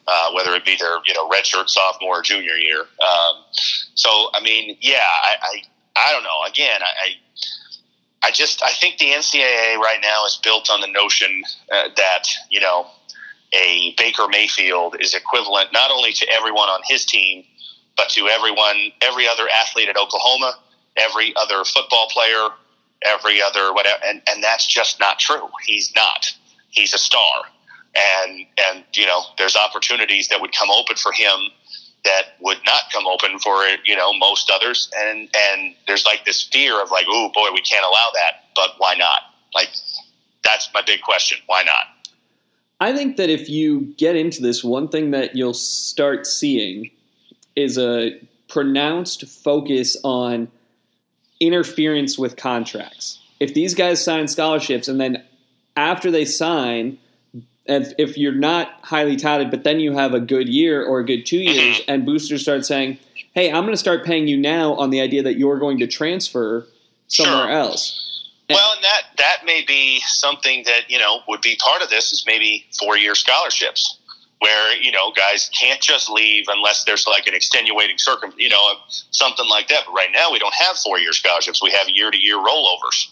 uh, 0.06 0.30
whether 0.32 0.52
it 0.54 0.64
be 0.64 0.76
their 0.76 0.98
you 1.06 1.14
know 1.14 1.28
redshirt 1.28 1.68
sophomore 1.68 2.20
or 2.20 2.22
junior 2.22 2.54
year. 2.54 2.80
Um, 2.80 3.44
so 3.94 4.28
I 4.34 4.40
mean, 4.42 4.76
yeah, 4.80 4.98
I, 5.00 5.34
I 5.42 5.62
I 5.96 6.12
don't 6.12 6.22
know. 6.24 6.42
Again, 6.48 6.80
I. 6.82 7.14
I 8.22 8.30
just 8.30 8.62
I 8.62 8.70
think 8.72 8.98
the 8.98 9.06
NCAA 9.06 9.78
right 9.78 9.98
now 10.02 10.26
is 10.26 10.38
built 10.44 10.68
on 10.68 10.82
the 10.82 10.88
notion 10.88 11.42
uh, 11.72 11.88
that 11.96 12.24
you 12.50 12.60
know 12.60 12.86
a 13.54 13.94
Baker 13.96 14.28
Mayfield 14.28 14.96
is 15.00 15.14
equivalent 15.14 15.72
not 15.72 15.90
only 15.90 16.12
to 16.12 16.26
everyone 16.30 16.68
on 16.68 16.80
his 16.86 17.04
team, 17.06 17.44
but 17.96 18.10
to 18.10 18.28
everyone, 18.28 18.92
every 19.00 19.28
other 19.28 19.48
athlete 19.48 19.88
at 19.88 19.96
Oklahoma, 19.96 20.54
every 20.96 21.34
other 21.36 21.64
football 21.64 22.08
player, 22.08 22.48
every 23.04 23.40
other 23.42 23.72
whatever, 23.72 23.98
and, 24.04 24.22
and 24.28 24.42
that's 24.42 24.66
just 24.66 25.00
not 25.00 25.18
true. 25.18 25.48
He's 25.66 25.92
not. 25.94 26.32
He's 26.70 26.94
a 26.94 26.98
star, 26.98 27.44
and 27.94 28.46
and 28.68 28.84
you 28.94 29.06
know 29.06 29.22
there's 29.38 29.56
opportunities 29.56 30.28
that 30.28 30.40
would 30.40 30.54
come 30.54 30.70
open 30.70 30.96
for 30.96 31.12
him 31.12 31.50
that 32.04 32.22
would 32.40 32.58
not 32.64 32.84
come 32.92 33.06
open 33.06 33.38
for 33.38 33.62
you 33.84 33.96
know 33.96 34.12
most 34.12 34.50
others, 34.50 34.90
and 34.96 35.28
and 35.52 35.74
there's 35.86 36.04
like 36.04 36.24
this 36.24 36.42
fear 36.42 36.80
of 36.82 36.90
like, 36.90 37.06
oh 37.08 37.30
boy, 37.34 37.48
we 37.52 37.62
can't 37.62 37.84
allow 37.84 38.10
that, 38.14 38.44
but 38.54 38.70
why 38.78 38.94
not? 38.94 39.22
Like 39.54 39.68
that's 40.44 40.70
my 40.72 40.82
big 40.82 41.02
question. 41.02 41.38
Why 41.46 41.62
not? 41.62 42.10
I 42.80 42.94
think 42.94 43.18
that 43.18 43.28
if 43.28 43.50
you 43.50 43.92
get 43.98 44.16
into 44.16 44.40
this, 44.40 44.64
one 44.64 44.88
thing 44.88 45.10
that 45.10 45.36
you'll 45.36 45.52
start 45.52 46.26
seeing 46.26 46.90
is 47.54 47.76
a 47.76 48.18
pronounced 48.48 49.26
focus 49.28 49.96
on 50.02 50.48
interference 51.40 52.18
with 52.18 52.36
contracts. 52.36 53.18
If 53.40 53.54
these 53.54 53.74
guys 53.74 54.04
sign 54.04 54.28
scholarships 54.28 54.86
and 54.86 55.00
then 55.00 55.24
after 55.76 56.10
they 56.10 56.24
sign, 56.24 56.98
and 57.66 57.94
if 57.98 58.18
you're 58.18 58.34
not 58.34 58.68
highly 58.82 59.16
touted, 59.16 59.50
but 59.50 59.64
then 59.64 59.80
you 59.80 59.92
have 59.92 60.12
a 60.12 60.20
good 60.20 60.48
year 60.48 60.84
or 60.84 61.00
a 61.00 61.04
good 61.04 61.24
two 61.24 61.38
years, 61.38 61.78
mm-hmm. 61.78 61.90
and 61.90 62.06
boosters 62.06 62.42
start 62.42 62.66
saying, 62.66 62.98
"Hey, 63.32 63.50
I'm 63.50 63.62
going 63.62 63.72
to 63.72 63.78
start 63.78 64.04
paying 64.04 64.28
you 64.28 64.36
now 64.36 64.74
on 64.74 64.90
the 64.90 65.00
idea 65.00 65.22
that 65.22 65.38
you're 65.38 65.58
going 65.58 65.78
to 65.78 65.86
transfer 65.86 66.66
somewhere 67.08 67.44
Sure. 67.44 67.50
else." 67.50 68.06
Well, 68.48 68.72
and 68.74 68.84
that 68.84 69.02
that 69.18 69.46
may 69.46 69.64
be 69.64 70.00
something 70.06 70.64
that 70.64 70.90
you 70.90 70.98
know 70.98 71.20
would 71.28 71.40
be 71.40 71.56
part 71.56 71.82
of 71.82 71.90
this 71.90 72.12
is 72.12 72.24
maybe 72.26 72.66
four 72.78 72.98
year 72.98 73.14
scholarships, 73.14 73.98
where 74.40 74.76
you 74.76 74.90
know 74.90 75.12
guys 75.12 75.50
can't 75.58 75.80
just 75.80 76.10
leave 76.10 76.46
unless 76.48 76.84
there's 76.84 77.06
like 77.06 77.26
an 77.26 77.34
extenuating 77.34 77.98
circum, 77.98 78.32
you 78.36 78.48
know, 78.48 78.72
something 79.10 79.48
like 79.48 79.68
that. 79.68 79.84
But 79.86 79.92
right 79.92 80.10
now 80.12 80.32
we 80.32 80.38
don't 80.38 80.54
have 80.54 80.76
four 80.76 80.98
year 80.98 81.12
scholarships; 81.12 81.62
we 81.62 81.70
have 81.70 81.88
year 81.88 82.10
to 82.10 82.18
year 82.18 82.36
rollovers 82.36 83.06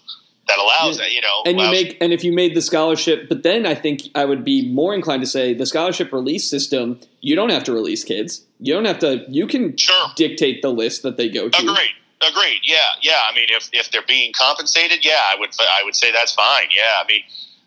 that 0.48 0.58
allows 0.58 0.96
Yeah. 0.98 1.04
that. 1.04 1.12
You 1.12 1.20
know, 1.20 1.42
and 1.46 1.60
you 1.60 1.70
make 1.70 1.98
and 2.00 2.12
if 2.12 2.24
you 2.24 2.32
made 2.32 2.54
the 2.56 2.62
scholarship 2.62 3.28
but 3.28 3.42
then 3.42 3.66
i 3.66 3.74
think 3.74 4.02
i 4.14 4.24
would 4.24 4.44
be 4.44 4.72
more 4.72 4.94
inclined 4.94 5.20
to 5.22 5.26
say 5.28 5.52
the 5.52 5.66
scholarship 5.66 6.10
release 6.12 6.48
system 6.48 6.98
you 7.20 7.36
don't 7.36 7.50
have 7.50 7.64
to 7.64 7.72
release 7.72 8.02
kids 8.02 8.46
you 8.58 8.72
don't 8.72 8.86
have 8.86 8.98
to 9.00 9.24
you 9.28 9.46
can 9.46 9.76
Sure. 9.76 10.08
dictate 10.16 10.62
the 10.62 10.70
list 10.70 11.02
that 11.02 11.18
they 11.18 11.28
go 11.28 11.50
to 11.50 11.58
Agreed. 11.62 11.90
Agreed. 12.20 12.60
Yeah. 12.64 12.78
Yeah. 13.02 13.20
I 13.30 13.34
mean, 13.34 13.46
if, 13.50 13.68
if 13.72 13.92
they're 13.92 14.02
being 14.08 14.32
compensated, 14.36 15.04
yeah, 15.04 15.20
I 15.26 15.36
would 15.38 15.50
I 15.60 15.82
would 15.84 15.94
say 15.94 16.10
that's 16.10 16.32
fine. 16.34 16.66
Yeah. 16.74 16.98
I 17.00 17.06
mean, 17.06 17.20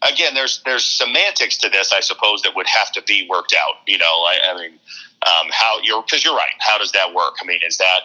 again, 0.04 0.34
there's 0.34 0.62
there's 0.66 0.84
semantics 0.84 1.58
to 1.58 1.70
this, 1.70 1.94
I 1.94 2.00
suppose, 2.00 2.42
that 2.44 2.56
would 2.56 2.68
have 2.68 2.92
to 2.94 3.02
be 3.04 3.28
worked 3.30 3.56
out. 3.60 3.76
You 3.88 3.98
know, 3.98 4.06
I, 4.06 4.38
I 4.52 4.56
mean, 4.56 4.80
um, 5.26 5.48
how 5.52 5.80
you're 5.84 6.02
because 6.02 6.24
you're 6.24 6.36
right. 6.36 6.54
How 6.60 6.78
does 6.78 6.92
that 6.94 7.14
work? 7.14 7.36
I 7.42 7.46
mean, 7.46 7.60
is 7.66 7.78
that 7.78 8.00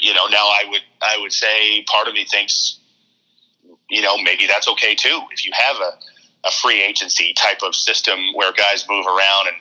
you 0.00 0.14
know 0.14 0.26
now 0.26 0.44
I 0.44 0.64
would 0.68 0.82
I 1.02 1.18
would 1.20 1.32
say 1.32 1.84
part 1.84 2.08
of 2.08 2.14
me 2.14 2.24
thinks 2.24 2.78
you 3.88 4.02
know 4.02 4.16
maybe 4.18 4.46
that's 4.46 4.68
okay 4.68 4.94
too 4.94 5.20
if 5.30 5.44
you 5.44 5.52
have 5.54 5.76
a, 5.76 6.48
a 6.48 6.50
free 6.50 6.82
agency 6.82 7.32
type 7.34 7.62
of 7.62 7.74
system 7.74 8.18
where 8.34 8.52
guys 8.52 8.84
move 8.88 9.06
around 9.06 9.48
and 9.48 9.56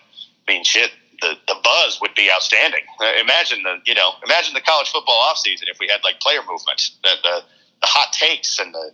I 0.48 0.52
mean 0.52 0.64
shit 0.64 0.92
the, 1.22 1.36
the 1.48 1.56
buzz 1.64 2.00
would 2.02 2.14
be 2.16 2.30
outstanding. 2.32 2.82
Uh, 3.00 3.12
imagine 3.22 3.64
the 3.64 3.78
you 3.86 3.94
know 3.94 4.12
imagine 4.26 4.54
the 4.54 4.62
college 4.62 4.90
football 4.90 5.20
offseason 5.30 5.64
if 5.72 5.78
we 5.80 5.88
had 5.88 6.04
like 6.04 6.20
player 6.20 6.42
movement, 6.42 6.90
the, 7.04 7.12
the 7.24 7.42
the 7.82 7.88
hot 7.88 8.12
takes 8.14 8.58
and 8.60 8.74
the 8.74 8.92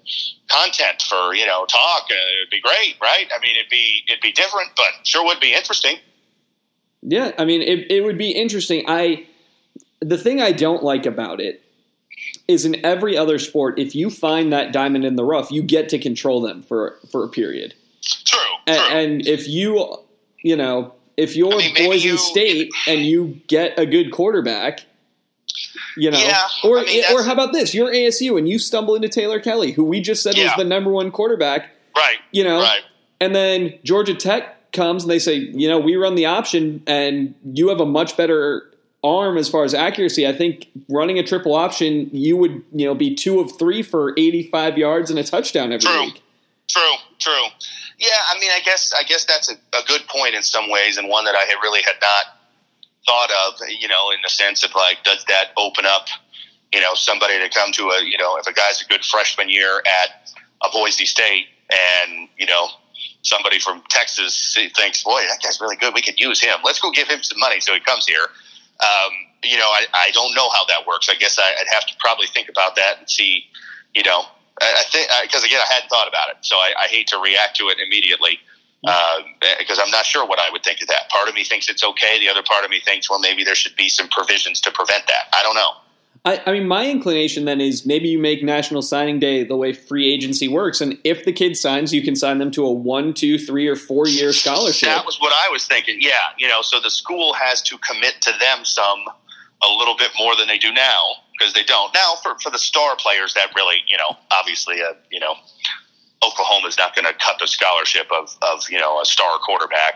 content 0.50 1.02
for 1.04 1.34
you 1.34 1.46
know 1.46 1.66
talk. 1.66 2.04
Uh, 2.10 2.16
it'd 2.42 2.50
be 2.52 2.62
great, 2.62 2.96
right? 3.02 3.28
I 3.36 3.40
mean, 3.42 3.56
it'd 3.58 3.70
be 3.70 4.04
it'd 4.08 4.22
be 4.22 4.32
different, 4.32 4.70
but 4.76 5.06
sure 5.08 5.26
would 5.26 5.40
be 5.40 5.54
interesting. 5.54 5.98
yeah 7.02 7.32
i 7.40 7.46
mean 7.46 7.62
it, 7.62 7.90
it 7.92 8.02
would 8.04 8.18
be 8.18 8.30
interesting 8.32 8.84
i 8.88 9.26
the 10.02 10.18
thing 10.18 10.40
i 10.42 10.52
don't 10.52 10.84
like 10.84 11.06
about 11.08 11.40
it 11.42 11.64
is 12.48 12.64
in 12.64 12.76
every 12.86 13.18
other 13.18 13.40
sport 13.40 13.80
if 13.80 13.96
you 13.96 14.10
find 14.12 14.54
that 14.54 14.72
diamond 14.72 15.04
in 15.04 15.16
the 15.16 15.24
rough 15.24 15.50
you 15.52 15.64
get 15.64 15.90
to 15.90 15.98
control 15.98 16.42
them 16.42 16.62
for 16.62 17.00
for 17.12 17.24
a 17.24 17.28
period 17.30 17.74
True, 18.04 18.40
and, 18.68 18.78
true. 18.78 18.98
and 19.00 19.28
if 19.28 19.48
you 19.48 19.98
you 20.44 20.56
know 20.56 20.94
if 21.18 21.36
you're 21.36 21.54
I 21.54 21.58
mean, 21.58 21.76
Boise 21.88 22.10
you- 22.10 22.18
State 22.18 22.70
and 22.88 23.02
you 23.02 23.42
get 23.48 23.78
a 23.80 23.86
good 23.86 24.12
quarterback, 24.12 24.86
you 25.98 26.12
know, 26.12 26.18
Yeah, 26.18 26.48
or 26.64 26.80
I 26.80 26.84
mean, 26.84 27.04
or 27.14 27.24
how 27.24 27.34
about 27.34 27.54
this? 27.54 27.74
You're 27.74 27.90
ASU 27.92 28.38
and 28.38 28.48
you 28.48 28.60
stumble 28.60 28.96
into 28.96 29.10
Taylor 29.10 29.40
Kelly, 29.40 29.72
who 29.72 29.84
we 29.84 30.02
just 30.02 30.24
said 30.24 30.38
Yeah. 30.38 30.46
was 30.46 30.54
the 30.58 30.64
number 30.64 30.92
one 30.92 31.12
quarterback, 31.12 31.70
right, 31.96 32.18
you 32.32 32.44
know, 32.44 32.60
right. 32.60 32.82
and 33.20 33.36
then 33.36 33.74
Georgia 33.84 34.14
Tech 34.16 34.72
comes 34.72 35.04
and 35.04 35.12
they 35.12 35.20
say, 35.20 35.36
you 35.36 35.68
know, 35.68 35.80
we 35.80 35.96
run 35.96 36.16
the 36.16 36.26
option 36.26 36.82
and 36.88 37.36
you 37.54 37.70
have 37.70 37.80
a 37.82 37.86
much 37.86 38.16
better 38.16 38.68
arm 39.04 39.38
as 39.38 39.50
far 39.50 39.64
as 39.64 39.74
accuracy. 39.74 40.28
I 40.28 40.32
think 40.34 40.68
running 40.88 41.18
a 41.18 41.24
triple 41.24 41.56
option, 41.56 42.10
you 42.14 42.38
would 42.38 42.64
you 42.72 42.86
know 42.86 42.94
be 42.96 43.16
two 43.16 43.40
of 43.40 43.58
three 43.58 43.82
for 43.82 44.14
85 44.18 44.78
yards 44.78 45.10
and 45.10 45.18
a 45.20 45.24
touchdown 45.24 45.72
every 45.72 45.88
True. 45.90 46.02
week. 46.06 46.22
True, 46.68 46.94
true. 47.20 47.46
Yeah, 47.98 48.08
I 48.34 48.40
mean, 48.40 48.50
I 48.52 48.60
guess 48.64 48.94
I 48.94 49.04
guess 49.04 49.26
that's 49.26 49.52
a, 49.52 49.54
a 49.76 49.84
good 49.88 50.08
point 50.08 50.36
in 50.36 50.42
some 50.44 50.70
ways, 50.70 50.98
and 50.98 51.10
one 51.10 51.26
that 51.26 51.36
I 51.36 51.42
had 51.46 51.56
really 51.62 51.82
had 51.82 51.96
not 52.02 52.41
thought 53.06 53.32
of. 53.48 53.60
You 53.68 53.88
know, 53.88 54.12
in 54.12 54.18
the 54.24 54.30
sense 54.30 54.64
of 54.64 54.74
like, 54.76 55.04
does 55.04 55.24
that 55.28 55.52
open 55.58 55.86
up, 55.86 56.08
you 56.74 56.80
know, 56.80 56.94
somebody 56.94 57.40
to 57.40 57.50
come 57.50 57.72
to 57.74 57.84
a, 57.90 58.04
you 58.04 58.18
know, 58.18 58.38
if 58.38 58.48
a 58.48 58.54
guy's 58.54 58.82
a 58.82 58.86
good 58.86 59.04
freshman 59.04 59.50
year 59.50 59.82
at 59.86 60.30
a 60.64 60.70
Boise 60.72 61.06
State, 61.06 61.48
and 61.70 62.30
you 62.38 62.46
know, 62.46 62.68
somebody 63.24 63.60
from 63.60 63.84
Texas 63.90 64.58
thinks, 64.76 65.04
boy, 65.04 65.22
that 65.30 65.40
guy's 65.44 65.60
really 65.62 65.76
good. 65.76 65.94
We 65.94 66.02
could 66.02 66.20
use 66.20 66.42
him. 66.42 66.60
Let's 66.64 66.80
go 66.80 66.92
give 66.92 67.08
him 67.08 67.24
some 67.24 67.40
money 67.40 67.60
so 67.60 67.74
he 67.74 67.80
comes 67.80 68.06
here. 68.06 68.28
Um, 68.82 69.12
you 69.44 69.58
know, 69.58 69.70
I, 69.70 69.86
I 69.94 70.12
don't 70.12 70.36
know 70.36 70.50
how 70.50 70.66
that 70.66 70.86
works. 70.88 71.10
I 71.10 71.16
guess 71.16 71.38
I, 71.40 71.50
would 71.60 71.68
have 71.74 71.86
to 71.88 71.94
probably 72.00 72.28
think 72.28 72.50
about 72.50 72.76
that 72.76 73.00
and 73.00 73.10
see, 73.10 73.46
you 73.96 74.04
know, 74.04 74.24
I, 74.62 74.74
I 74.78 74.84
think, 74.92 75.10
because 75.24 75.44
again, 75.44 75.60
I 75.62 75.74
hadn't 75.74 75.90
thought 75.90 76.08
about 76.08 76.30
it. 76.30 76.38
So 76.42 76.56
I, 76.58 76.74
I 76.84 76.88
hate 76.88 77.08
to 77.08 77.18
react 77.18 77.58
to 77.58 77.70
it 77.70 77.78
immediately 77.80 78.40
because 78.82 79.78
uh, 79.80 79.84
I'm 79.84 79.92
not 79.92 80.06
sure 80.06 80.26
what 80.26 80.40
I 80.40 80.50
would 80.52 80.64
think 80.64 80.82
of 80.82 80.88
that. 80.88 81.10
Part 81.10 81.30
of 81.30 81.36
me 81.36 81.44
thinks 81.44 81.70
it's 81.70 81.84
okay. 81.84 82.20
The 82.20 82.30
other 82.30 82.44
part 82.44 82.66
of 82.66 82.72
me 82.72 82.80
thinks, 82.80 83.10
well, 83.10 83.20
maybe 83.20 83.44
there 83.44 83.56
should 83.56 83.76
be 83.76 83.90
some 83.90 84.08
provisions 84.08 84.60
to 84.62 84.72
prevent 84.72 85.06
that. 85.08 85.26
I 85.34 85.44
don't 85.44 85.56
know. 85.56 85.72
I, 86.24 86.42
I, 86.46 86.52
mean, 86.52 86.68
my 86.68 86.88
inclination 86.88 87.46
then 87.46 87.60
is 87.60 87.84
maybe 87.84 88.10
you 88.10 88.20
make 88.20 88.44
National 88.44 88.84
Signing 88.84 89.20
Day 89.20 89.44
the 89.44 89.56
way 89.56 89.74
free 89.74 90.12
agency 90.14 90.48
works, 90.48 90.80
and 90.80 91.00
if 91.04 91.26
the 91.26 91.32
kid 91.32 91.58
signs, 91.58 91.94
you 91.94 92.04
can 92.04 92.16
sign 92.16 92.38
them 92.38 92.52
to 92.52 92.66
a 92.66 92.72
one, 92.72 93.14
two, 93.14 93.40
three, 93.40 93.68
or 93.68 93.76
four 93.76 94.08
year 94.08 94.32
scholarship. 94.32 94.90
That 94.90 95.06
was 95.06 95.20
what 95.20 95.34
I 95.34 95.52
was 95.52 95.66
thinking. 95.66 95.98
Yeah, 96.00 96.20
you 96.38 96.48
know, 96.48 96.62
so 96.62 96.80
the 96.80 96.92
school 96.92 97.34
has 97.34 97.64
to 97.64 97.78
commit 97.80 98.22
to 98.22 98.34
them 98.40 98.66
some 98.66 99.04
a 99.64 99.70
little 99.78 99.96
bit 99.96 100.12
more 100.18 100.36
than 100.36 100.48
they 100.48 100.58
do 100.58 100.72
now 100.72 101.02
because 101.38 101.54
they 101.54 101.64
don't 101.64 101.94
now 101.94 102.16
for 102.22 102.38
for 102.40 102.50
the 102.50 102.58
star 102.58 102.96
players 102.96 103.34
that 103.34 103.48
really 103.56 103.78
you 103.88 103.98
know 103.98 104.18
obviously 104.32 104.82
uh, 104.82 104.94
you 105.12 105.20
know 105.20 105.36
Oklahoma 106.24 106.68
is 106.68 106.78
not 106.78 106.96
going 106.96 107.06
to 107.06 107.14
cut 107.14 107.38
the 107.40 107.48
scholarship 107.48 108.08
of 108.12 108.36
of 108.42 108.64
you 108.70 108.80
know 108.80 109.02
a 109.02 109.06
star 109.06 109.40
quarterback, 109.40 109.96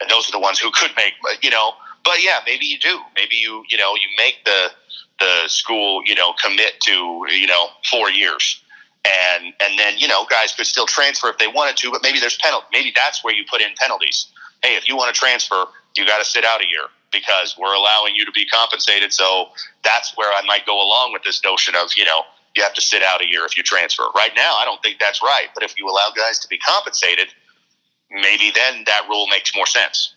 and 0.00 0.10
those 0.10 0.28
are 0.28 0.32
the 0.32 0.40
ones 0.40 0.58
who 0.58 0.70
could 0.72 0.90
make 0.96 1.14
you 1.42 1.50
know. 1.50 1.72
But 2.02 2.24
yeah, 2.24 2.40
maybe 2.46 2.64
you 2.64 2.78
do. 2.78 2.98
Maybe 3.14 3.36
you 3.36 3.64
you 3.70 3.78
know 3.78 3.94
you 3.94 4.08
make 4.18 4.44
the 4.44 4.70
the 5.20 5.48
school, 5.48 6.02
you 6.04 6.14
know, 6.14 6.32
commit 6.42 6.80
to, 6.80 7.26
you 7.30 7.46
know, 7.46 7.68
four 7.88 8.10
years. 8.10 8.62
And 9.04 9.54
and 9.60 9.78
then, 9.78 9.98
you 9.98 10.08
know, 10.08 10.26
guys 10.28 10.52
could 10.52 10.66
still 10.66 10.86
transfer 10.86 11.28
if 11.28 11.38
they 11.38 11.46
wanted 11.46 11.76
to, 11.78 11.90
but 11.90 12.02
maybe 12.02 12.18
there's 12.18 12.36
penalty. 12.38 12.66
Maybe 12.72 12.92
that's 12.94 13.22
where 13.22 13.34
you 13.34 13.44
put 13.48 13.62
in 13.62 13.68
penalties. 13.76 14.26
Hey, 14.62 14.76
if 14.76 14.88
you 14.88 14.96
want 14.96 15.14
to 15.14 15.18
transfer, 15.18 15.64
you 15.96 16.04
got 16.06 16.18
to 16.18 16.24
sit 16.24 16.44
out 16.44 16.60
a 16.60 16.66
year 16.66 16.84
because 17.12 17.56
we're 17.58 17.74
allowing 17.74 18.14
you 18.14 18.24
to 18.24 18.32
be 18.32 18.44
compensated. 18.46 19.12
So 19.12 19.48
that's 19.82 20.16
where 20.16 20.30
I 20.32 20.42
might 20.46 20.66
go 20.66 20.76
along 20.76 21.12
with 21.12 21.22
this 21.22 21.42
notion 21.42 21.74
of, 21.76 21.90
you 21.96 22.04
know, 22.04 22.22
you 22.56 22.62
have 22.62 22.74
to 22.74 22.80
sit 22.80 23.02
out 23.02 23.22
a 23.22 23.28
year 23.28 23.44
if 23.44 23.56
you 23.56 23.62
transfer. 23.62 24.04
Right 24.14 24.32
now, 24.36 24.56
I 24.58 24.64
don't 24.64 24.82
think 24.82 24.98
that's 24.98 25.22
right. 25.22 25.46
But 25.54 25.62
if 25.62 25.78
you 25.78 25.88
allow 25.88 26.08
guys 26.16 26.38
to 26.40 26.48
be 26.48 26.58
compensated, 26.58 27.28
maybe 28.10 28.50
then 28.54 28.84
that 28.86 29.06
rule 29.08 29.26
makes 29.28 29.54
more 29.54 29.66
sense. 29.66 30.14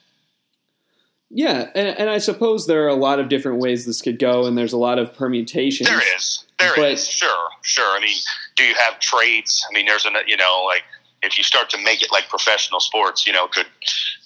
Yeah, 1.36 1.70
and, 1.74 1.98
and, 1.98 2.10
I 2.12 2.20
suppose 2.20 2.68
there 2.68 2.86
are 2.86 2.90
a 2.90 2.96
lot 2.96 3.20
of 3.20 3.28
different 3.28 3.58
ways 3.58 3.88
this 3.88 4.04
could 4.04 4.20
go, 4.20 4.46
and 4.46 4.56
there's 4.56 4.74
a 4.74 4.78
lot 4.78 5.00
of 5.00 5.16
permutations. 5.16 5.90
There 5.90 6.16
is, 6.16 6.46
there 6.60 6.74
but, 6.76 6.92
is, 6.92 7.08
sure, 7.08 7.50
sure. 7.64 7.98
I 7.98 8.00
mean, 8.00 8.16
do 8.56 8.64
you 8.64 8.76
have 8.76 9.00
trades? 9.00 9.66
I 9.68 9.74
mean, 9.74 9.88
there's 9.88 10.06
an, 10.06 10.14
you 10.28 10.38
know, 10.38 10.64
like 10.68 10.84
if 11.24 11.36
you 11.40 11.44
start 11.44 11.72
to 11.72 11.82
make 11.82 12.04
it 12.04 12.12
like 12.12 12.30
professional 12.30 12.80
sports, 12.80 13.26
you 13.26 13.34
know, 13.34 13.48
could, 13.48 13.66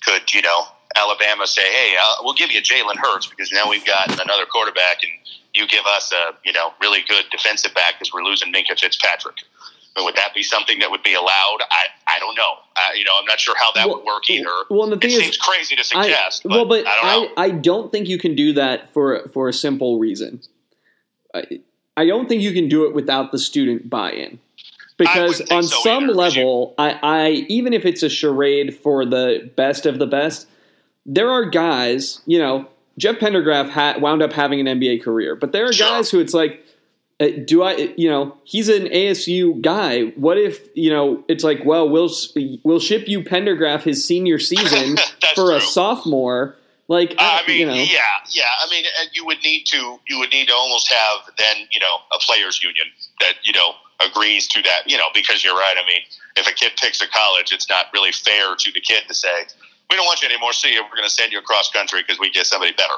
could 0.05 0.33
you 0.33 0.41
know, 0.41 0.63
Alabama 0.97 1.47
say, 1.47 1.61
hey, 1.61 1.95
I'll, 1.97 2.25
we'll 2.25 2.33
give 2.33 2.51
you 2.51 2.61
Jalen 2.61 2.97
Hurts 2.97 3.25
because 3.25 3.53
now 3.53 3.69
we've 3.69 3.85
got 3.85 4.11
another 4.21 4.45
quarterback, 4.45 5.01
and 5.01 5.13
you 5.57 5.67
give 5.67 5.85
us 5.85 6.11
a, 6.11 6.33
you 6.45 6.53
know, 6.53 6.73
really 6.81 7.01
good 7.07 7.25
defensive 7.31 7.73
back 7.73 7.95
because 7.97 8.13
we're 8.13 8.23
losing 8.23 8.53
Minkah 8.53 8.79
Fitzpatrick 8.79 9.35
would 10.03 10.15
that 10.15 10.33
be 10.33 10.43
something 10.43 10.79
that 10.79 10.91
would 10.91 11.03
be 11.03 11.13
allowed? 11.13 11.57
I, 11.71 11.85
I 12.07 12.19
don't 12.19 12.35
know. 12.35 12.57
Uh, 12.75 12.93
you 12.95 13.03
know, 13.03 13.11
I'm 13.19 13.25
not 13.25 13.39
sure 13.39 13.55
how 13.57 13.71
that 13.73 13.87
well, 13.87 13.97
would 13.97 14.05
work 14.05 14.29
either. 14.29 14.49
Well, 14.69 14.89
the 14.89 14.97
thing 14.97 15.11
it 15.11 15.13
is, 15.13 15.23
seems 15.23 15.37
crazy 15.37 15.75
to 15.75 15.83
suggest. 15.83 16.45
I, 16.45 16.49
well, 16.49 16.65
but, 16.65 16.87
I 16.87 17.13
don't, 17.13 17.31
I, 17.37 17.43
I, 17.43 17.49
don't 17.49 17.91
think 17.91 18.07
you 18.07 18.17
can 18.17 18.35
do 18.35 18.53
that 18.53 18.93
for 18.93 19.27
for 19.29 19.49
a 19.49 19.53
simple 19.53 19.99
reason. 19.99 20.41
I, 21.33 21.61
I 21.95 22.05
don't 22.05 22.29
think 22.29 22.41
you 22.41 22.53
can 22.53 22.69
do 22.69 22.85
it 22.85 22.93
without 22.93 23.31
the 23.31 23.39
student 23.39 23.89
buy-in. 23.89 24.39
Because 24.97 25.41
on 25.51 25.63
so 25.63 25.79
some 25.81 26.03
either, 26.05 26.13
level, 26.13 26.73
I, 26.77 26.99
I 27.03 27.29
even 27.49 27.73
if 27.73 27.85
it's 27.85 28.01
a 28.01 28.09
charade 28.09 28.75
for 28.75 29.05
the 29.05 29.51
best 29.55 29.85
of 29.85 29.99
the 29.99 30.07
best, 30.07 30.47
there 31.05 31.29
are 31.29 31.45
guys. 31.45 32.21
You 32.25 32.39
know, 32.39 32.67
Jeff 32.97 33.19
Pendergraph 33.19 33.69
ha- 33.69 33.95
wound 33.99 34.21
up 34.21 34.33
having 34.33 34.65
an 34.65 34.79
NBA 34.79 35.03
career, 35.03 35.35
but 35.35 35.51
there 35.51 35.65
are 35.65 35.73
guys 35.73 36.09
who 36.09 36.19
it's 36.19 36.33
like 36.33 36.63
uh, 37.19 37.29
do 37.45 37.63
I, 37.63 37.93
you 37.97 38.09
know, 38.09 38.37
he's 38.43 38.69
an 38.69 38.85
ASU 38.85 39.59
guy. 39.61 40.09
What 40.15 40.37
if, 40.37 40.61
you 40.75 40.91
know, 40.91 41.23
it's 41.27 41.43
like, 41.43 41.65
well, 41.65 41.89
we'll 41.89 42.11
we'll 42.63 42.79
ship 42.79 43.07
you 43.07 43.23
Pendergraph 43.23 43.81
his 43.81 44.05
senior 44.05 44.37
season 44.37 44.97
for 45.35 45.47
true. 45.47 45.55
a 45.55 45.61
sophomore. 45.61 46.55
Like, 46.89 47.15
I 47.17 47.41
mean, 47.47 47.59
you 47.59 47.65
know. 47.65 47.73
yeah, 47.73 47.99
yeah. 48.29 48.45
I 48.61 48.69
mean, 48.69 48.85
you 49.13 49.25
would 49.25 49.39
need 49.43 49.65
to 49.65 49.99
you 50.07 50.19
would 50.19 50.31
need 50.31 50.47
to 50.47 50.53
almost 50.53 50.91
have 50.93 51.33
then 51.37 51.67
you 51.71 51.81
know 51.81 51.97
a 52.13 52.19
players 52.19 52.63
union 52.63 52.87
that 53.19 53.33
you 53.43 53.51
know 53.51 53.73
agrees 53.99 54.47
to 54.49 54.61
that. 54.61 54.83
You 54.85 54.97
know, 54.97 55.07
because 55.13 55.43
you're 55.43 55.55
right. 55.55 55.75
I 55.77 55.85
mean, 55.85 56.01
if 56.37 56.47
a 56.47 56.53
kid 56.53 56.73
picks 56.81 57.01
a 57.01 57.07
college, 57.09 57.51
it's 57.51 57.67
not 57.67 57.87
really 57.93 58.13
fair 58.13 58.55
to 58.55 58.71
the 58.71 58.79
kid 58.79 59.03
to 59.07 59.13
say, 59.13 59.47
we 59.89 59.95
don't 59.95 60.05
want 60.05 60.21
you 60.21 60.27
anymore. 60.27 60.51
See 60.53 60.73
you. 60.73 60.83
We're 60.83 60.97
going 60.97 61.07
to 61.07 61.13
send 61.13 61.31
you 61.31 61.39
across 61.39 61.69
country 61.69 62.01
because 62.01 62.19
we 62.19 62.29
get 62.29 62.45
somebody 62.45 62.73
better. 62.73 62.93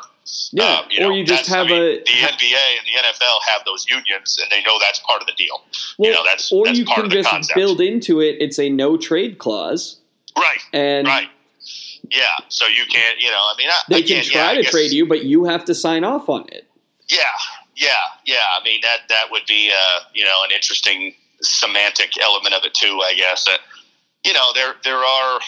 Yeah, 0.52 0.64
um, 0.64 0.86
you 0.90 1.06
or 1.06 1.10
know, 1.10 1.16
you 1.16 1.24
just 1.24 1.48
have 1.48 1.68
I 1.68 1.70
mean, 1.70 1.82
a 1.82 1.96
the 2.00 2.12
NBA 2.12 2.78
and 2.78 2.86
the 2.86 3.08
NFL 3.08 3.40
have 3.48 3.64
those 3.66 3.86
unions, 3.90 4.38
and 4.42 4.50
they 4.52 4.64
know 4.64 4.78
that's 4.80 5.00
part 5.00 5.22
of 5.22 5.28
the 5.28 5.34
deal. 5.34 5.62
Well, 5.98 6.10
you 6.10 6.16
know, 6.16 6.24
that's 6.26 6.52
or 6.52 6.66
that's 6.66 6.78
you 6.80 6.86
can 6.86 7.10
just 7.10 7.30
concept. 7.30 7.56
build 7.56 7.82
into 7.82 8.22
it. 8.22 8.38
It's 8.40 8.60
a 8.60 8.70
no 8.70 8.98
trade 8.98 9.38
clause, 9.38 9.98
right? 10.36 10.60
And 10.74 11.08
right, 11.08 11.30
yeah. 12.10 12.38
So 12.50 12.68
you 12.68 12.86
can't, 12.92 13.20
you 13.20 13.30
know, 13.30 13.38
I 13.38 13.54
mean, 13.58 13.70
I, 13.70 13.78
they 13.90 14.00
again, 14.00 14.24
can 14.24 14.32
try 14.32 14.52
yeah, 14.54 14.62
to 14.62 14.64
trade 14.64 14.92
you, 14.92 15.06
but 15.08 15.26
you 15.26 15.46
have 15.46 15.66
to 15.66 15.76
sign 15.76 16.04
off 16.04 16.30
on 16.30 16.46
it. 16.50 16.68
Yeah, 17.08 17.20
yeah, 17.76 17.90
yeah. 18.26 18.36
I 18.60 18.64
mean, 18.64 18.82
that 18.84 19.00
that 19.10 19.26
would 19.32 19.46
be, 19.48 19.72
uh, 19.72 20.00
you 20.14 20.26
know, 20.26 20.44
an 20.44 20.52
interesting 20.52 21.14
semantic 21.42 22.12
element 22.22 22.56
of 22.56 22.64
it 22.64 22.74
too. 22.74 23.00
I 23.04 23.14
guess. 23.16 23.48
Uh, 23.48 23.58
you 24.26 24.34
know, 24.34 24.52
there 24.54 24.76
there 24.84 24.98
are 24.98 25.40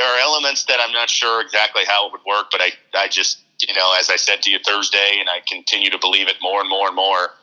there 0.00 0.08
are 0.08 0.18
elements 0.18 0.64
that 0.64 0.78
I'm 0.80 0.92
not 0.92 1.10
sure 1.10 1.42
exactly 1.42 1.82
how 1.86 2.06
it 2.06 2.12
would 2.12 2.24
work, 2.26 2.46
but 2.50 2.62
I, 2.62 2.72
I 2.94 3.08
just, 3.08 3.42
you 3.60 3.74
know, 3.74 3.94
as 3.98 4.08
I 4.08 4.16
said 4.16 4.40
to 4.42 4.50
you 4.50 4.58
Thursday, 4.58 5.18
and 5.20 5.28
I 5.28 5.40
continue 5.46 5.90
to 5.90 5.98
believe 5.98 6.26
it 6.26 6.36
more 6.40 6.60
and 6.60 6.70
more 6.70 6.86
and 6.86 6.96
more 6.96 7.34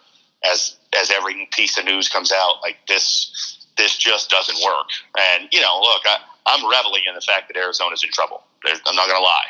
as 0.43 0.75
as 0.97 1.11
every 1.11 1.47
piece 1.51 1.77
of 1.77 1.85
news 1.85 2.09
comes 2.09 2.31
out. 2.31 2.55
Like 2.63 2.77
this, 2.87 3.67
this 3.77 3.95
just 3.95 4.31
doesn't 4.31 4.57
work. 4.65 4.87
And 5.19 5.47
you 5.51 5.61
know, 5.61 5.79
look, 5.81 6.01
I, 6.05 6.17
I'm 6.47 6.65
reveling 6.65 7.03
in 7.07 7.13
the 7.13 7.21
fact 7.21 7.47
that 7.49 7.57
Arizona's 7.57 8.03
in 8.03 8.09
trouble. 8.11 8.41
I'm 8.65 8.95
not 8.95 9.07
going 9.07 9.19
to 9.19 9.23
lie. 9.23 9.49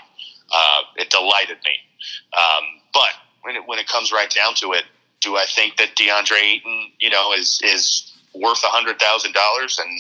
Uh, 0.54 0.82
it 0.98 1.10
delighted 1.10 1.58
me. 1.64 1.78
Um, 2.36 2.64
but 2.94 3.16
when 3.44 3.56
it 3.56 3.62
when 3.68 3.80
it 3.80 3.88
comes 3.88 4.12
right 4.12 4.30
down 4.30 4.54
to 4.56 4.74
it, 4.74 4.84
do 5.22 5.38
I 5.38 5.46
think 5.46 5.78
that 5.78 5.96
DeAndre 5.96 6.44
Ayton, 6.44 6.92
you 7.00 7.10
know, 7.10 7.32
is 7.32 7.62
is 7.64 8.12
worth 8.36 8.62
a 8.66 8.68
hundred 8.68 9.00
thousand 9.00 9.32
dollars 9.34 9.80
and 9.80 9.98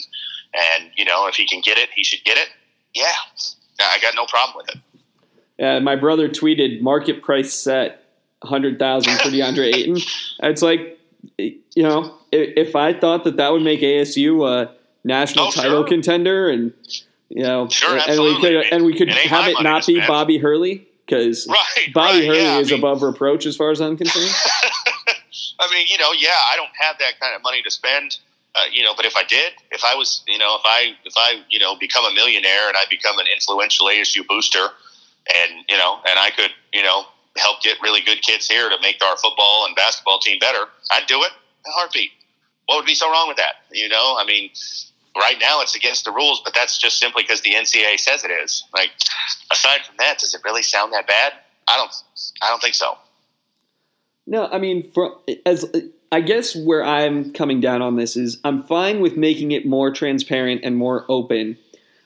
and 0.53 0.91
you 0.97 1.05
know 1.05 1.25
if 1.27 1.35
he 1.35 1.47
can 1.47 1.61
get 1.61 1.77
it, 1.77 1.87
he 1.95 2.03
should 2.03 2.25
get 2.25 2.37
it 2.37 2.49
yeah, 2.95 3.07
I 3.79 3.99
got 4.01 4.15
no 4.15 4.25
problem 4.25 4.57
with 4.57 4.75
it. 4.75 4.81
Yeah, 5.57 5.79
my 5.79 5.95
brother 5.95 6.29
tweeted 6.29 6.81
market 6.81 7.21
price 7.21 7.53
set 7.53 8.03
hundred 8.43 8.77
thousand 8.79 9.17
for 9.19 9.29
DeAndre 9.29 9.73
Ayton. 9.75 9.97
It's 10.43 10.61
like, 10.61 10.99
you 11.37 11.83
know, 11.83 12.15
if 12.31 12.75
I 12.75 12.93
thought 12.93 13.23
that 13.23 13.37
that 13.37 13.51
would 13.51 13.63
make 13.63 13.81
ASU 13.81 14.47
a 14.47 14.71
national 15.03 15.47
oh, 15.47 15.51
title 15.51 15.81
sure. 15.81 15.87
contender, 15.87 16.49
and 16.49 16.73
you 17.29 17.43
know, 17.43 17.67
sure, 17.69 17.97
and 17.97 18.21
we 18.21 18.39
could 18.39 18.53
and 18.71 18.85
we 18.85 18.97
could 18.97 19.09
it 19.09 19.15
have 19.15 19.47
it 19.47 19.61
not 19.61 19.85
be 19.85 19.99
Bobby 20.07 20.37
Hurley 20.37 20.87
because 21.05 21.47
right, 21.49 21.93
Bobby 21.93 22.19
right, 22.19 22.27
Hurley 22.27 22.41
yeah, 22.41 22.59
is 22.59 22.71
I 22.71 22.75
mean, 22.75 22.81
above 22.81 23.01
reproach 23.01 23.45
as 23.45 23.55
far 23.55 23.71
as 23.71 23.81
I'm 23.81 23.97
concerned. 23.97 24.29
I 25.59 25.73
mean, 25.73 25.87
you 25.89 25.97
know, 25.97 26.11
yeah, 26.11 26.29
I 26.51 26.55
don't 26.55 26.69
have 26.79 26.97
that 26.99 27.19
kind 27.19 27.35
of 27.35 27.41
money 27.41 27.63
to 27.63 27.71
spend. 27.71 28.19
Uh, 28.57 28.63
you 28.73 28.83
know, 28.83 28.93
but 28.95 29.05
if 29.05 29.15
I 29.15 29.23
did, 29.23 29.53
if 29.69 29.83
I 29.85 29.93
was, 29.93 30.23
you 30.27 30.39
know, 30.39 30.55
if 30.55 30.63
I 30.65 30.95
if 31.05 31.13
I 31.15 31.43
you 31.49 31.59
know 31.59 31.75
become 31.77 32.05
a 32.05 32.13
millionaire 32.13 32.67
and 32.67 32.75
I 32.75 32.85
become 32.89 33.19
an 33.19 33.27
influential 33.31 33.85
ASU 33.87 34.25
booster, 34.27 34.67
and 35.33 35.63
you 35.69 35.77
know, 35.77 35.99
and 36.07 36.17
I 36.17 36.31
could 36.31 36.51
you 36.73 36.81
know 36.81 37.03
help 37.37 37.61
get 37.61 37.77
really 37.83 38.01
good 38.01 38.21
kids 38.23 38.47
here 38.47 38.67
to 38.67 38.77
make 38.81 39.03
our 39.03 39.15
football 39.17 39.65
and 39.67 39.75
basketball 39.75 40.19
team 40.19 40.39
better, 40.39 40.65
I'd 40.91 41.05
do 41.07 41.21
it 41.21 41.31
in 41.65 41.69
a 41.69 41.73
heartbeat. 41.73 42.09
What 42.65 42.77
would 42.77 42.85
be 42.85 42.95
so 42.95 43.11
wrong 43.11 43.27
with 43.27 43.37
that? 43.37 43.61
You 43.71 43.89
know, 43.89 44.17
I 44.19 44.25
mean, 44.25 44.49
right 45.15 45.37
now 45.39 45.61
it's 45.61 45.75
against 45.75 46.05
the 46.05 46.11
rules, 46.11 46.41
but 46.43 46.53
that's 46.55 46.79
just 46.79 46.99
simply 46.99 47.23
because 47.23 47.41
the 47.41 47.51
NCAA 47.51 47.99
says 47.99 48.23
it 48.23 48.31
is. 48.31 48.63
Like, 48.73 48.89
aside 49.51 49.81
from 49.85 49.95
that, 49.99 50.17
does 50.17 50.33
it 50.33 50.41
really 50.43 50.63
sound 50.63 50.93
that 50.93 51.07
bad? 51.07 51.33
I 51.67 51.77
don't. 51.77 51.91
I 52.41 52.49
don't 52.49 52.61
think 52.61 52.75
so. 52.75 52.97
No, 54.25 54.47
I 54.47 54.57
mean, 54.57 54.91
for 54.91 55.19
as 55.45 55.65
I 56.11 56.21
guess 56.21 56.55
where 56.55 56.83
I'm 56.83 57.33
coming 57.33 57.59
down 57.59 57.81
on 57.81 57.97
this 57.97 58.15
is 58.15 58.39
I'm 58.43 58.63
fine 58.63 59.01
with 59.01 59.17
making 59.17 59.51
it 59.51 59.65
more 59.65 59.91
transparent 59.91 60.61
and 60.63 60.77
more 60.77 61.05
open, 61.09 61.57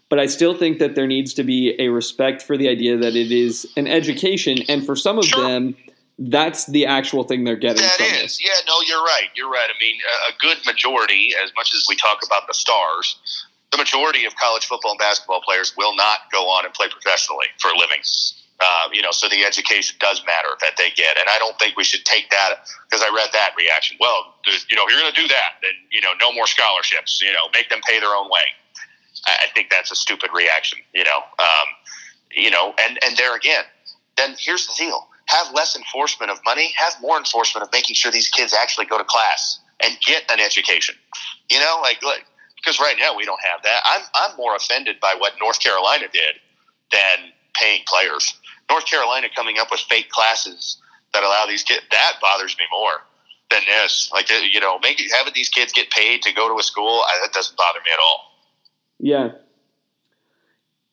but 0.10 0.20
I 0.20 0.26
still 0.26 0.54
think 0.54 0.80
that 0.80 0.95
there 0.95 1.08
needs 1.08 1.34
to 1.36 1.43
be 1.43 1.76
a 1.80 1.89
respect 1.89 2.41
for 2.41 2.58
the 2.58 2.68
idea 2.68 2.97
that 2.97 3.16
it 3.16 3.32
is 3.32 3.72
an 3.78 3.88
education, 3.88 4.60
and 4.68 4.86
for 4.86 4.95
some 4.95 5.20
of 5.20 5.26
sure. 5.26 5.43
them, 5.43 5.76
that's 6.18 6.66
the 6.66 6.86
actual 6.86 7.24
thing 7.24 7.43
they're 7.43 7.56
getting 7.56 7.82
that 7.82 7.97
from 7.97 8.06
is. 8.08 8.22
this. 8.22 8.43
Yeah, 8.43 8.60
no, 8.68 8.82
you're 8.82 9.04
right. 9.04 9.30
You're 9.36 9.49
right. 9.49 9.70
I 9.70 9.80
mean, 9.80 9.95
a 10.30 10.34
good 10.39 10.58
majority, 10.66 11.30
as 11.43 11.52
much 11.56 11.72
as 11.74 11.86
we 11.88 11.95
talk 11.95 12.20
about 12.26 12.47
the 12.47 12.54
stars, 12.54 13.16
the 13.72 13.78
majority 13.78 14.26
of 14.26 14.36
college 14.36 14.66
football 14.66 14.91
and 14.91 14.99
basketball 14.99 15.41
players 15.41 15.74
will 15.78 15.95
not 15.95 16.20
go 16.32 16.49
on 16.49 16.66
and 16.66 16.74
play 16.74 16.88
professionally 16.89 17.47
for 17.60 17.70
a 17.70 17.78
living. 17.78 18.02
Uh, 18.62 18.89
you 18.93 19.01
know, 19.01 19.12
so 19.12 19.28
the 19.28 19.43
education 19.43 19.95
does 19.99 20.22
matter 20.26 20.49
that 20.62 20.78
they 20.78 20.91
get, 20.91 21.18
and 21.18 21.28
I 21.28 21.39
don't 21.39 21.57
think 21.57 21.76
we 21.76 21.84
should 21.84 22.05
take 22.05 22.30
that 22.30 22.68
because 22.89 23.01
I 23.01 23.14
read 23.14 23.30
that 23.34 23.53
reaction. 23.57 23.97
Well, 23.99 24.36
you 24.45 24.76
know, 24.78 24.86
if 24.86 24.91
you're 24.91 24.99
going 24.99 25.14
to 25.14 25.22
do 25.22 25.28
that, 25.30 25.57
then 25.64 25.72
you 25.89 26.01
know, 26.01 26.14
no 26.20 26.32
more 26.32 26.45
scholarships. 26.45 27.22
You 27.22 27.34
know, 27.34 27.49
make 27.53 27.70
them 27.70 27.82
pay 27.89 27.99
their 27.99 28.14
own 28.14 28.30
way. 28.30 28.45
I, 29.28 29.47
think 29.53 29.70
that's 29.70 29.91
a 29.91 29.95
stupid 29.95 30.30
reaction. 30.34 30.80
You 30.93 31.03
know, 31.03 31.18
um, 31.39 31.68
you 32.32 32.51
know, 32.51 32.74
and 32.80 32.99
and 33.03 33.18
there 33.18 33.36
again, 33.36 33.64
then 34.18 34.36
here's 34.38 34.68
the 34.68 34.74
deal: 34.78 35.07
have 35.26 35.53
less 35.53 35.76
enforcement 35.76 36.32
of 36.32 36.39
money, 36.45 36.72
have 36.78 36.93
more 37.01 37.18
enforcement 37.18 37.66
of 37.66 37.72
making 37.74 37.95
sure 37.95 38.12
these 38.12 38.30
kids 38.30 38.53
actually 38.53 38.86
go 38.86 38.97
to 38.97 39.03
class 39.03 39.59
and 39.84 39.97
get 40.05 40.30
an 40.32 40.39
education. 40.39 40.95
You 41.49 41.59
know, 41.59 41.80
like, 41.82 42.03
like 42.03 42.26
because 42.57 42.80
right 42.80 42.95
now 42.99 43.16
we 43.16 43.26
don't 43.26 43.41
have 43.41 43.64
that. 43.64 43.82
I'm 43.86 44.01
I'm 44.14 44.38
more 44.38 44.55
offended 44.55 44.99
by 44.99 45.16
what 45.18 45.34
North 45.41 45.59
Carolina 45.59 46.05
did 46.12 46.36
than 46.91 47.32
paying 47.53 47.82
players. 47.88 48.34
North 48.70 48.86
Carolina 48.86 49.28
coming 49.36 49.57
up 49.59 49.70
with 49.72 49.82
fake 49.82 50.09
classes 50.09 50.78
that 51.14 51.24
allow 51.24 51.45
these 51.47 51.64
kids 51.64 51.82
that 51.91 52.14
bothers 52.22 52.55
me 52.57 52.66
more 52.72 53.03
than 53.49 53.62
this. 53.68 54.09
Like 54.14 54.32
uh, 54.32 54.36
you 54.49 54.59
know, 54.59 54.80
making 54.80 55.07
having 55.16 55.34
these 55.34 55.49
kids 55.49 55.74
get 55.74 55.89
paid 55.91 56.22
to 56.24 56.34
go 56.34 56.47
to 56.47 56.59
a 56.59 56.64
school 56.64 57.01
I, 57.05 57.20
that 57.24 57.34
doesn't 57.34 57.57
bother 57.57 57.80
me 57.80 57.91
at 57.91 57.99
all. 57.99 58.32
Yeah. 58.99 59.32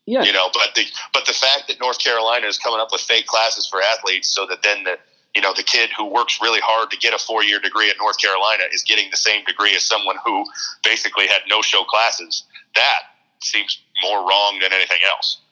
Yeah. 0.06 0.22
You 0.22 0.32
know, 0.32 0.48
but 0.52 0.74
the 0.74 0.84
but 1.12 1.26
the 1.26 1.34
fact 1.34 1.64
that 1.68 1.78
North 1.80 2.02
Carolina 2.02 2.46
is 2.46 2.56
coming 2.56 2.80
up 2.80 2.88
with 2.90 3.02
fake 3.02 3.26
classes 3.26 3.66
for 3.66 3.82
athletes 3.82 4.28
so 4.28 4.46
that 4.46 4.62
then 4.62 4.84
the 4.84 4.98
you 5.36 5.42
know 5.42 5.52
the 5.54 5.62
kid 5.62 5.90
who 5.96 6.06
works 6.06 6.40
really 6.40 6.60
hard 6.60 6.90
to 6.90 6.96
get 6.96 7.12
a 7.12 7.18
four 7.18 7.44
year 7.44 7.60
degree 7.60 7.90
at 7.90 7.96
North 8.00 8.18
Carolina 8.18 8.64
is 8.72 8.82
getting 8.82 9.10
the 9.10 9.18
same 9.18 9.44
degree 9.44 9.76
as 9.76 9.84
someone 9.84 10.16
who 10.24 10.44
basically 10.82 11.26
had 11.26 11.42
no 11.46 11.60
show 11.60 11.84
classes. 11.84 12.44
That 12.74 13.00
seems 13.42 13.82
more 14.02 14.26
wrong 14.26 14.58
than 14.62 14.72
anything 14.72 14.98
else. 15.06 15.42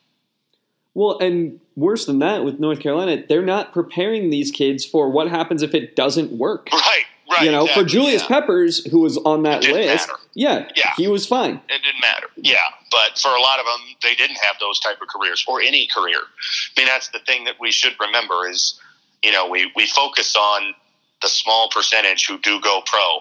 Well, 0.96 1.18
and 1.18 1.60
worse 1.76 2.06
than 2.06 2.20
that, 2.20 2.42
with 2.42 2.58
North 2.58 2.80
Carolina, 2.80 3.22
they're 3.28 3.44
not 3.44 3.74
preparing 3.74 4.30
these 4.30 4.50
kids 4.50 4.82
for 4.82 5.10
what 5.10 5.28
happens 5.28 5.62
if 5.62 5.74
it 5.74 5.94
doesn't 5.94 6.32
work. 6.32 6.70
Right, 6.72 7.02
right. 7.30 7.42
You 7.44 7.50
know, 7.50 7.64
exactly, 7.64 7.82
for 7.82 7.88
Julius 7.90 8.22
yeah. 8.22 8.28
Peppers, 8.28 8.82
who 8.86 9.00
was 9.00 9.18
on 9.18 9.42
that 9.42 9.62
list, 9.64 10.08
matter. 10.08 10.18
yeah, 10.32 10.68
Yeah. 10.74 10.94
he 10.96 11.06
was 11.06 11.26
fine. 11.26 11.60
It 11.68 11.82
didn't 11.82 12.00
matter. 12.00 12.28
Yeah, 12.36 12.56
but 12.90 13.18
for 13.18 13.28
a 13.28 13.40
lot 13.42 13.60
of 13.60 13.66
them, 13.66 13.80
they 14.02 14.14
didn't 14.14 14.38
have 14.38 14.56
those 14.58 14.80
type 14.80 14.96
of 15.02 15.08
careers 15.08 15.44
or 15.46 15.60
any 15.60 15.86
career. 15.94 16.16
I 16.16 16.80
mean, 16.80 16.86
that's 16.86 17.08
the 17.08 17.18
thing 17.26 17.44
that 17.44 17.56
we 17.60 17.72
should 17.72 17.92
remember 18.00 18.48
is, 18.48 18.80
you 19.22 19.32
know, 19.32 19.46
we, 19.50 19.70
we 19.76 19.86
focus 19.86 20.34
on 20.34 20.74
the 21.20 21.28
small 21.28 21.68
percentage 21.68 22.26
who 22.26 22.38
do 22.38 22.58
go 22.62 22.80
pro 22.86 23.18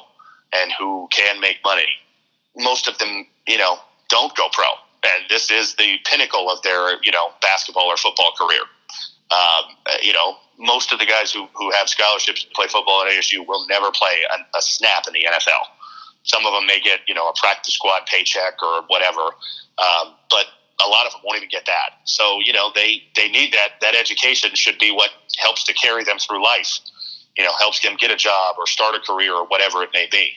and 0.54 0.72
who 0.80 1.10
can 1.12 1.42
make 1.42 1.58
money. 1.66 1.90
Most 2.56 2.88
of 2.88 2.98
them, 3.00 3.28
you 3.50 3.58
know, 3.58 3.80
don't 4.08 4.34
go 4.38 4.48
pro. 4.54 4.66
And 5.06 5.30
this 5.30 5.52
is 5.52 5.76
the 5.76 5.98
pinnacle 6.10 6.50
of 6.50 6.62
their, 6.64 6.98
you 7.04 7.12
know, 7.12 7.30
basketball 7.42 7.86
or 7.86 7.98
football 7.98 8.32
career. 8.38 8.62
Um, 9.30 9.76
you 10.02 10.14
know, 10.14 10.38
most 10.58 10.92
of 10.94 11.00
the 11.00 11.06
guys 11.06 11.32
who, 11.32 11.48
who 11.54 11.72
have 11.72 11.90
scholarships 11.90 12.44
to 12.44 12.50
play 12.56 12.68
football 12.68 13.04
at 13.06 13.12
ASU 13.12 13.46
will 13.46 13.68
never 13.68 13.92
play 13.92 14.24
a, 14.32 14.58
a 14.58 14.62
snap 14.62 15.04
in 15.08 15.14
the 15.14 15.26
NFL. 15.30 15.66
Some 16.24 16.46
of 16.46 16.54
them 16.54 16.66
may 16.66 16.80
get, 16.80 17.02
you 17.08 17.14
know, 17.14 17.30
a 17.30 17.34
practice 17.38 17.76
squad 17.76 18.08
paycheck 18.08 18.62
or 18.64 18.84
whatever, 18.88 19.22
um, 19.22 20.16
but 20.30 20.46
a 20.84 20.90
lot 20.90 21.06
of 21.06 21.12
them 21.12 21.22
won't 21.24 21.38
even 21.38 21.50
get 21.50 21.66
that. 21.68 22.02
So, 22.06 22.40
you 22.44 22.52
know, 22.52 22.72
they, 22.74 23.04
they 23.16 23.30
need 23.30 23.54
that. 23.54 23.80
That 23.82 23.96
education 23.96 24.52
should 24.56 24.80
be 24.80 24.92
what 24.92 25.12
helps 25.38 25.64
to 25.66 25.74
carry 25.74 26.04
them 26.04 26.18
through 26.18 26.44
life, 26.44 26.80
you 27.38 27.44
know, 27.44 27.52
helps 27.60 27.80
them 27.82 27.96
get 28.00 28.10
a 28.10 28.16
job 28.16 28.56
or 28.58 28.66
start 28.66 28.96
a 28.96 29.00
career 29.00 29.34
or 29.34 29.46
whatever 29.46 29.84
it 29.84 29.90
may 29.94 30.08
be. 30.12 30.32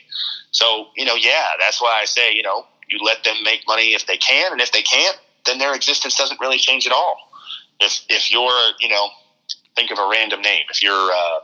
So, 0.51 0.87
you 0.95 1.05
know, 1.05 1.15
yeah, 1.15 1.47
that's 1.59 1.81
why 1.81 1.99
I 2.01 2.05
say, 2.05 2.33
you 2.33 2.43
know, 2.43 2.65
you 2.89 2.99
let 3.03 3.23
them 3.23 3.35
make 3.43 3.61
money 3.67 3.93
if 3.93 4.05
they 4.05 4.17
can, 4.17 4.51
and 4.51 4.61
if 4.61 4.71
they 4.71 4.81
can't, 4.81 5.17
then 5.45 5.57
their 5.57 5.73
existence 5.75 6.15
doesn't 6.15 6.39
really 6.39 6.57
change 6.57 6.85
at 6.85 6.93
all. 6.93 7.17
If, 7.79 8.01
if 8.09 8.31
you're, 8.31 8.59
you 8.79 8.89
know, 8.89 9.07
think 9.75 9.91
of 9.91 9.99
a 9.99 10.09
random 10.11 10.41
name. 10.41 10.63
If 10.69 10.83
you're, 10.83 10.93
uh, 10.93 11.39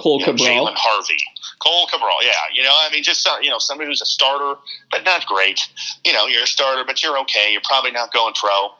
Cole 0.00 0.20
you 0.20 0.26
know, 0.26 0.32
Cabral. 0.32 0.66
Jalen 0.66 0.74
Harvey, 0.76 1.22
Cole 1.64 1.86
Cabral. 1.86 2.22
Yeah, 2.22 2.32
you 2.54 2.62
know, 2.62 2.72
I 2.72 2.90
mean, 2.92 3.02
just 3.02 3.22
some, 3.22 3.42
you 3.42 3.50
know, 3.50 3.58
somebody 3.58 3.88
who's 3.88 4.02
a 4.02 4.06
starter, 4.06 4.58
but 4.90 5.04
not 5.04 5.26
great. 5.26 5.60
You 6.04 6.12
know, 6.12 6.26
you're 6.26 6.42
a 6.42 6.46
starter, 6.46 6.84
but 6.84 7.02
you're 7.02 7.18
okay. 7.20 7.52
You're 7.52 7.62
probably 7.64 7.92
not 7.92 8.12
going 8.12 8.34
pro. 8.34 8.70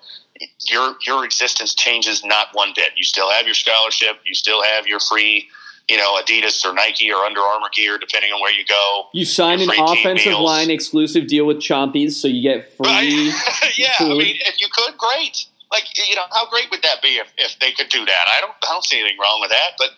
Your 0.69 0.97
your 1.07 1.25
existence 1.25 1.75
changes 1.75 2.25
not 2.25 2.49
one 2.53 2.73
bit. 2.75 2.93
You 2.97 3.05
still 3.05 3.31
have 3.31 3.47
your 3.47 3.55
scholarship. 3.55 4.21
You 4.25 4.35
still 4.35 4.63
have 4.63 4.87
your 4.87 4.99
free, 4.99 5.49
you 5.89 5.97
know, 5.97 6.19
Adidas 6.21 6.65
or 6.65 6.73
Nike 6.75 7.13
or 7.13 7.25
Under 7.25 7.41
Armour 7.41 7.69
gear, 7.75 7.99
depending 7.99 8.33
on 8.33 8.41
where 8.41 8.53
you 8.53 8.65
go. 8.65 9.07
You 9.13 9.25
sign 9.25 9.61
an 9.61 9.71
offensive 9.79 10.39
line 10.39 10.71
exclusive 10.71 11.27
deal 11.27 11.47
with 11.47 11.59
Chompies, 11.59 12.13
so 12.13 12.29
you 12.29 12.43
get 12.43 12.73
free. 12.77 12.89
Right? 12.89 13.33
yeah, 13.77 13.93
I 14.01 14.09
mean, 14.09 14.39
if 14.47 14.61
you 14.61 14.69
could, 14.73 14.97
great. 14.97 15.47
Like, 15.71 15.85
you 16.09 16.15
know, 16.15 16.23
how 16.31 16.49
great 16.51 16.71
would 16.71 16.83
that 16.83 17.01
be 17.03 17.17
if, 17.17 17.33
if 17.39 17.59
they 17.59 17.73
could 17.73 17.89
do 17.89 18.05
that? 18.05 18.25
I 18.29 18.41
don't, 18.41 18.53
I 18.63 18.73
don't 18.73 18.85
see 18.85 19.01
anything 19.01 19.19
wrong 19.19 19.41
with 19.41 19.51
that. 19.51 19.73
But, 19.79 19.91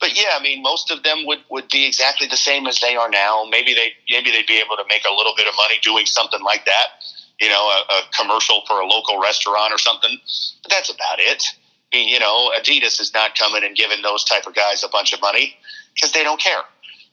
but 0.00 0.18
yeah, 0.18 0.34
I 0.36 0.42
mean, 0.42 0.60
most 0.60 0.90
of 0.90 1.04
them 1.04 1.24
would, 1.26 1.38
would 1.50 1.68
be 1.68 1.86
exactly 1.86 2.26
the 2.26 2.36
same 2.36 2.66
as 2.66 2.80
they 2.80 2.96
are 2.96 3.08
now. 3.08 3.44
Maybe 3.48 3.72
they, 3.72 3.92
maybe 4.10 4.32
they'd 4.32 4.46
be 4.48 4.58
able 4.58 4.76
to 4.76 4.84
make 4.88 5.04
a 5.04 5.14
little 5.14 5.32
bit 5.36 5.46
of 5.46 5.54
money 5.56 5.76
doing 5.82 6.04
something 6.04 6.42
like 6.42 6.66
that. 6.66 6.98
You 7.40 7.48
know, 7.48 7.62
a, 7.62 7.92
a 7.92 8.02
commercial 8.12 8.62
for 8.66 8.80
a 8.80 8.86
local 8.86 9.20
restaurant 9.20 9.72
or 9.72 9.78
something. 9.78 10.18
But 10.62 10.72
that's 10.72 10.90
about 10.90 11.20
it. 11.20 11.44
You 11.92 12.20
know, 12.20 12.52
Adidas 12.56 13.00
is 13.00 13.12
not 13.12 13.36
coming 13.36 13.64
and 13.64 13.74
giving 13.74 14.02
those 14.02 14.24
type 14.24 14.46
of 14.46 14.54
guys 14.54 14.84
a 14.84 14.88
bunch 14.88 15.12
of 15.12 15.20
money 15.20 15.56
because 15.94 16.12
they 16.12 16.22
don't 16.22 16.40
care. 16.40 16.62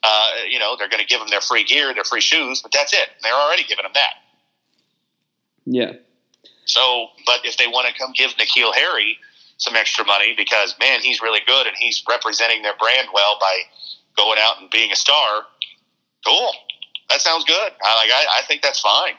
Uh, 0.03 0.30
you 0.47 0.59
know, 0.59 0.75
they're 0.78 0.89
going 0.89 1.01
to 1.01 1.07
give 1.07 1.19
them 1.19 1.30
their 1.30 1.41
free 1.41 1.63
gear, 1.63 1.93
their 1.93 2.03
free 2.03 2.21
shoes, 2.21 2.61
but 2.61 2.71
that's 2.71 2.93
it. 2.93 3.09
They're 3.23 3.34
already 3.34 3.63
giving 3.63 3.84
them 3.84 3.93
that. 3.95 4.13
Yeah. 5.65 5.93
So, 6.65 7.07
but 7.25 7.39
if 7.43 7.57
they 7.57 7.67
want 7.67 7.88
to 7.88 7.93
come 7.99 8.11
give 8.13 8.32
N'Keal 8.32 8.73
Harry 8.75 9.17
some 9.57 9.75
extra 9.75 10.05
money 10.05 10.34
because 10.38 10.75
man, 10.80 11.01
he's 11.01 11.21
really 11.21 11.41
good 11.45 11.65
and 11.65 11.75
he's 11.78 12.03
representing 12.07 12.61
their 12.61 12.75
brand 12.78 13.07
well 13.13 13.38
by 13.39 13.59
going 14.15 14.38
out 14.39 14.61
and 14.61 14.69
being 14.69 14.91
a 14.91 14.95
star, 14.95 15.43
cool. 16.25 16.51
That 17.09 17.21
sounds 17.21 17.45
good. 17.45 17.71
I 17.84 17.95
like. 17.95 18.09
I, 18.11 18.39
I 18.39 18.41
think 18.47 18.61
that's 18.61 18.82
fine. 18.82 19.13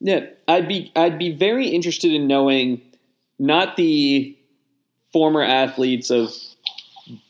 Yeah, 0.00 0.26
I'd 0.48 0.66
be 0.66 0.92
I'd 0.96 1.18
be 1.18 1.32
very 1.32 1.68
interested 1.68 2.12
in 2.12 2.26
knowing 2.26 2.82
not 3.38 3.76
the 3.76 4.36
former 5.12 5.42
athletes 5.42 6.10
of 6.10 6.32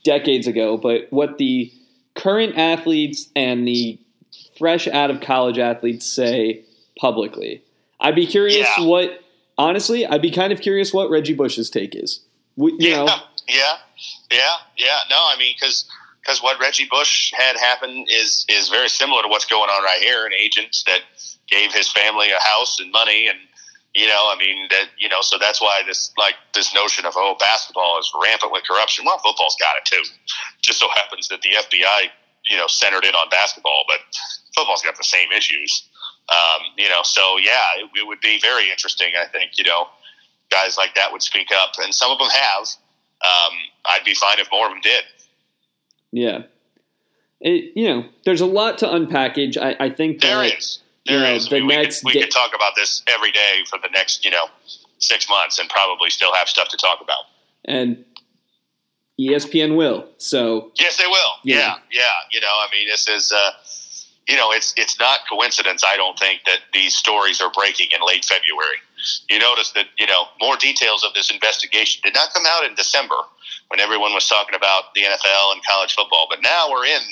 decades 0.04 0.46
ago, 0.46 0.76
but 0.76 1.06
what 1.10 1.38
the 1.38 1.72
current 2.14 2.56
athletes 2.56 3.28
and 3.34 3.66
the 3.66 3.98
fresh 4.58 4.86
out 4.88 5.10
of 5.10 5.20
college 5.20 5.58
athletes 5.58 6.06
say 6.06 6.64
publicly. 6.98 7.62
I'd 8.00 8.14
be 8.14 8.26
curious 8.26 8.68
Yeah. 8.78 8.84
what 8.84 9.20
honestly, 9.58 10.06
I'd 10.06 10.22
be 10.22 10.30
kind 10.30 10.52
of 10.52 10.60
curious 10.60 10.92
what 10.92 11.10
Reggie 11.10 11.34
Bush's 11.34 11.70
take 11.70 11.94
is. 11.94 12.20
We, 12.56 12.72
you 12.72 12.90
yeah, 12.90 13.04
know, 13.04 13.16
yeah, 13.48 13.76
yeah, 14.30 14.56
yeah. 14.76 14.98
No, 15.10 15.16
I 15.16 15.36
mean, 15.38 15.54
because 15.58 15.84
because 16.20 16.42
what 16.42 16.58
Reggie 16.60 16.86
Bush 16.90 17.32
had 17.36 17.56
happen 17.56 18.04
is 18.08 18.46
is 18.48 18.68
very 18.68 18.88
similar 18.88 19.22
to 19.22 19.28
what's 19.28 19.44
going 19.44 19.68
on 19.68 19.82
right 19.82 20.00
here. 20.00 20.24
An 20.24 20.32
agent 20.32 20.76
that 20.86 21.00
gave 21.48 21.72
his 21.72 21.90
family 21.90 22.30
a 22.30 22.40
house 22.40 22.78
and 22.80 22.92
money, 22.92 23.26
and 23.28 23.38
you 23.94 24.06
know, 24.06 24.30
I 24.32 24.36
mean 24.38 24.66
that 24.70 24.86
you 24.98 25.08
know, 25.08 25.20
so 25.20 25.38
that's 25.38 25.60
why 25.60 25.82
this 25.86 26.12
like 26.18 26.34
this 26.52 26.74
notion 26.74 27.06
of 27.06 27.14
oh, 27.16 27.36
basketball 27.38 27.98
is 28.00 28.10
rampant 28.22 28.52
with 28.52 28.64
corruption. 28.66 29.04
Well, 29.04 29.18
football's 29.18 29.56
got 29.60 29.76
it 29.76 29.84
too. 29.84 30.02
Just 30.62 30.80
so 30.80 30.86
happens 30.94 31.28
that 31.28 31.42
the 31.42 31.50
FBI 31.50 32.10
you 32.50 32.56
know 32.56 32.66
centered 32.66 33.04
in 33.04 33.14
on 33.14 33.28
basketball, 33.30 33.84
but 33.86 33.98
football's 34.54 34.82
got 34.82 34.96
the 34.96 35.04
same 35.04 35.30
issues. 35.32 35.88
Um, 36.28 36.62
you 36.78 36.88
know, 36.88 37.02
so 37.02 37.36
yeah, 37.38 37.66
it, 37.78 37.90
it 38.00 38.06
would 38.06 38.20
be 38.20 38.38
very 38.40 38.70
interesting. 38.70 39.12
I 39.20 39.26
think 39.28 39.58
you 39.58 39.64
know 39.64 39.88
guys 40.50 40.76
like 40.76 40.94
that 40.94 41.12
would 41.12 41.22
speak 41.22 41.48
up, 41.54 41.72
and 41.82 41.94
some 41.94 42.10
of 42.10 42.18
them 42.18 42.28
have. 42.28 42.66
Um, 43.22 43.54
I'd 43.86 44.04
be 44.04 44.14
fine 44.14 44.38
if 44.38 44.48
more 44.52 44.66
of 44.66 44.72
them 44.72 44.80
did. 44.82 45.04
yeah. 46.12 46.42
It, 47.40 47.72
you 47.76 47.88
know, 47.88 48.04
there's 48.24 48.40
a 48.40 48.46
lot 48.46 48.78
to 48.78 48.86
unpackage. 48.86 49.58
I, 49.58 49.76
I 49.78 49.90
think 49.90 50.20
There 50.20 50.38
that 50.38 50.56
is. 50.56 50.80
You 51.04 51.16
There 51.18 51.20
know, 51.28 51.34
is. 51.34 51.48
the 51.48 51.56
we, 51.56 51.62
we 51.62 51.76
next 51.76 52.02
could, 52.02 52.14
we 52.14 52.20
could 52.20 52.30
talk 52.30 52.52
about 52.54 52.72
this 52.76 53.02
every 53.08 53.30
day 53.32 53.62
for 53.68 53.78
the 53.78 53.88
next, 53.92 54.24
you 54.24 54.30
know, 54.30 54.46
six 54.98 55.28
months, 55.28 55.58
and 55.58 55.68
probably 55.68 56.10
still 56.10 56.34
have 56.34 56.48
stuff 56.48 56.68
to 56.68 56.76
talk 56.76 57.00
about. 57.00 57.24
and 57.64 58.04
ESPN 59.20 59.76
will. 59.76 60.08
So 60.18 60.72
Yes, 60.78 60.96
they 60.96 61.06
will. 61.06 61.32
Yeah. 61.44 61.56
Yeah, 61.58 61.74
yeah. 61.92 62.02
You 62.32 62.40
know, 62.40 62.48
I 62.48 62.66
mean, 62.72 62.88
this 62.88 63.08
is, 63.08 63.30
uh, 63.32 63.50
you 64.28 64.36
know, 64.36 64.50
it's 64.52 64.74
it's 64.76 64.98
not 64.98 65.20
coincidence. 65.30 65.84
I 65.84 65.96
don't 65.96 66.18
think 66.18 66.40
that 66.46 66.60
these 66.72 66.96
stories 66.96 67.40
are 67.40 67.50
breaking 67.52 67.88
in 67.92 68.00
late 68.06 68.24
February. 68.24 68.78
You 69.28 69.38
notice 69.38 69.70
that 69.72 69.86
you 69.98 70.06
know 70.06 70.24
more 70.40 70.56
details 70.56 71.04
of 71.04 71.12
this 71.14 71.30
investigation 71.30 72.00
did 72.02 72.14
not 72.14 72.32
come 72.32 72.44
out 72.48 72.64
in 72.64 72.74
December 72.74 73.16
when 73.68 73.78
everyone 73.80 74.14
was 74.14 74.26
talking 74.26 74.54
about 74.54 74.94
the 74.94 75.02
NFL 75.02 75.52
and 75.52 75.62
college 75.64 75.94
football, 75.94 76.26
but 76.28 76.40
now 76.42 76.68
we're 76.70 76.86
in 76.86 77.02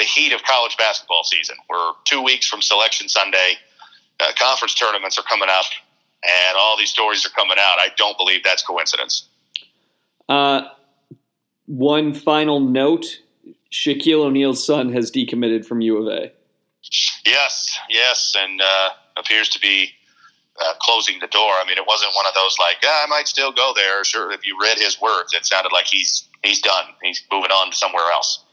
the 0.00 0.06
heat 0.06 0.32
of 0.32 0.42
college 0.44 0.76
basketball 0.78 1.22
season. 1.24 1.56
We're 1.68 1.92
two 2.04 2.22
weeks 2.22 2.48
from 2.48 2.62
Selection 2.62 3.08
Sunday. 3.08 3.52
Uh, 4.18 4.32
conference 4.38 4.74
tournaments 4.74 5.18
are 5.18 5.22
coming 5.22 5.48
up, 5.50 5.66
and 6.24 6.56
all 6.58 6.78
these 6.78 6.88
stories 6.88 7.24
are 7.26 7.30
coming 7.30 7.58
out. 7.58 7.78
I 7.78 7.88
don't 7.98 8.16
believe 8.16 8.42
that's 8.42 8.62
coincidence. 8.62 9.28
Uh, 10.26 10.62
one 11.66 12.14
final 12.14 12.60
note: 12.60 13.18
Shaquille 13.70 14.24
O'Neal's 14.24 14.64
son 14.64 14.90
has 14.92 15.10
decommitted 15.10 15.66
from 15.66 15.82
U 15.82 15.98
of 15.98 16.06
A. 16.08 16.32
Yes, 17.26 17.78
yes, 17.90 18.34
and 18.38 18.60
uh, 18.62 18.88
appears 19.18 19.50
to 19.50 19.60
be 19.60 19.90
uh, 20.64 20.72
closing 20.80 21.18
the 21.20 21.26
door. 21.26 21.52
I 21.60 21.64
mean, 21.66 21.76
it 21.76 21.86
wasn't 21.86 22.12
one 22.14 22.26
of 22.26 22.32
those 22.32 22.56
like 22.58 22.78
ah, 22.84 23.04
I 23.04 23.06
might 23.06 23.28
still 23.28 23.52
go 23.52 23.74
there. 23.76 24.02
Sure, 24.04 24.32
if 24.32 24.46
you 24.46 24.56
read 24.60 24.78
his 24.78 24.98
words, 24.98 25.34
it 25.34 25.44
sounded 25.44 25.72
like 25.72 25.86
he's 25.86 26.26
he's 26.42 26.62
done. 26.62 26.86
He's 27.02 27.22
moving 27.30 27.50
on 27.50 27.70
to 27.70 27.76
somewhere 27.76 28.10
else. 28.12 28.44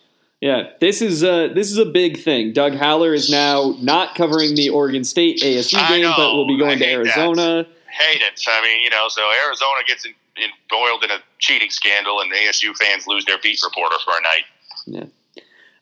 Yeah, 0.42 0.70
this 0.80 1.02
is 1.02 1.24
a 1.24 1.52
this 1.54 1.72
is 1.72 1.78
a 1.78 1.86
big 1.86 2.20
thing. 2.20 2.54
Doug 2.54 2.76
Haller 2.76 3.14
is 3.14 3.30
now 3.30 3.76
not 3.80 4.16
covering 4.16 4.54
the 4.54 4.70
Oregon 4.70 5.04
State 5.04 5.42
ASU 5.42 5.88
game, 5.90 6.04
know, 6.04 6.14
but 6.16 6.36
will 6.36 6.48
be 6.48 6.58
going 6.58 6.78
to 6.78 6.88
Arizona. 6.88 7.36
That. 7.36 7.68
Hate 7.90 8.22
it. 8.22 8.40
I 8.48 8.62
mean, 8.62 8.84
you 8.84 8.92
know, 8.92 9.08
so 9.10 9.22
Arizona 9.46 9.80
gets 9.88 10.06
in, 10.06 10.14
embroiled 10.38 11.04
in 11.04 11.10
a 11.10 11.18
cheating 11.40 11.72
scandal, 11.72 12.22
and 12.22 12.32
the 12.32 12.36
ASU 12.36 12.76
fans 12.78 13.08
lose 13.08 13.26
their 13.26 13.40
beat 13.42 13.60
reporter 13.64 13.96
for 14.06 14.14
a 14.16 14.22
night. 14.22 14.44
Yeah. 14.86 15.06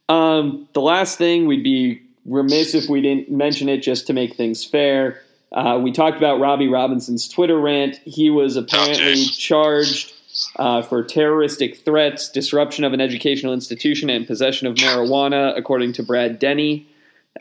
Um, 0.08 0.70
the 0.72 0.82
last 0.82 1.18
thing 1.18 1.48
we'd 1.48 1.64
be 1.64 2.02
remiss 2.26 2.74
if 2.74 2.88
we 2.90 3.02
didn't 3.02 3.30
mention 3.30 3.68
it 3.68 3.80
just 3.80 4.08
to 4.08 4.14
make 4.14 4.36
things 4.36 4.64
fair. 4.64 5.22
Uh, 5.52 5.80
we 5.82 5.92
talked 5.92 6.18
about 6.18 6.40
Robbie 6.40 6.68
Robinson's 6.68 7.28
Twitter 7.28 7.60
rant. 7.60 7.98
He 8.06 8.30
was 8.30 8.56
apparently 8.56 9.24
oh, 9.24 9.30
charged 9.38 10.14
uh, 10.58 10.82
for 10.82 11.04
terroristic 11.04 11.84
threats, 11.84 12.30
disruption 12.30 12.84
of 12.84 12.94
an 12.94 13.02
educational 13.02 13.54
institution, 13.54 14.10
and 14.10 14.26
possession 14.26 14.68
of 14.68 14.76
marijuana, 14.76 15.58
according 15.58 15.94
to 15.94 16.04
Brad 16.04 16.40
Denny. 16.40 16.88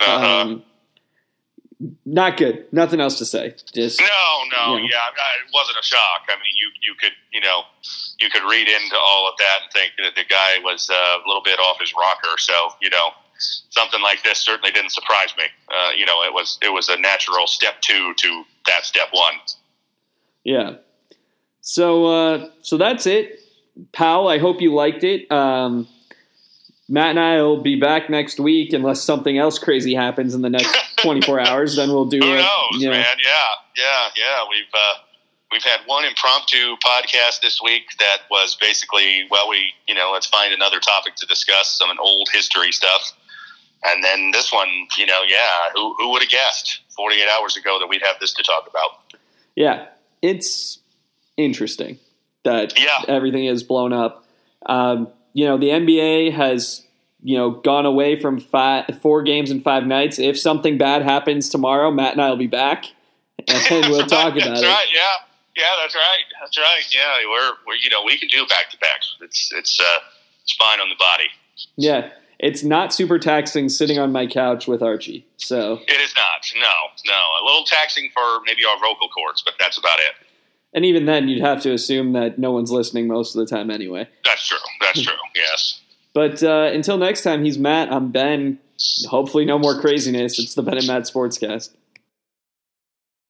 Uh-huh. 0.00 0.26
Um, 0.26 0.62
not 2.04 2.36
good. 2.36 2.66
Nothing 2.72 3.00
else 3.00 3.18
to 3.18 3.24
say. 3.24 3.54
Just 3.72 4.00
no, 4.00 4.06
no, 4.56 4.76
you 4.76 4.82
know. 4.82 4.88
yeah, 4.90 5.08
it 5.08 5.50
wasn't 5.52 5.78
a 5.78 5.82
shock. 5.82 6.22
I 6.28 6.34
mean, 6.36 6.54
you 6.56 6.70
you 6.82 6.94
could 7.00 7.12
you 7.32 7.40
know 7.40 7.62
you 8.20 8.30
could 8.30 8.42
read 8.48 8.68
into 8.68 8.96
all 8.96 9.28
of 9.28 9.34
that 9.38 9.58
and 9.62 9.72
think 9.72 9.92
that 9.98 10.14
the 10.14 10.24
guy 10.28 10.58
was 10.62 10.88
uh, 10.90 10.94
a 10.94 11.22
little 11.26 11.42
bit 11.42 11.58
off 11.58 11.78
his 11.80 11.92
rocker. 11.98 12.38
So 12.38 12.70
you 12.80 12.90
know, 12.90 13.10
something 13.38 14.00
like 14.02 14.22
this 14.22 14.38
certainly 14.38 14.70
didn't 14.70 14.92
surprise 14.92 15.34
me. 15.36 15.44
Uh, 15.68 15.90
you 15.96 16.06
know, 16.06 16.22
it 16.22 16.32
was 16.32 16.58
it 16.62 16.72
was 16.72 16.88
a 16.88 16.98
natural 16.98 17.46
step 17.46 17.80
two 17.80 18.14
to 18.14 18.44
that 18.66 18.84
step 18.84 19.08
one. 19.12 19.34
Yeah. 20.44 20.76
So 21.64 22.06
uh, 22.06 22.50
so 22.60 22.76
that's 22.76 23.06
it, 23.06 23.40
pal. 23.92 24.28
I 24.28 24.36
hope 24.36 24.60
you 24.60 24.72
liked 24.74 25.02
it. 25.02 25.32
Um, 25.32 25.88
Matt 26.90 27.10
and 27.10 27.20
I 27.20 27.40
will 27.40 27.62
be 27.62 27.80
back 27.80 28.10
next 28.10 28.38
week 28.38 28.74
unless 28.74 29.02
something 29.02 29.38
else 29.38 29.58
crazy 29.58 29.94
happens 29.94 30.34
in 30.34 30.42
the 30.42 30.50
next 30.50 30.76
24 30.98 31.40
hours. 31.40 31.76
Then 31.76 31.88
we'll 31.88 32.04
do. 32.04 32.18
It. 32.18 32.24
Who 32.24 32.34
knows, 32.34 32.48
you 32.72 32.90
know, 32.90 32.96
man? 32.96 33.16
Yeah, 33.24 33.82
yeah, 33.82 34.08
yeah. 34.14 34.44
We've 34.50 34.74
uh, 34.74 34.94
we've 35.52 35.62
had 35.62 35.80
one 35.86 36.04
impromptu 36.04 36.76
podcast 36.84 37.40
this 37.40 37.58
week 37.64 37.84
that 37.98 38.18
was 38.30 38.58
basically, 38.60 39.26
well, 39.30 39.48
we 39.48 39.72
you 39.88 39.94
know, 39.94 40.10
let's 40.12 40.26
find 40.26 40.52
another 40.52 40.80
topic 40.80 41.14
to 41.16 41.26
discuss, 41.26 41.78
some 41.78 41.88
old 41.98 42.28
history 42.30 42.72
stuff, 42.72 43.10
and 43.84 44.04
then 44.04 44.32
this 44.32 44.52
one, 44.52 44.68
you 44.98 45.06
know, 45.06 45.22
yeah, 45.26 45.70
who 45.74 45.94
who 45.94 46.10
would 46.10 46.20
have 46.20 46.30
guessed 46.30 46.80
48 46.94 47.26
hours 47.26 47.56
ago 47.56 47.78
that 47.80 47.86
we'd 47.86 48.02
have 48.02 48.20
this 48.20 48.34
to 48.34 48.42
talk 48.42 48.68
about? 48.68 49.18
Yeah, 49.56 49.86
it's 50.20 50.80
interesting 51.36 51.98
that 52.44 52.78
yeah. 52.78 53.04
everything 53.08 53.46
is 53.46 53.62
blown 53.62 53.92
up. 53.92 54.24
Um, 54.66 55.08
you 55.32 55.44
know, 55.44 55.58
the 55.58 55.68
NBA 55.68 56.32
has 56.32 56.82
you 57.22 57.36
know 57.36 57.50
gone 57.50 57.86
away 57.86 58.20
from 58.20 58.38
five, 58.38 58.84
four 59.02 59.22
games 59.22 59.50
in 59.50 59.60
five 59.60 59.84
nights. 59.84 60.18
If 60.18 60.38
something 60.38 60.78
bad 60.78 61.02
happens 61.02 61.48
tomorrow, 61.48 61.90
Matt 61.90 62.12
and 62.12 62.22
I 62.22 62.30
will 62.30 62.36
be 62.36 62.46
back, 62.46 62.84
and 63.48 63.86
we'll 63.86 64.06
talk 64.06 64.34
about 64.34 64.44
that's 64.44 64.62
it. 64.62 64.66
Right? 64.66 64.88
Yeah. 64.94 65.26
Yeah, 65.56 65.70
that's 65.80 65.94
right. 65.94 66.24
That's 66.40 66.58
right. 66.58 66.82
Yeah, 66.90 67.28
we're, 67.28 67.52
we're 67.66 67.76
you 67.76 67.88
know 67.88 68.02
we 68.04 68.18
can 68.18 68.28
do 68.28 68.44
back 68.46 68.70
to 68.70 68.78
backs. 68.78 69.14
It's 69.20 69.52
it's 69.52 69.78
uh, 69.78 69.98
it's 70.42 70.52
fine 70.54 70.80
on 70.80 70.88
the 70.88 70.96
body. 70.98 71.28
Yeah, 71.76 72.10
it's 72.40 72.64
not 72.64 72.92
super 72.92 73.18
taxing 73.18 73.68
sitting 73.68 73.98
on 73.98 74.10
my 74.10 74.26
couch 74.26 74.66
with 74.66 74.82
Archie. 74.82 75.26
So 75.36 75.80
it 75.86 76.00
is 76.00 76.14
not. 76.16 76.44
No, 76.56 76.72
no. 77.06 77.20
A 77.40 77.44
little 77.44 77.64
taxing 77.64 78.10
for 78.12 78.40
maybe 78.44 78.64
our 78.64 78.76
vocal 78.78 79.08
cords, 79.08 79.42
but 79.42 79.54
that's 79.60 79.78
about 79.78 79.98
it. 80.00 80.23
And 80.74 80.84
even 80.84 81.06
then, 81.06 81.28
you'd 81.28 81.40
have 81.40 81.62
to 81.62 81.72
assume 81.72 82.12
that 82.14 82.38
no 82.38 82.50
one's 82.50 82.72
listening 82.72 83.06
most 83.06 83.36
of 83.36 83.46
the 83.46 83.56
time 83.56 83.70
anyway. 83.70 84.08
That's 84.24 84.46
true. 84.48 84.58
That's 84.80 85.02
true. 85.02 85.14
Yes. 85.34 85.80
But 86.12 86.42
uh, 86.42 86.70
until 86.72 86.98
next 86.98 87.22
time, 87.22 87.44
he's 87.44 87.58
Matt. 87.58 87.92
I'm 87.92 88.10
Ben. 88.10 88.58
Hopefully, 89.08 89.44
no 89.44 89.58
more 89.58 89.80
craziness. 89.80 90.38
It's 90.38 90.54
the 90.54 90.62
Ben 90.62 90.78
and 90.78 90.86
Matt 90.86 91.02
Sportscast. 91.02 91.70